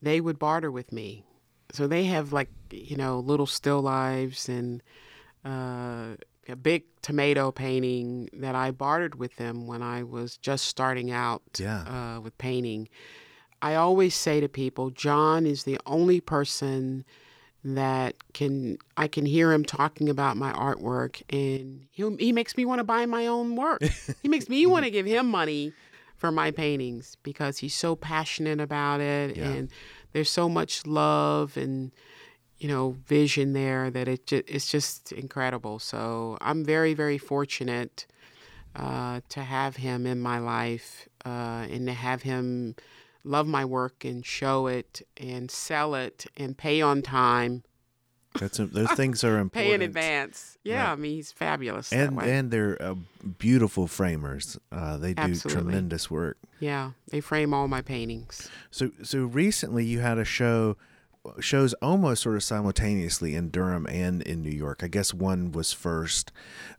they 0.02 0.20
would 0.20 0.38
barter 0.38 0.70
with 0.70 0.92
me. 0.92 1.24
So 1.72 1.86
they 1.86 2.04
have 2.06 2.32
like, 2.32 2.50
you 2.70 2.96
know, 2.96 3.20
little 3.20 3.46
still 3.46 3.80
lives 3.80 4.48
and 4.48 4.82
uh, 5.44 6.16
a 6.50 6.56
big 6.56 6.84
tomato 7.02 7.50
painting 7.50 8.28
that 8.34 8.54
I 8.54 8.70
bartered 8.70 9.14
with 9.14 9.36
them 9.36 9.66
when 9.66 9.82
I 9.82 10.02
was 10.02 10.36
just 10.36 10.66
starting 10.66 11.10
out 11.10 11.42
Yeah. 11.58 11.82
uh, 12.16 12.20
with 12.20 12.36
painting. 12.38 12.88
I 13.62 13.74
always 13.74 14.14
say 14.14 14.40
to 14.40 14.48
people, 14.48 14.90
John 14.90 15.46
is 15.46 15.64
the 15.64 15.78
only 15.86 16.20
person 16.20 17.04
that 17.62 18.14
can 18.32 18.78
I 18.96 19.06
can 19.06 19.26
hear 19.26 19.52
him 19.52 19.64
talking 19.66 20.08
about 20.08 20.36
my 20.38 20.50
artwork, 20.52 21.22
and 21.30 21.86
he 21.90 22.16
he 22.18 22.32
makes 22.32 22.56
me 22.56 22.64
want 22.64 22.78
to 22.78 22.84
buy 22.84 23.04
my 23.06 23.26
own 23.26 23.54
work. 23.56 23.82
he 24.22 24.28
makes 24.28 24.48
me 24.48 24.64
want 24.66 24.84
to 24.86 24.90
give 24.90 25.04
him 25.06 25.26
money 25.28 25.72
for 26.16 26.32
my 26.32 26.50
paintings 26.50 27.16
because 27.22 27.58
he's 27.58 27.74
so 27.74 27.94
passionate 27.96 28.60
about 28.60 29.00
it, 29.02 29.36
Yeah. 29.36 29.50
and 29.50 29.70
there's 30.12 30.30
so 30.30 30.48
much 30.48 30.86
love 30.86 31.56
and 31.58 31.92
you 32.60 32.68
know 32.68 32.96
vision 33.06 33.52
there 33.54 33.90
that 33.90 34.06
it 34.06 34.26
ju- 34.26 34.42
it's 34.46 34.70
just 34.70 35.12
incredible. 35.12 35.78
So 35.78 36.36
I'm 36.40 36.64
very 36.64 36.94
very 36.94 37.18
fortunate 37.18 38.06
uh, 38.76 39.20
to 39.30 39.40
have 39.42 39.76
him 39.76 40.06
in 40.06 40.20
my 40.20 40.38
life 40.38 41.08
uh, 41.24 41.66
and 41.70 41.86
to 41.86 41.92
have 41.92 42.22
him 42.22 42.76
love 43.24 43.46
my 43.46 43.64
work 43.64 44.04
and 44.04 44.24
show 44.24 44.66
it 44.66 45.02
and 45.16 45.50
sell 45.50 45.94
it 45.94 46.26
and 46.36 46.56
pay 46.56 46.80
on 46.80 47.02
time, 47.02 47.62
That's 48.38 48.58
a, 48.60 48.66
those 48.66 48.90
things 49.00 49.24
are 49.24 49.38
important. 49.38 49.52
pay 49.68 49.74
in 49.74 49.82
advance. 49.82 50.56
Yeah, 50.62 50.84
Right. 50.84 50.92
I 50.92 50.96
mean 50.96 51.14
he's 51.16 51.32
fabulous. 51.32 51.92
And 51.92 52.20
and 52.22 52.50
they're 52.50 52.80
uh, 52.80 52.94
beautiful 53.38 53.86
framers. 53.86 54.58
Uh, 54.70 54.96
they 54.98 55.14
do 55.14 55.22
Absolutely. 55.22 55.62
tremendous 55.62 56.10
work. 56.10 56.36
yeah, 56.60 56.92
they 57.10 57.20
frame 57.20 57.52
all 57.52 57.68
my 57.68 57.82
paintings. 57.82 58.48
So 58.70 58.90
so 59.02 59.24
recently 59.24 59.84
you 59.84 60.00
had 60.00 60.18
a 60.18 60.24
show 60.24 60.76
shows 61.40 61.74
almost 61.74 62.22
sort 62.22 62.36
of 62.36 62.42
simultaneously 62.42 63.34
in 63.34 63.50
Durham 63.50 63.86
and 63.88 64.22
in 64.22 64.42
New 64.42 64.50
York. 64.50 64.80
I 64.82 64.88
guess 64.88 65.12
one 65.12 65.52
was 65.52 65.72
first, 65.72 66.32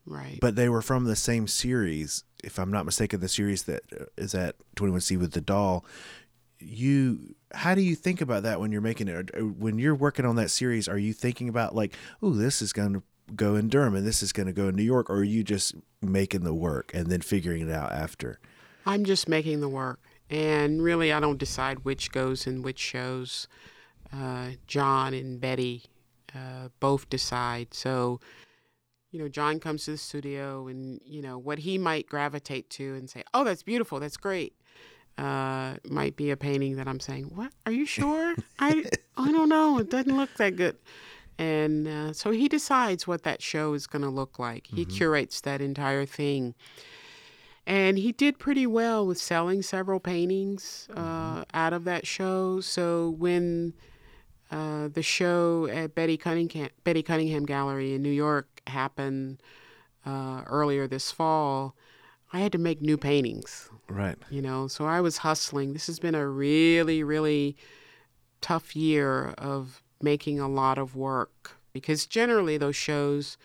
Right. 0.05 0.39
but 0.41 0.55
they 0.55 0.67
were 0.69 0.81
from 0.81 1.05
the 1.05 1.15
same 1.15 1.47
series. 1.47 2.23
If 2.43 2.57
I'm 2.57 2.71
not 2.71 2.85
mistaken, 2.85 3.19
the 3.19 3.27
series 3.29 3.63
that 3.63 3.83
uh, 3.93 4.37
at 4.37 4.55
21C 4.75 5.17
with 5.19 5.33
the 5.33 5.41
doll. 5.41 5.85
You 6.59 7.35
how 7.53 7.73
do 7.75 7.81
you 7.81 7.95
think 7.95 8.21
about 8.21 8.43
that 8.43 8.59
when 8.59 8.71
you're 8.71 8.81
making 8.81 9.07
it? 9.07 9.29
When 9.57 9.79
you're 9.79 9.95
working 9.95 10.25
on 10.25 10.35
that 10.35 10.51
series, 10.51 10.87
are 10.87 10.97
you 10.97 11.11
thinking 11.13 11.49
about 11.49 11.73
like, 11.75 11.93
oh, 12.21 12.31
this 12.31 12.61
is 12.61 12.71
going 12.71 12.93
to 12.93 13.03
go 13.35 13.55
in 13.55 13.67
Durham 13.67 13.95
and 13.95 14.05
this 14.05 14.21
is 14.21 14.31
going 14.31 14.45
to 14.47 14.53
go 14.53 14.67
in 14.67 14.75
New 14.75 14.83
York, 14.83 15.09
or 15.09 15.17
are 15.17 15.23
you 15.23 15.43
just 15.43 15.73
making 16.01 16.43
the 16.43 16.53
work 16.53 16.91
and 16.93 17.07
then 17.07 17.21
figuring 17.21 17.67
it 17.67 17.71
out 17.71 17.91
after? 17.91 18.39
I'm 18.85 19.05
just 19.05 19.27
making 19.27 19.61
the 19.61 19.69
work. 19.69 19.99
And 20.29 20.81
really, 20.83 21.11
I 21.11 21.19
don't 21.19 21.37
decide 21.37 21.83
which 21.83 22.11
goes 22.11 22.45
in 22.47 22.61
which 22.61 22.79
shows. 22.79 23.47
Uh, 24.13 24.51
John 24.67 25.13
and 25.13 25.39
Betty 25.39 25.83
uh, 26.35 26.69
both 26.79 27.09
decide. 27.09 27.73
So, 27.73 28.19
you 29.11 29.19
know, 29.19 29.27
John 29.27 29.59
comes 29.59 29.85
to 29.85 29.91
the 29.91 29.97
studio 29.97 30.67
and, 30.67 30.99
you 31.05 31.21
know, 31.21 31.37
what 31.37 31.59
he 31.59 31.77
might 31.77 32.07
gravitate 32.07 32.69
to 32.71 32.95
and 32.95 33.09
say, 33.09 33.23
oh, 33.33 33.43
that's 33.43 33.63
beautiful, 33.63 33.99
that's 33.99 34.17
great, 34.17 34.53
uh, 35.17 35.75
might 35.89 36.15
be 36.15 36.31
a 36.31 36.37
painting 36.37 36.75
that 36.77 36.87
I'm 36.87 36.99
saying, 36.99 37.31
what? 37.35 37.51
Are 37.65 37.71
you 37.71 37.85
sure? 37.85 38.35
I, 38.59 38.85
I 39.17 39.31
don't 39.31 39.49
know. 39.49 39.79
It 39.79 39.89
doesn't 39.89 40.15
look 40.15 40.33
that 40.35 40.55
good. 40.55 40.77
And 41.37 41.87
uh, 41.87 42.13
so 42.13 42.31
he 42.31 42.47
decides 42.47 43.07
what 43.07 43.23
that 43.23 43.41
show 43.41 43.73
is 43.73 43.87
going 43.87 44.03
to 44.03 44.09
look 44.09 44.37
like. 44.37 44.67
He 44.67 44.85
curates 44.85 45.41
that 45.41 45.59
entire 45.59 46.05
thing. 46.05 46.53
And 47.65 47.97
he 47.97 48.11
did 48.11 48.37
pretty 48.37 48.67
well 48.67 49.07
with 49.07 49.17
selling 49.17 49.61
several 49.61 49.99
paintings 49.99 50.87
uh, 50.95 51.45
out 51.53 51.73
of 51.73 51.83
that 51.85 52.05
show. 52.05 52.59
So 52.59 53.15
when 53.17 53.73
uh, 54.51 54.89
the 54.89 55.01
show 55.01 55.67
at 55.71 55.95
Betty 55.95 56.17
Cunningham, 56.17 56.69
Betty 56.83 57.01
Cunningham 57.01 57.45
Gallery 57.45 57.93
in 57.93 58.03
New 58.03 58.11
York 58.11 58.61
happened 58.67 59.41
uh, 60.05 60.43
earlier 60.47 60.87
this 60.87 61.11
fall, 61.11 61.75
I 62.33 62.39
had 62.39 62.51
to 62.53 62.57
make 62.57 62.81
new 62.81 62.97
paintings. 62.97 63.69
Right. 63.89 64.17
You 64.29 64.41
know, 64.41 64.67
so 64.67 64.85
I 64.85 65.01
was 65.01 65.17
hustling. 65.19 65.73
This 65.73 65.87
has 65.87 65.99
been 65.99 66.15
a 66.15 66.27
really, 66.27 67.03
really 67.03 67.57
tough 68.41 68.75
year 68.75 69.29
of 69.37 69.83
making 70.01 70.39
a 70.39 70.47
lot 70.47 70.77
of 70.77 70.95
work 70.95 71.57
because 71.73 72.05
generally 72.05 72.57
those 72.57 72.75
shows, 72.75 73.37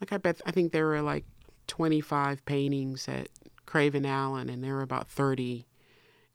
like 0.00 0.12
I 0.12 0.18
bet, 0.18 0.40
I 0.46 0.50
think 0.50 0.72
there 0.72 0.86
were 0.86 1.00
like 1.02 1.24
25 1.66 2.44
paintings 2.44 3.08
at 3.08 3.28
Craven 3.66 4.04
Allen 4.04 4.48
and 4.50 4.62
there 4.62 4.74
were 4.74 4.82
about 4.82 5.08
30 5.08 5.66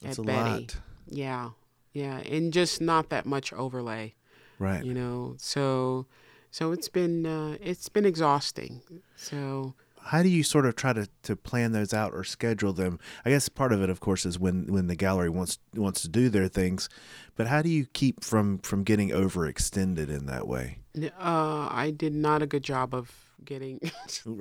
That's 0.01 0.17
at 0.17 0.23
a 0.23 0.25
Betty. 0.25 0.49
lot. 0.49 0.77
Yeah, 1.07 1.49
yeah, 1.93 2.17
and 2.19 2.51
just 2.53 2.81
not 2.81 3.09
that 3.09 3.25
much 3.25 3.51
overlay, 3.53 4.13
Right. 4.59 4.83
you 4.83 4.93
know. 4.93 5.35
So, 5.37 6.05
so 6.51 6.71
it's 6.71 6.89
been 6.89 7.25
uh, 7.25 7.57
it's 7.61 7.89
been 7.89 8.05
exhausting. 8.05 8.81
So 9.15 9.73
how 10.01 10.23
do 10.23 10.29
you 10.29 10.43
sort 10.43 10.65
of 10.65 10.75
try 10.75 10.93
to, 10.93 11.07
to 11.23 11.35
plan 11.35 11.71
those 11.73 11.93
out 11.93 12.13
or 12.13 12.23
schedule 12.23 12.73
them? 12.73 12.99
I 13.25 13.29
guess 13.29 13.49
part 13.49 13.73
of 13.73 13.81
it, 13.83 13.89
of 13.89 13.99
course, 13.99 14.25
is 14.25 14.39
when, 14.39 14.65
when 14.67 14.87
the 14.87 14.95
gallery 14.95 15.29
wants 15.29 15.59
wants 15.75 16.01
to 16.03 16.07
do 16.09 16.29
their 16.29 16.47
things, 16.47 16.89
but 17.35 17.47
how 17.47 17.61
do 17.61 17.69
you 17.69 17.85
keep 17.93 18.23
from 18.23 18.59
from 18.59 18.83
getting 18.83 19.09
overextended 19.09 20.09
in 20.09 20.25
that 20.27 20.47
way? 20.47 20.79
uh, 20.97 21.67
I 21.71 21.93
did 21.95 22.13
not 22.15 22.41
a 22.41 22.47
good 22.47 22.63
job 22.63 22.93
of 22.95 23.11
getting. 23.45 23.79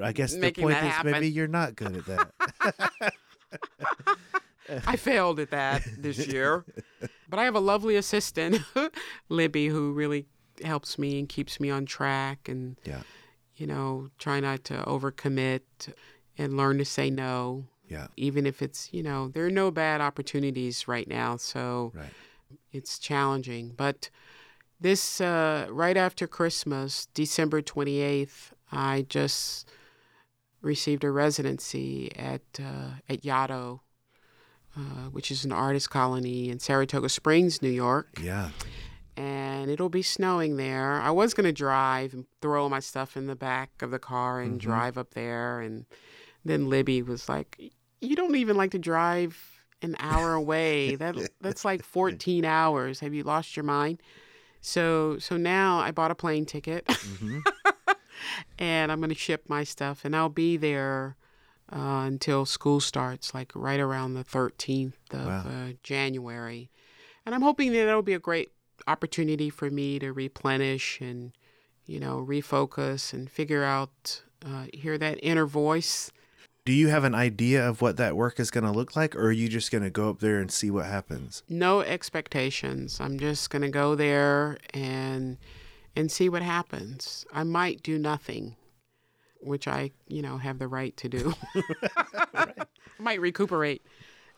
I 0.03 0.13
guess 0.13 0.35
the 0.35 0.51
point 0.57 0.77
is 0.79 0.83
happen. 0.85 1.11
maybe 1.13 1.29
you're 1.31 1.47
not 1.49 1.77
good 1.77 1.97
at 1.97 2.07
that. 2.07 3.13
I 4.87 4.97
failed 4.97 5.41
at 5.41 5.51
that 5.51 5.83
this 5.97 6.27
year. 6.27 6.65
But 7.31 7.39
I 7.39 7.45
have 7.45 7.55
a 7.55 7.61
lovely 7.61 7.95
assistant, 7.97 8.63
Libby, 9.29 9.67
who 9.67 9.93
really 9.93 10.25
helps 10.65 10.99
me 10.99 11.19
and 11.19 11.29
keeps 11.29 11.61
me 11.61 11.69
on 11.69 11.85
track 11.85 12.49
and, 12.49 12.81
yeah, 12.85 13.03
you 13.57 13.67
know, 13.67 14.09
try 14.19 14.41
not 14.41 14.65
to 14.65 14.75
overcommit 14.85 15.61
and 16.39 16.57
learn 16.57 16.79
to 16.79 16.87
say 16.87 17.11
no, 17.11 17.67
yeah, 17.87 18.07
even 18.17 18.47
if 18.47 18.63
it's, 18.63 18.89
you 18.93 19.03
know, 19.03 19.29
there 19.29 19.45
are 19.45 19.51
no 19.51 19.71
bad 19.71 20.01
opportunities 20.01 20.89
right 20.89 21.07
now. 21.07 21.37
So 21.37 21.93
right. 21.95 22.11
it's 22.73 22.99
challenging. 22.99 23.75
But 23.77 24.09
this, 24.81 25.21
uh, 25.21 25.67
right 25.71 25.97
after 25.97 26.27
Christmas, 26.27 27.09
December 27.13 27.61
28th, 27.61 28.53
I 28.73 29.05
just 29.09 29.69
received 30.63 31.05
a 31.05 31.11
residency 31.11 32.11
at, 32.17 32.43
uh, 32.59 33.01
at 33.09 33.23
Yaddo, 33.23 33.81
uh, 34.79 35.09
which 35.11 35.31
is 35.31 35.45
an 35.45 35.51
artist 35.53 35.91
colony 35.91 36.49
in 36.49 36.61
Saratoga 36.61 37.09
Springs, 37.09 37.61
New 37.61 37.69
York. 37.71 38.09
Yeah, 38.23 38.51
And 39.17 39.71
it'll 39.71 39.89
be 39.89 40.03
snowing 40.03 40.57
there. 40.57 41.01
I 41.01 41.11
was 41.11 41.35
going 41.35 41.47
to 41.47 41.53
drive 41.53 42.15
and 42.15 42.27
throw 42.41 42.69
my 42.69 42.79
stuff 42.81 43.17
in 43.17 43.27
the 43.27 43.35
back 43.37 43.83
of 43.83 43.91
the 43.91 43.99
car 43.99 44.41
and 44.41 44.61
drive 44.61 44.97
up 44.97 45.15
there. 45.15 45.61
And 45.61 45.85
then 46.45 46.69
Libby 46.71 47.03
was 47.03 47.29
like, 47.29 47.59
You 48.01 48.15
don't 48.15 48.37
even 48.37 48.57
like 48.57 48.71
to 48.71 48.79
drive 48.79 49.37
an 49.83 49.97
hour 49.99 50.35
away. 50.35 50.95
That 50.99 51.17
That's 51.41 51.65
like 51.65 51.83
14 51.83 52.45
hours. 52.45 53.01
Have 53.01 53.15
you 53.15 53.25
lost 53.25 53.57
your 53.57 53.65
mind? 53.65 54.01
So, 54.61 55.19
so 55.19 55.37
now 55.37 55.79
I 55.79 55.91
bought 55.93 56.11
a 56.11 56.17
plane 56.17 56.45
ticket 56.45 56.89
and 58.59 58.91
I'm 58.93 58.99
going 58.99 59.11
to 59.11 59.15
ship 59.15 59.45
my 59.49 59.65
stuff 59.65 60.05
and 60.05 60.15
I'll 60.17 60.29
be 60.29 60.57
there 60.57 61.17
uh, 61.73 62.05
until 62.07 62.45
school 62.47 62.81
starts, 62.81 63.35
like 63.35 63.53
right 63.55 63.81
around 63.81 64.15
the 64.15 64.25
13th 64.25 64.95
of 65.13 65.27
Wow. 65.27 65.45
uh, 65.47 65.73
January. 65.83 66.71
And 67.27 67.35
I'm 67.35 67.43
hoping 67.43 67.73
that 67.73 67.85
that'll 67.85 68.03
be 68.03 68.15
a 68.15 68.19
great 68.19 68.51
opportunity 68.87 69.51
for 69.51 69.71
me 69.71 69.99
to 69.99 70.13
replenish 70.13 71.01
and, 71.01 71.33
you 71.87 72.01
know, 72.01 72.25
refocus 72.27 73.13
and 73.13 73.31
figure 73.31 73.65
out, 73.65 74.23
uh, 74.45 74.67
hear 74.73 74.97
that 74.99 75.19
inner 75.23 75.47
voice. 75.47 76.11
Do 76.65 76.73
you 76.73 76.89
have 76.89 77.05
an 77.05 77.15
idea 77.15 77.67
of 77.67 77.81
what 77.81 77.97
that 77.97 78.15
work 78.17 78.39
is 78.39 78.51
going 78.51 78.65
to 78.65 78.71
look 78.71 78.95
like, 78.95 79.17
or 79.17 79.27
are 79.29 79.33
you 79.33 79.49
just 79.49 79.71
going 79.71 79.85
to 79.85 79.91
go 79.91 80.11
up 80.11 80.21
there 80.21 80.39
and 80.39 80.51
see 80.51 80.71
what 80.71 80.85
happens? 80.87 81.43
No 81.49 81.81
expectations. 81.81 83.01
I'm 83.01 83.19
just 83.19 83.49
going 83.51 83.63
to 83.63 83.71
go 83.71 83.95
there 83.95 84.59
and 84.75 85.39
and 85.97 86.13
see 86.13 86.29
what 86.29 86.43
happens. 86.43 87.25
I 87.33 87.43
might 87.43 87.83
do 87.83 87.99
nothing, 87.99 88.55
which 89.41 89.69
I, 89.69 89.91
you 90.07 90.23
know, 90.23 90.39
have 90.39 90.59
the 90.59 90.69
right 90.69 90.97
to 90.99 91.09
do. 91.09 91.35
I 92.35 92.53
might 92.99 93.21
recuperate. 93.21 93.83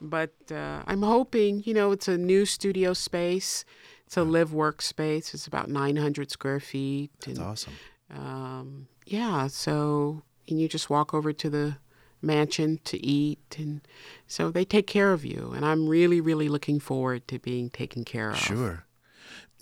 But 0.00 0.32
uh, 0.50 0.82
I'm 0.86 1.02
hoping, 1.02 1.62
you 1.66 1.74
know, 1.74 1.92
it's 1.92 2.08
a 2.08 2.16
new 2.16 2.46
studio 2.46 2.94
space. 2.94 3.64
It's 4.06 4.16
a 4.16 4.24
live 4.24 4.52
work 4.52 4.80
space. 4.80 5.34
It's 5.34 5.46
about 5.46 5.68
900 5.68 6.30
square 6.30 6.58
feet. 6.58 7.10
That's 7.20 7.38
and, 7.38 7.46
awesome. 7.46 7.72
um, 8.10 8.88
yeah, 9.04 9.46
so 9.48 10.22
and 10.48 10.60
you 10.60 10.68
just 10.68 10.90
walk 10.90 11.12
over 11.14 11.32
to 11.32 11.50
the 11.50 11.76
mansion 12.22 12.80
to 12.84 13.04
eat, 13.04 13.56
and 13.58 13.80
so 14.26 14.50
they 14.50 14.64
take 14.64 14.86
care 14.86 15.12
of 15.12 15.24
you, 15.24 15.52
and 15.54 15.64
I'm 15.64 15.88
really, 15.88 16.20
really 16.20 16.48
looking 16.48 16.80
forward 16.80 17.26
to 17.28 17.38
being 17.38 17.70
taken 17.70 18.04
care 18.04 18.30
of. 18.30 18.38
Sure. 18.38 18.84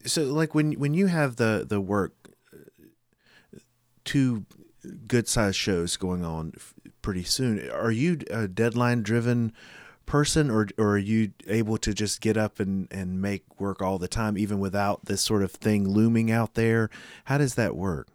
So, 0.05 0.25
like 0.25 0.55
when 0.55 0.73
when 0.73 0.95
you 0.95 1.07
have 1.07 1.37
the 1.37 1.67
the 1.69 1.81
work, 1.81 2.15
uh, 2.53 3.59
two 4.05 4.47
good 5.07 5.29
sized 5.29 5.57
shows 5.57 5.97
going 5.97 6.25
on 6.25 6.53
f- 6.57 6.75
pretty 7.03 7.25
soon, 7.25 7.69
are 7.71 7.91
you 7.91 8.19
a 8.31 8.47
deadline 8.49 9.03
driven 9.03 9.53
person, 10.07 10.51
or 10.51 10.69
or 10.79 10.93
are 10.93 10.99
you 10.99 11.33
able 11.47 11.77
to 11.79 11.93
just 11.93 12.21
get 12.21 12.37
up 12.37 12.59
and 12.61 12.89
and 12.91 13.21
make 13.21 13.43
work 13.61 13.83
all 13.83 13.99
the 13.99 14.09
time, 14.09 14.39
even 14.39 14.59
without 14.59 15.05
this 15.05 15.21
sort 15.23 15.43
of 15.43 15.53
thing 15.53 15.89
looming 15.89 16.31
out 16.31 16.55
there? 16.55 16.89
How 17.25 17.39
does 17.39 17.55
that 17.57 17.77
work? 17.77 18.09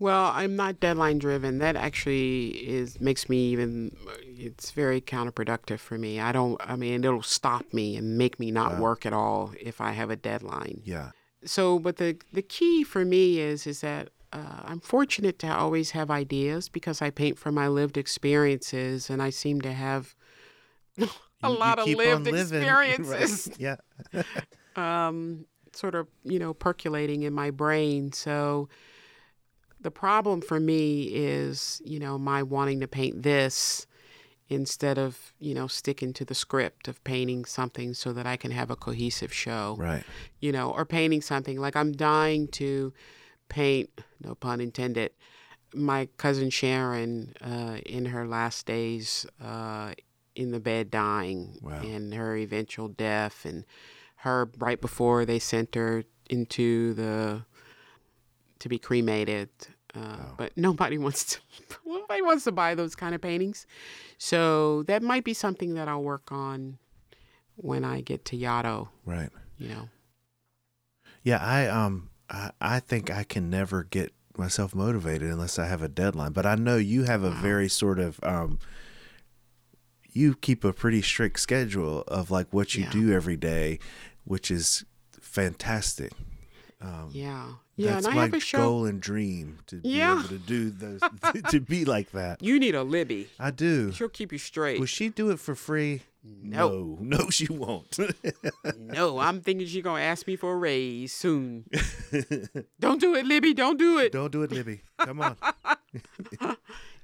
Well, 0.00 0.32
I'm 0.34 0.56
not 0.56 0.80
deadline 0.80 1.18
driven. 1.18 1.58
That 1.58 1.76
actually 1.76 2.48
is 2.48 3.00
makes 3.00 3.28
me 3.28 3.50
even. 3.52 3.96
It's 4.26 4.72
very 4.72 5.00
counterproductive 5.00 5.78
for 5.78 5.96
me. 5.96 6.18
I 6.20 6.32
don't. 6.32 6.60
I 6.64 6.74
mean, 6.76 7.04
it'll 7.04 7.22
stop 7.22 7.72
me 7.72 7.96
and 7.96 8.18
make 8.18 8.38
me 8.40 8.50
not 8.50 8.72
Wow. 8.74 8.80
work 8.80 9.06
at 9.06 9.12
all 9.12 9.52
if 9.60 9.80
I 9.80 9.92
have 9.92 10.10
a 10.10 10.16
deadline. 10.16 10.82
Yeah. 10.84 11.10
So, 11.44 11.78
but 11.78 11.96
the 11.96 12.16
the 12.32 12.42
key 12.42 12.82
for 12.82 13.04
me 13.04 13.38
is 13.38 13.66
is 13.66 13.80
that 13.82 14.08
uh, 14.34 14.62
I'm 14.64 14.80
fortunate 14.80 15.38
to 15.38 15.46
always 15.46 15.92
have 15.92 16.10
ideas 16.10 16.68
because 16.68 17.00
I 17.00 17.10
paint 17.10 17.38
from 17.38 17.54
my 17.54 17.68
lived 17.68 17.96
experiences, 17.96 19.08
and 19.08 19.22
I 19.22 19.30
seem 19.30 19.60
to 19.62 19.72
have 19.72 20.14
a 20.98 21.06
You- 21.06 21.08
you 21.42 21.58
lot 21.58 21.78
of 21.78 21.86
lived 21.88 22.26
living, 22.26 22.68
right? 22.74 23.00
experiences 23.00 23.48
Yeah. 23.58 23.76
um, 24.76 25.46
sort 25.72 25.94
of, 25.94 26.08
you 26.24 26.38
know, 26.38 26.54
percolating 26.54 27.22
in 27.22 27.32
my 27.32 27.50
brain. 27.50 28.12
So 28.12 28.68
the 29.80 29.90
problem 29.90 30.40
for 30.40 30.58
me 30.60 31.02
is, 31.14 31.80
you 31.84 31.98
know, 31.98 32.18
my 32.18 32.42
wanting 32.42 32.80
to 32.80 32.88
paint 32.88 33.22
this 33.22 33.86
instead 34.48 34.98
of, 34.98 35.32
you 35.38 35.54
know, 35.54 35.66
sticking 35.66 36.12
to 36.14 36.24
the 36.24 36.34
script 36.34 36.86
of 36.88 37.02
painting 37.04 37.44
something 37.44 37.94
so 37.94 38.12
that 38.12 38.26
I 38.26 38.36
can 38.36 38.50
have 38.50 38.70
a 38.70 38.76
cohesive 38.76 39.32
show, 39.32 39.76
Right. 39.78 40.04
you 40.40 40.52
know, 40.52 40.70
or 40.70 40.84
painting 40.84 41.22
something 41.22 41.58
like 41.60 41.76
I'm 41.76 41.92
dying 41.92 42.48
to 42.48 42.92
paint, 43.48 43.90
no 44.22 44.34
pun 44.34 44.60
intended, 44.60 45.12
my 45.74 46.08
cousin 46.16 46.50
Sharon 46.50 47.34
uh, 47.40 47.78
in 47.84 48.06
her 48.06 48.26
last 48.26 48.66
days 48.66 49.26
uh, 49.42 49.92
in 50.34 50.50
the 50.52 50.60
bed 50.60 50.90
dying 50.90 51.58
Wow. 51.62 51.80
and 51.82 52.14
her 52.14 52.36
eventual 52.36 52.88
death 52.88 53.44
and 53.44 53.64
her 54.16 54.50
right 54.58 54.80
before 54.80 55.24
they 55.24 55.38
sent 55.38 55.74
her 55.74 56.04
into 56.30 56.94
the 56.94 57.44
to 58.60 58.68
be 58.68 58.78
cremated. 58.78 59.48
Uh, 59.94 60.16
But 60.36 60.56
nobody 60.56 60.96
wants 61.06 61.24
to 61.34 61.38
nobody 61.84 62.22
wants 62.22 62.44
to 62.44 62.52
buy 62.52 62.74
those 62.74 62.94
kind 62.96 63.14
of 63.14 63.20
paintings. 63.20 63.66
So 64.18 64.82
that 64.84 65.02
might 65.02 65.24
be 65.24 65.34
something 65.34 65.74
that 65.74 65.86
I'll 65.88 66.02
work 66.02 66.32
on 66.32 66.78
when 67.56 67.84
I 67.84 68.00
get 68.00 68.24
to 68.26 68.36
Yaddo, 68.36 68.88
Right. 69.04 69.30
you 69.58 69.68
know. 69.68 69.88
Yeah, 71.22 71.38
I 71.38 71.66
um 71.68 72.10
I, 72.30 72.50
I 72.60 72.80
think 72.80 73.10
I 73.10 73.22
can 73.24 73.50
never 73.50 73.84
get 73.84 74.12
myself 74.36 74.74
motivated 74.74 75.30
unless 75.30 75.58
I 75.58 75.66
have 75.66 75.82
a 75.82 75.88
deadline. 75.88 76.32
But 76.32 76.46
I 76.46 76.54
know 76.56 76.76
you 76.76 77.04
have 77.04 77.22
a 77.22 77.30
very 77.30 77.68
sort 77.68 77.98
of 77.98 78.18
um 78.22 78.58
you 80.12 80.34
keep 80.34 80.64
a 80.64 80.72
pretty 80.72 81.02
strict 81.02 81.40
schedule 81.40 82.02
of 82.08 82.30
like 82.30 82.46
what 82.52 82.74
you 82.74 82.84
Yeah. 82.84 82.90
do 82.90 83.12
every 83.12 83.36
day, 83.36 83.78
which 84.24 84.50
is 84.50 84.84
fantastic. 85.20 86.12
Um, 86.80 87.10
Yeah. 87.12 87.46
Yeah, 87.76 87.94
that's 87.94 88.06
and 88.06 88.12
I 88.12 88.16
my 88.16 88.22
have 88.26 88.34
a 88.34 88.40
show. 88.40 88.58
goal 88.58 88.84
and 88.86 89.00
dream 89.00 89.58
to 89.66 89.76
be 89.76 89.88
Yeah. 89.88 90.20
able 90.20 90.28
to 90.28 90.38
do 90.38 90.70
those 90.70 91.00
to 91.50 91.60
be 91.60 91.84
like 91.84 92.12
that. 92.12 92.40
You 92.42 92.60
need 92.60 92.76
a 92.76 92.84
Libby. 92.84 93.28
I 93.40 93.50
do. 93.50 93.90
She'll 93.90 94.08
keep 94.08 94.30
you 94.30 94.38
straight. 94.38 94.78
Will 94.78 94.86
she 94.86 95.08
do 95.08 95.30
it 95.30 95.40
for 95.40 95.56
free? 95.56 96.02
No. 96.24 96.96
no, 97.00 97.18
no 97.18 97.30
she 97.30 97.46
won't. 97.52 97.98
no, 98.78 99.18
I'm 99.18 99.40
thinking 99.42 99.66
she's 99.66 99.82
gonna 99.82 100.02
ask 100.02 100.26
me 100.26 100.36
for 100.36 100.54
a 100.54 100.56
raise 100.56 101.12
soon. 101.12 101.64
don't 102.80 103.00
do 103.00 103.14
it, 103.14 103.26
Libby. 103.26 103.52
Don't 103.52 103.78
do 103.78 103.98
it. 103.98 104.12
Don't 104.12 104.32
do 104.32 104.42
it, 104.42 104.50
Libby. 104.50 104.80
Come 104.98 105.20
on. 105.20 105.36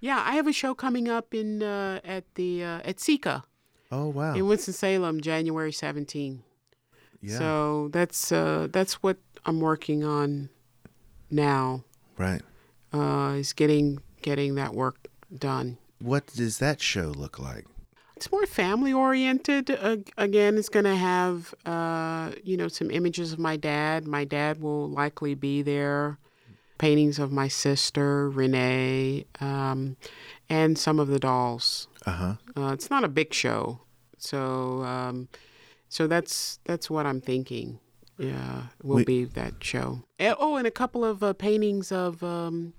Yeah, 0.02 0.22
I 0.26 0.32
have 0.32 0.46
a 0.46 0.52
show 0.52 0.74
coming 0.74 1.10
up 1.10 1.34
in 1.34 1.62
uh, 1.62 2.00
at 2.02 2.24
the 2.34 2.64
uh, 2.64 2.80
at 2.86 2.96
SECCA 2.96 3.42
Oh 3.92 4.08
wow. 4.08 4.32
in 4.34 4.46
Winston 4.48 4.72
Salem, 4.72 5.20
January 5.20 5.72
17. 5.72 6.42
yeah. 7.20 7.36
So 7.38 7.88
that's 7.92 8.32
uh, 8.32 8.68
that's 8.72 9.02
what 9.02 9.18
I'm 9.44 9.60
working 9.60 10.02
on 10.02 10.48
now. 11.30 11.84
right. 12.16 12.40
Uh, 12.94 13.34
is 13.38 13.52
getting 13.52 14.00
getting 14.22 14.54
that 14.54 14.74
work 14.74 15.06
done. 15.36 15.76
What 16.00 16.26
does 16.28 16.58
that 16.58 16.80
show 16.80 17.08
look 17.14 17.38
like? 17.38 17.66
It's 18.20 18.30
more 18.30 18.44
family 18.44 18.92
oriented. 18.92 19.70
Uh, 19.70 19.96
again, 20.18 20.58
it's 20.58 20.68
going 20.68 20.84
to 20.84 20.94
have 20.94 21.54
uh, 21.64 22.32
you 22.44 22.54
know 22.54 22.68
some 22.68 22.90
images 22.90 23.32
of 23.32 23.38
my 23.38 23.56
dad. 23.56 24.06
My 24.06 24.26
dad 24.26 24.60
will 24.60 24.90
likely 24.90 25.34
be 25.34 25.62
there. 25.62 26.18
Paintings 26.76 27.18
of 27.18 27.32
my 27.32 27.48
sister 27.48 28.28
Renee, 28.28 29.24
um, 29.40 29.96
and 30.50 30.76
some 30.76 30.98
of 30.98 31.08
the 31.08 31.18
dolls. 31.18 31.88
Uh 32.04 32.10
huh. 32.10 32.34
Uh, 32.54 32.72
it's 32.74 32.90
not 32.90 33.04
a 33.04 33.08
big 33.08 33.32
show, 33.32 33.80
so 34.18 34.82
um, 34.82 35.28
so 35.88 36.06
that's 36.06 36.58
that's 36.64 36.90
what 36.90 37.06
I'm 37.06 37.22
thinking. 37.22 37.78
Yeah, 38.18 38.64
will 38.82 39.02
be 39.02 39.24
that 39.24 39.64
show. 39.64 40.02
Eh, 40.18 40.34
Oh, 40.38 40.56
and 40.56 40.66
a 40.66 40.70
couple 40.70 41.06
of 41.06 41.22
uh, 41.22 41.32
paintings 41.32 41.90
of 41.90 42.22
um, 42.22 42.74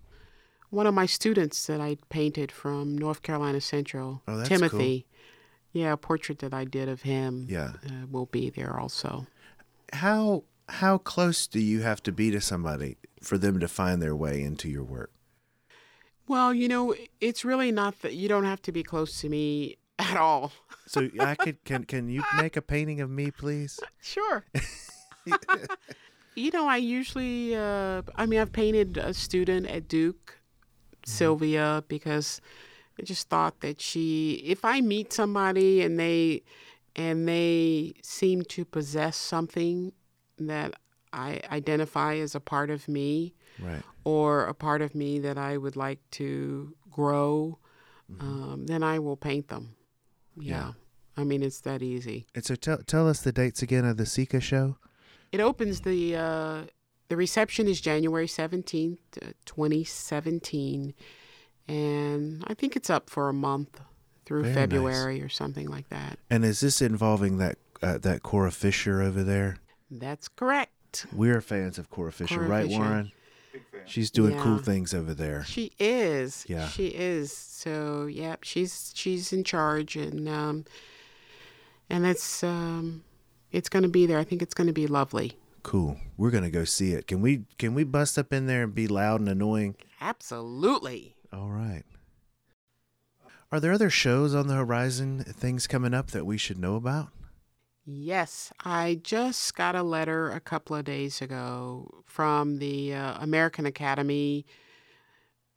one 0.69 0.85
of 0.85 0.93
my 0.93 1.07
students 1.07 1.65
that 1.65 1.81
I 1.81 1.97
painted 2.09 2.51
from 2.51 2.95
North 2.95 3.23
Carolina 3.23 3.59
Central, 3.59 4.21
Oh, 4.27 4.37
that's 4.37 4.47
Timothy. 4.47 5.07
Yeah, 5.73 5.93
a 5.93 5.97
portrait 5.97 6.39
that 6.39 6.53
I 6.53 6.65
did 6.65 6.89
of 6.89 7.03
him. 7.03 7.47
Yeah. 7.49 7.73
uh, 7.85 8.07
will 8.09 8.25
be 8.25 8.49
there 8.49 8.77
also. 8.77 9.27
How 9.93 10.43
how 10.69 10.97
close 10.97 11.47
do 11.47 11.59
you 11.59 11.81
have 11.81 12.01
to 12.03 12.11
be 12.11 12.31
to 12.31 12.41
somebody 12.41 12.97
for 13.21 13.37
them 13.37 13.59
to 13.59 13.67
find 13.67 14.01
their 14.01 14.15
way 14.15 14.41
into 14.41 14.69
your 14.69 14.83
work? 14.83 15.11
Well, 16.27 16.53
you 16.53 16.67
know, 16.67 16.95
it's 17.19 17.43
really 17.43 17.71
not 17.71 18.01
that 18.01 18.13
you 18.13 18.29
don't 18.29 18.45
have 18.45 18.61
to 18.63 18.71
be 18.71 18.83
close 18.83 19.19
to 19.21 19.29
me 19.29 19.77
at 19.99 20.17
all. 20.17 20.51
So 20.87 21.09
I 21.19 21.35
could 21.35 21.63
can 21.63 21.83
can 21.85 22.09
you 22.09 22.23
make 22.37 22.57
a 22.57 22.61
painting 22.61 23.01
of 23.01 23.09
me, 23.09 23.31
please? 23.31 23.79
Sure. 24.01 24.45
you 26.35 26.51
know, 26.51 26.67
I 26.67 26.77
usually, 26.77 27.55
uh, 27.55 28.01
I 28.15 28.25
mean, 28.25 28.39
I've 28.39 28.53
painted 28.53 28.97
a 28.97 29.13
student 29.13 29.67
at 29.67 29.87
Duke, 29.87 30.39
Sylvia, 31.05 31.83
because 31.87 32.41
I 32.99 33.03
just 33.03 33.29
thought 33.29 33.61
that 33.61 33.81
she, 33.81 34.41
if 34.45 34.63
I 34.65 34.81
meet 34.81 35.13
somebody 35.13 35.81
and 35.81 35.99
they, 35.99 36.43
and 36.95 37.27
they 37.27 37.93
seem 38.03 38.43
to 38.43 38.65
possess 38.65 39.15
something 39.17 39.93
that 40.37 40.73
I 41.13 41.41
identify 41.51 42.15
as 42.15 42.35
a 42.35 42.39
part 42.39 42.69
of 42.69 42.87
me, 42.87 43.33
Right. 43.59 43.83
or 44.05 44.45
a 44.45 44.53
part 44.53 44.81
of 44.81 44.95
me 44.95 45.19
that 45.19 45.37
I 45.37 45.57
would 45.57 45.75
like 45.75 45.99
to 46.11 46.73
grow, 46.89 47.59
um, 48.19 48.65
then 48.67 48.81
I 48.83 48.99
will 48.99 49.17
paint 49.17 49.47
them. 49.49 49.75
Yeah. 50.37 50.55
Yeah. 50.55 50.71
I 51.17 51.23
mean, 51.25 51.43
it's 51.43 51.61
that 51.61 51.81
easy. 51.81 52.27
And 52.33 52.43
so 52.45 52.55
tell 52.55 52.77
tell 52.79 53.07
us 53.07 53.21
the 53.21 53.31
dates 53.33 53.61
again 53.61 53.83
of 53.85 53.97
the 53.97 54.05
SECCA 54.05 54.41
show. 54.41 54.77
It 55.31 55.39
opens 55.41 55.81
the 55.81 56.15
uh, 56.15 56.61
the 57.09 57.17
reception 57.17 57.67
is 57.67 57.81
January 57.81 58.27
seventeenth, 58.27 58.99
uh, 59.21 59.31
twenty 59.45 59.83
seventeen, 59.83 60.93
and 61.67 62.43
I 62.47 62.53
think 62.53 62.75
it's 62.75 62.89
up 62.89 63.09
for 63.09 63.29
a 63.29 63.33
month 63.33 63.79
through 64.25 64.43
Very 64.43 64.53
nice. 64.53 64.61
February 64.61 65.21
or 65.21 65.29
something 65.29 65.67
like 65.67 65.89
that. 65.89 66.19
And 66.29 66.45
is 66.45 66.59
this 66.59 66.81
involving 66.81 67.37
that 67.37 67.57
uh, 67.81 67.97
that 67.99 68.23
Cora 68.23 68.51
Fisher 68.51 69.01
over 69.01 69.23
there? 69.23 69.57
That's 69.89 70.27
correct. 70.27 71.05
We're 71.13 71.41
fans 71.41 71.77
of 71.77 71.89
Cora 71.89 72.11
Fisher, 72.11 72.35
Cora 72.35 72.47
right, 72.47 72.67
Fisher. 72.67 72.79
Warren? 72.79 73.11
She's 73.85 74.11
doing 74.11 74.37
cool 74.37 74.59
things 74.59 74.93
over 74.93 75.13
there. 75.13 75.43
She 75.43 75.71
is. 75.79 76.45
Yeah. 76.47 76.67
She 76.67 76.87
is. 76.87 77.31
So 77.35 78.05
yeah, 78.05 78.35
she's 78.41 78.91
she's 78.95 79.33
in 79.33 79.43
charge, 79.43 79.95
and 79.95 80.29
um, 80.29 80.65
and 81.89 82.05
it's 82.05 82.43
um, 82.43 83.03
it's 83.51 83.69
going 83.69 83.83
to 83.83 83.89
be 83.89 84.05
there. 84.05 84.19
I 84.19 84.23
think 84.23 84.41
it's 84.41 84.53
going 84.53 84.67
to 84.67 84.73
be 84.73 84.87
lovely. 84.87 85.33
Cool. 85.63 85.97
We're 86.17 86.31
gonna 86.31 86.49
go 86.49 86.63
see 86.63 86.93
it. 86.93 87.07
Can 87.07 87.21
we 87.21 87.43
can 87.57 87.73
we 87.73 87.83
bust 87.83 88.17
up 88.17 88.33
in 88.33 88.47
there 88.47 88.63
and 88.63 88.73
be 88.73 88.87
loud 88.87 89.19
and 89.19 89.29
annoying? 89.29 89.75
Absolutely. 89.99 91.15
All 91.33 91.49
right. 91.49 91.83
Are 93.51 93.59
there 93.59 93.73
other 93.73 93.89
shows 93.89 94.33
on 94.33 94.47
the 94.47 94.55
horizon, 94.55 95.23
things 95.23 95.67
coming 95.67 95.93
up 95.93 96.11
that 96.11 96.25
we 96.25 96.37
should 96.37 96.57
know 96.57 96.75
about? 96.75 97.09
Yes, 97.85 98.53
I 98.63 98.99
just 99.03 99.55
got 99.55 99.75
a 99.75 99.83
letter 99.83 100.29
a 100.29 100.39
couple 100.39 100.75
of 100.75 100.85
days 100.85 101.21
ago 101.21 102.03
from 102.05 102.59
the 102.59 102.93
uh, 102.93 103.17
American 103.19 103.65
Academy 103.65 104.45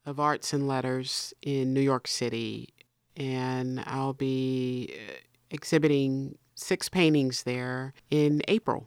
of 0.07 0.19
Arts 0.19 0.53
and 0.53 0.67
Letters 0.67 1.35
in 1.43 1.73
New 1.75 1.81
York 1.81 2.09
City, 2.09 2.71
and 3.17 3.83
I'll 3.87 4.15
be 4.15 4.91
uh, 4.93 5.13
exhibiting 5.51 6.39
six 6.55 6.89
paintings 6.89 7.43
there 7.43 7.93
in 8.11 8.43
April 8.49 8.87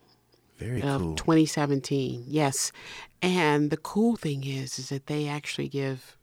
Very 0.57 0.81
of 0.81 1.01
cool. 1.01 1.15
2017. 1.15 2.23
Yes, 2.27 2.71
and 3.21 3.69
the 3.69 3.77
cool 3.77 4.15
thing 4.15 4.43
is, 4.45 4.79
is 4.79 4.89
that 4.89 5.05
they 5.05 5.27
actually 5.27 5.69
give 5.69 6.17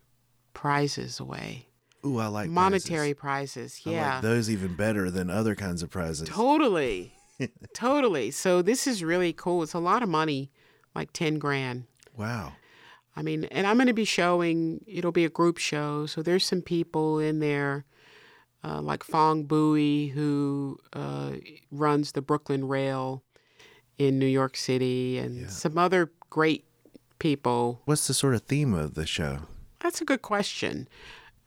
prizes 0.64 1.20
away, 1.20 1.66
Ooh, 2.06 2.16
I 2.18 2.28
like 2.28 2.48
monetary 2.48 3.12
prizes. 3.12 3.74
prizes. 3.74 3.80
I 3.84 3.90
Yeah, 3.90 4.12
like 4.14 4.22
those 4.22 4.48
even 4.48 4.74
better 4.74 5.10
than 5.10 5.28
other 5.28 5.54
kinds 5.54 5.82
of 5.82 5.90
prizes. 5.90 6.26
Totally. 6.26 7.12
totally. 7.74 8.30
So 8.30 8.62
this 8.62 8.86
is 8.86 9.04
really 9.04 9.34
cool. 9.34 9.62
It's 9.62 9.74
a 9.74 9.78
lot 9.78 10.02
of 10.02 10.08
money, 10.08 10.50
like 10.94 11.12
10 11.12 11.38
grand. 11.38 11.84
Wow. 12.16 12.54
I 13.14 13.20
mean, 13.20 13.44
and 13.50 13.66
I'm 13.66 13.76
going 13.76 13.88
to 13.88 13.92
be 13.92 14.06
showing, 14.06 14.82
it'll 14.86 15.12
be 15.12 15.26
a 15.26 15.28
group 15.28 15.58
show. 15.58 16.06
So 16.06 16.22
there's 16.22 16.46
some 16.46 16.62
people 16.62 17.18
in 17.18 17.40
there, 17.40 17.84
uh, 18.64 18.80
like 18.80 19.04
Phong 19.04 19.42
Bui, 19.46 20.06
who 20.14 20.78
uh, 20.94 21.32
runs 21.70 22.12
the 22.12 22.22
Brooklyn 22.22 22.66
Rail 22.66 23.22
in 23.98 24.18
New 24.18 24.24
York 24.40 24.56
City, 24.56 25.18
and 25.18 25.42
Yeah. 25.42 25.48
some 25.48 25.76
other 25.76 26.10
great 26.30 26.64
people. 27.18 27.82
What's 27.84 28.06
the 28.06 28.14
sort 28.14 28.34
of 28.34 28.44
theme 28.44 28.72
of 28.72 28.94
the 28.94 29.04
show? 29.04 29.40
That's 29.84 30.00
a 30.00 30.04
good 30.04 30.22
question. 30.22 30.88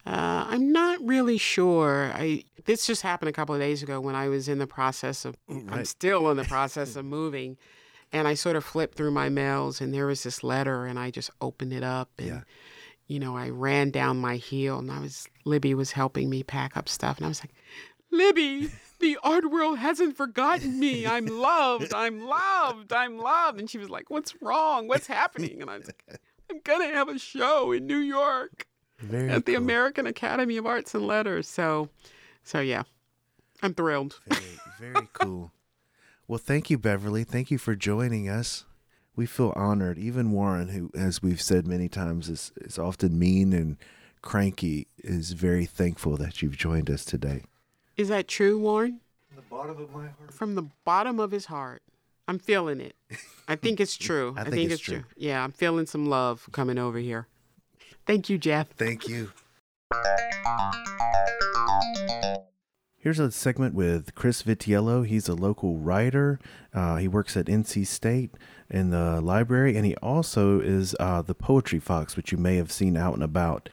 Uh, 0.06 0.46
I'm 0.48 0.72
not 0.72 1.00
really 1.02 1.38
sure. 1.38 2.12
I 2.14 2.46
this 2.66 2.86
just 2.88 3.02
happened 3.02 3.28
a 3.30 3.34
couple 3.34 3.54
of 3.56 3.60
days 3.60 3.84
ago 3.84 4.00
when 4.00 4.16
I 4.16 4.30
was 4.30 4.48
in 4.48 4.60
the 4.60 4.68
process 4.68 5.26
of. 5.26 5.36
I'm 5.50 5.84
still 5.84 6.30
in 6.32 6.38
the 6.38 6.44
process 6.56 6.96
of 6.96 7.04
moving, 7.04 7.58
and 8.14 8.28
I 8.28 8.36
sort 8.36 8.56
of 8.56 8.64
flipped 8.64 8.96
through 8.96 9.12
my 9.12 9.28
mails, 9.28 9.82
and 9.82 9.94
there 9.94 10.06
was 10.06 10.24
this 10.24 10.44
letter, 10.44 10.86
and 10.86 10.98
I 10.98 11.12
just 11.12 11.30
opened 11.42 11.74
it 11.74 11.84
up, 11.84 12.10
and 12.20 12.28
Yeah. 12.28 12.42
you 13.08 13.20
know, 13.20 13.36
I 13.36 13.50
ran 13.50 13.90
down 13.90 14.18
my 14.20 14.36
heel, 14.38 14.80
and 14.80 14.90
I 14.92 15.00
was 15.02 15.28
Libby 15.44 15.74
was 15.74 15.92
helping 15.92 16.30
me 16.30 16.44
pack 16.44 16.78
up 16.78 16.88
stuff, 16.88 17.18
and 17.18 17.26
I 17.26 17.30
was 17.30 17.42
like, 17.42 17.54
Libby, 18.12 18.70
the 19.00 19.18
art 19.24 19.50
world 19.52 19.80
hasn't 19.80 20.16
forgotten 20.16 20.80
me. 20.80 21.06
I'm 21.06 21.26
loved. 21.26 21.94
I'm 21.94 22.22
loved. 22.26 22.94
I'm 22.94 23.18
loved. 23.18 23.60
And 23.60 23.70
she 23.70 23.78
was 23.78 23.90
like, 23.90 24.10
What's 24.10 24.40
wrong? 24.42 24.88
What's 24.88 25.08
happening? 25.08 25.62
And 25.62 25.70
I 25.70 25.80
was 25.80 25.88
like, 25.88 26.20
I'm 26.50 26.62
gonna 26.64 26.88
have 26.88 27.10
a 27.10 27.20
show 27.20 27.72
in 27.72 27.88
New 27.88 27.98
York 27.98 28.68
Very 29.00 29.30
at 29.30 29.46
the 29.46 29.54
cool. 29.54 29.64
American 29.64 30.08
Academy 30.08 30.58
of 30.58 30.66
Arts 30.66 30.94
and 30.94 31.06
Letters. 31.06 31.48
So, 31.48 31.90
so 32.44 32.60
yeah, 32.60 32.84
I'm 33.62 33.74
thrilled. 33.74 34.20
Very, 34.80 34.94
very 34.94 35.08
cool. 35.14 35.52
Well, 36.28 36.38
thank 36.38 36.70
you, 36.70 36.78
Beverly. 36.78 37.24
Thank 37.24 37.50
you 37.50 37.58
for 37.58 37.76
joining 37.76 38.30
us. 38.30 38.66
We 39.16 39.26
feel 39.26 39.54
honored. 39.56 39.98
Even 39.98 40.32
Warren, 40.32 40.68
who, 40.70 40.92
as 40.96 41.24
we've 41.24 41.42
said 41.42 41.66
many 41.66 41.90
times, 41.90 42.30
is, 42.30 42.52
is 42.58 42.78
often 42.78 43.18
mean 43.18 43.54
and 43.54 43.78
cranky, 44.22 44.88
is 45.00 45.32
very 45.32 45.66
thankful 45.66 46.16
that 46.18 46.42
you've 46.42 46.58
joined 46.58 46.92
us 46.92 47.04
today. 47.06 47.44
Is 47.96 48.10
that 48.10 48.28
true, 48.28 48.60
Warren? 48.60 49.00
From 49.28 49.36
the 49.38 49.42
bottom 49.50 49.82
of 49.82 49.90
my 49.92 50.02
heart. 50.02 50.34
From 50.34 50.56
the 50.56 50.66
bottom 50.86 51.20
of 51.20 51.32
his 51.32 51.46
heart, 51.46 51.82
I'm 52.28 52.40
feeling 52.40 52.82
it. 52.82 52.96
I 53.48 53.56
think 53.56 53.80
it's 53.80 53.96
true. 53.98 54.36
I 54.38 54.44
think 54.44 54.72
it's 54.72 54.82
true. 54.82 55.04
Yeah, 55.16 55.44
I'm 55.44 55.52
feeling 55.52 55.86
some 55.86 56.08
love 56.08 56.50
coming 56.52 56.78
over 56.78 56.98
here. 56.98 57.28
Thank 58.06 58.30
you, 58.30 58.38
Jeff. 58.38 58.70
Thank 58.72 59.08
you. 59.08 59.32
Here's 63.00 63.20
a 63.20 63.32
segment 63.32 63.74
with 63.74 64.16
Chris 64.16 64.44
Vitiello. 64.44 65.08
He's 65.08 65.30
a 65.30 65.34
local 65.34 65.78
writer. 65.78 66.40
Uh, 66.74 66.98
he 66.98 67.08
works 67.08 67.38
at 67.38 67.46
NC 67.46 67.88
State 67.88 68.32
in 68.70 68.90
the 68.90 69.22
library, 69.22 69.78
and 69.78 69.86
he 69.86 69.96
also 69.98 70.60
is 70.60 70.94
uh, 71.00 71.22
the 71.22 71.34
Poetry 71.34 71.80
Fox, 71.80 72.18
which 72.18 72.34
you 72.34 72.38
may 72.38 72.58
have 72.58 72.70
seen 72.70 72.98
out 72.98 73.14
and 73.14 73.24
about. 73.24 73.70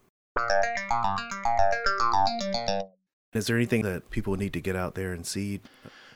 Is 3.32 3.48
there 3.48 3.56
anything 3.56 3.82
that 3.82 4.10
people 4.10 4.36
need 4.36 4.52
to 4.52 4.60
get 4.60 4.76
out 4.76 4.94
there 4.94 5.12
and 5.12 5.26
see? 5.26 5.60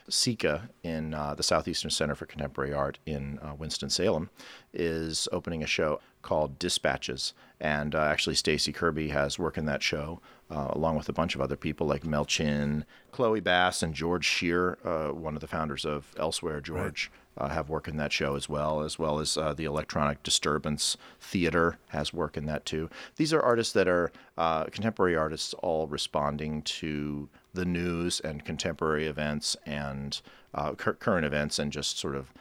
SECCA 0.09 0.69
in 0.83 1.13
uh, 1.13 1.33
the 1.35 1.43
Southeastern 1.43 1.91
Center 1.91 2.15
for 2.15 2.25
Contemporary 2.25 2.73
Art 2.73 2.99
in 3.05 3.39
uh, 3.39 3.53
Winston-Salem 3.55 4.29
is 4.73 5.27
opening 5.31 5.63
a 5.63 5.67
show 5.67 5.99
called 6.21 6.59
Dispatches. 6.59 7.33
And 7.59 7.95
uh, 7.95 8.01
actually, 8.01 8.35
Stacy 8.35 8.71
Kirby 8.71 9.09
has 9.09 9.39
work 9.39 9.57
in 9.57 9.65
that 9.65 9.83
show, 9.83 10.21
uh, 10.49 10.67
along 10.69 10.97
with 10.97 11.09
a 11.09 11.13
bunch 11.13 11.35
of 11.35 11.41
other 11.41 11.55
people 11.55 11.87
like 11.87 12.05
Mel 12.05 12.25
Chin, 12.25 12.85
Chloe 13.11 13.39
Bass, 13.39 13.83
and 13.83 13.93
George 13.93 14.25
Scheer, 14.25 14.77
uh, 14.85 15.09
one 15.09 15.35
of 15.35 15.41
the 15.41 15.47
founders 15.47 15.85
of 15.85 16.13
Elsewhere, 16.17 16.61
George. 16.61 17.11
Uh, 17.37 17.47
have 17.47 17.69
work 17.69 17.87
in 17.87 17.95
that 17.95 18.11
show 18.11 18.35
as 18.35 18.49
well, 18.49 18.81
as 18.81 18.99
well 18.99 19.17
as 19.17 19.37
uh, 19.37 19.53
the 19.53 19.63
Electronic 19.63 20.21
Disturbance 20.23 20.97
Theater 21.21 21.77
has 21.87 22.11
work 22.11 22.35
in 22.35 22.45
that 22.47 22.65
too. 22.65 22.89
These 23.15 23.31
are 23.31 23.41
artists 23.41 23.71
that 23.73 23.87
are 23.87 24.11
uh, 24.37 24.65
contemporary 24.65 25.15
artists, 25.15 25.53
all 25.53 25.87
responding 25.87 26.63
to 26.63 27.29
the 27.53 27.65
news 27.65 28.19
and 28.19 28.45
contemporary 28.45 29.07
events 29.07 29.55
and 29.65 30.21
uh, 30.53 30.73
cur- 30.73 30.93
current 30.93 31.25
events 31.25 31.59
and 31.59 31.71
just 31.71 31.97
sort 31.97 32.15
of 32.15 32.31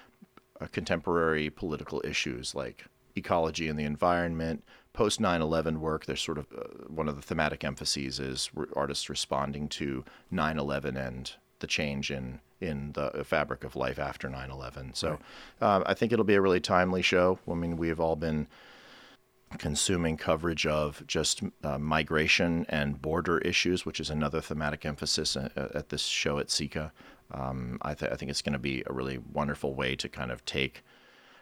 uh, 0.60 0.66
contemporary 0.72 1.50
political 1.50 2.02
issues 2.04 2.54
like 2.54 2.84
ecology 3.16 3.68
and 3.68 3.78
the 3.78 3.84
environment. 3.84 4.64
Post 4.92 5.20
9 5.20 5.40
11 5.40 5.80
work, 5.80 6.06
there's 6.06 6.20
sort 6.20 6.38
of 6.38 6.46
uh, 6.52 6.64
one 6.88 7.08
of 7.08 7.16
the 7.16 7.22
thematic 7.22 7.62
emphases 7.62 8.18
is 8.18 8.50
re- 8.54 8.66
artists 8.74 9.08
responding 9.08 9.68
to 9.68 10.04
9 10.30 10.58
11 10.58 10.96
and 10.96 11.32
the 11.60 11.66
change 11.66 12.10
in, 12.10 12.40
in 12.60 12.92
the 12.92 13.24
fabric 13.24 13.64
of 13.64 13.76
life 13.76 13.98
after 13.98 14.28
9 14.28 14.50
11. 14.50 14.94
So 14.94 15.18
uh, 15.60 15.82
I 15.86 15.94
think 15.94 16.12
it'll 16.12 16.24
be 16.24 16.34
a 16.34 16.40
really 16.40 16.60
timely 16.60 17.02
show. 17.02 17.38
I 17.48 17.54
mean, 17.54 17.76
we've 17.76 18.00
all 18.00 18.16
been 18.16 18.48
consuming 19.56 20.16
coverage 20.16 20.66
of 20.66 21.02
just 21.06 21.42
uh, 21.64 21.78
migration 21.78 22.66
and 22.68 23.00
border 23.00 23.38
issues, 23.38 23.86
which 23.86 24.00
is 24.00 24.10
another 24.10 24.40
thematic 24.40 24.84
emphasis 24.84 25.36
at, 25.36 25.56
at 25.56 25.88
this 25.88 26.02
show 26.02 26.38
at 26.38 26.48
SECCA. 26.48 26.90
Um, 27.30 27.78
I, 27.82 27.94
th- 27.94 28.10
I 28.10 28.16
think 28.16 28.30
it's 28.30 28.42
going 28.42 28.52
to 28.54 28.58
be 28.58 28.82
a 28.86 28.92
really 28.92 29.18
wonderful 29.18 29.74
way 29.74 29.96
to 29.96 30.08
kind 30.08 30.30
of 30.30 30.44
take 30.44 30.82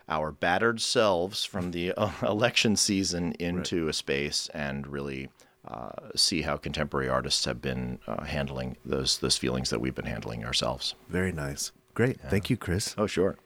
our 0.09 0.31
battered 0.31 0.81
selves 0.81 1.45
from 1.45 1.73
the 1.73 1.93
uh, 1.93 2.11
election 2.23 2.77
season 2.77 3.33
into 3.41 3.89
a 3.89 3.93
space 3.93 4.49
and 4.55 4.87
really 4.87 5.29
uh, 5.67 5.91
see 6.15 6.43
how 6.43 6.57
contemporary 6.57 7.09
artists 7.09 7.45
have 7.45 7.61
been 7.61 7.99
uh, 8.07 8.23
handling 8.25 8.77
those 8.85 9.19
those 9.19 9.37
feelings 9.37 9.71
that 9.71 9.81
we've 9.81 9.97
been 9.97 10.05
handling 10.05 10.45
ourselves. 10.45 10.95
Very 11.09 11.33
nice. 11.33 11.73
Great. 11.95 12.21
Thank 12.21 12.51
you, 12.51 12.57
Chris. 12.57 12.95
Oh, 12.99 13.07
sure. 13.07 13.37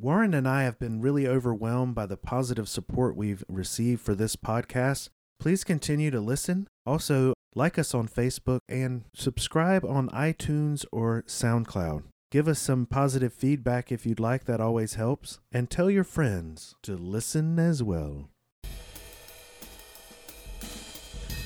Warren 0.00 0.32
and 0.32 0.46
I 0.46 0.62
have 0.62 0.78
been 0.78 1.00
really 1.00 1.26
overwhelmed 1.26 1.96
by 1.96 2.06
the 2.06 2.16
positive 2.16 2.68
support 2.68 3.16
we've 3.16 3.42
received 3.48 4.00
for 4.00 4.14
this 4.14 4.36
podcast. 4.36 5.08
Please 5.40 5.64
continue 5.64 6.12
to 6.12 6.20
listen. 6.20 6.68
Also, 6.86 7.34
like 7.56 7.80
us 7.80 7.94
on 7.94 8.06
Facebook 8.06 8.60
and 8.68 9.02
subscribe 9.12 9.84
on 9.84 10.08
iTunes 10.10 10.84
or 10.92 11.24
SoundCloud. 11.26 12.04
Give 12.30 12.46
us 12.46 12.60
some 12.60 12.86
positive 12.86 13.32
feedback 13.32 13.90
if 13.90 14.06
you'd 14.06 14.20
like, 14.20 14.44
that 14.44 14.60
always 14.60 14.94
helps. 14.94 15.40
And 15.50 15.68
tell 15.68 15.90
your 15.90 16.04
friends 16.04 16.76
to 16.84 16.94
listen 16.94 17.58
as 17.58 17.82
well. 17.82 18.28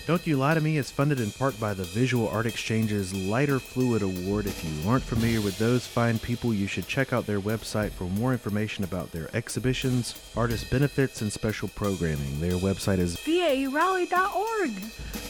Don't 0.04 0.26
You 0.26 0.36
Lie 0.36 0.54
to 0.54 0.60
Me 0.60 0.78
is 0.78 0.90
funded 0.90 1.20
in 1.20 1.30
part 1.30 1.58
by 1.60 1.74
the 1.74 1.84
Visual 1.84 2.26
Art 2.26 2.44
Exchange's 2.44 3.14
Lighter 3.14 3.60
Fluid 3.60 4.02
Award. 4.02 4.46
If 4.46 4.64
you 4.64 4.90
aren't 4.90 5.04
familiar 5.04 5.40
with 5.40 5.56
those 5.58 5.86
fine 5.86 6.18
people, 6.18 6.52
you 6.52 6.66
should 6.66 6.88
check 6.88 7.12
out 7.12 7.24
their 7.24 7.40
website 7.40 7.92
for 7.92 8.04
more 8.04 8.32
information 8.32 8.82
about 8.82 9.12
their 9.12 9.28
exhibitions, 9.32 10.20
artist 10.36 10.68
benefits, 10.72 11.22
and 11.22 11.32
special 11.32 11.68
programming. 11.68 12.40
Their 12.40 12.54
website 12.54 12.98
is 12.98 13.16
VARaleigh.org. 13.18 14.72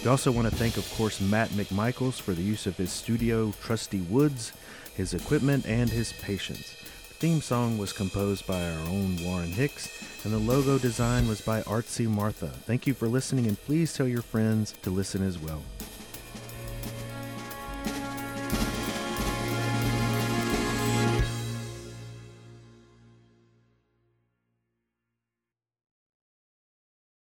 we 0.02 0.08
also 0.08 0.32
want 0.32 0.48
to 0.48 0.56
thank, 0.56 0.78
of 0.78 0.90
course, 0.94 1.20
Matt 1.20 1.50
McMichaels 1.50 2.18
for 2.18 2.32
the 2.32 2.42
use 2.42 2.66
of 2.66 2.78
his 2.78 2.90
studio, 2.90 3.52
Trusty 3.62 4.00
Woods, 4.00 4.54
his 4.94 5.12
equipment, 5.12 5.66
and 5.66 5.90
his 5.90 6.14
patience. 6.14 6.81
The 7.22 7.28
theme 7.28 7.40
song 7.40 7.78
was 7.78 7.92
composed 7.92 8.48
by 8.48 8.60
our 8.60 8.80
own 8.88 9.16
Warren 9.22 9.52
Hicks, 9.52 10.24
and 10.24 10.32
the 10.32 10.38
logo 10.38 10.76
design 10.76 11.28
was 11.28 11.40
by 11.40 11.62
Artsy 11.62 12.08
Martha. 12.08 12.48
Thank 12.48 12.84
you 12.84 12.94
for 12.94 13.06
listening, 13.06 13.46
and 13.46 13.56
please 13.64 13.92
tell 13.92 14.08
your 14.08 14.22
friends 14.22 14.74
to 14.82 14.90
listen 14.90 15.24
as 15.24 15.38
well. 15.38 15.62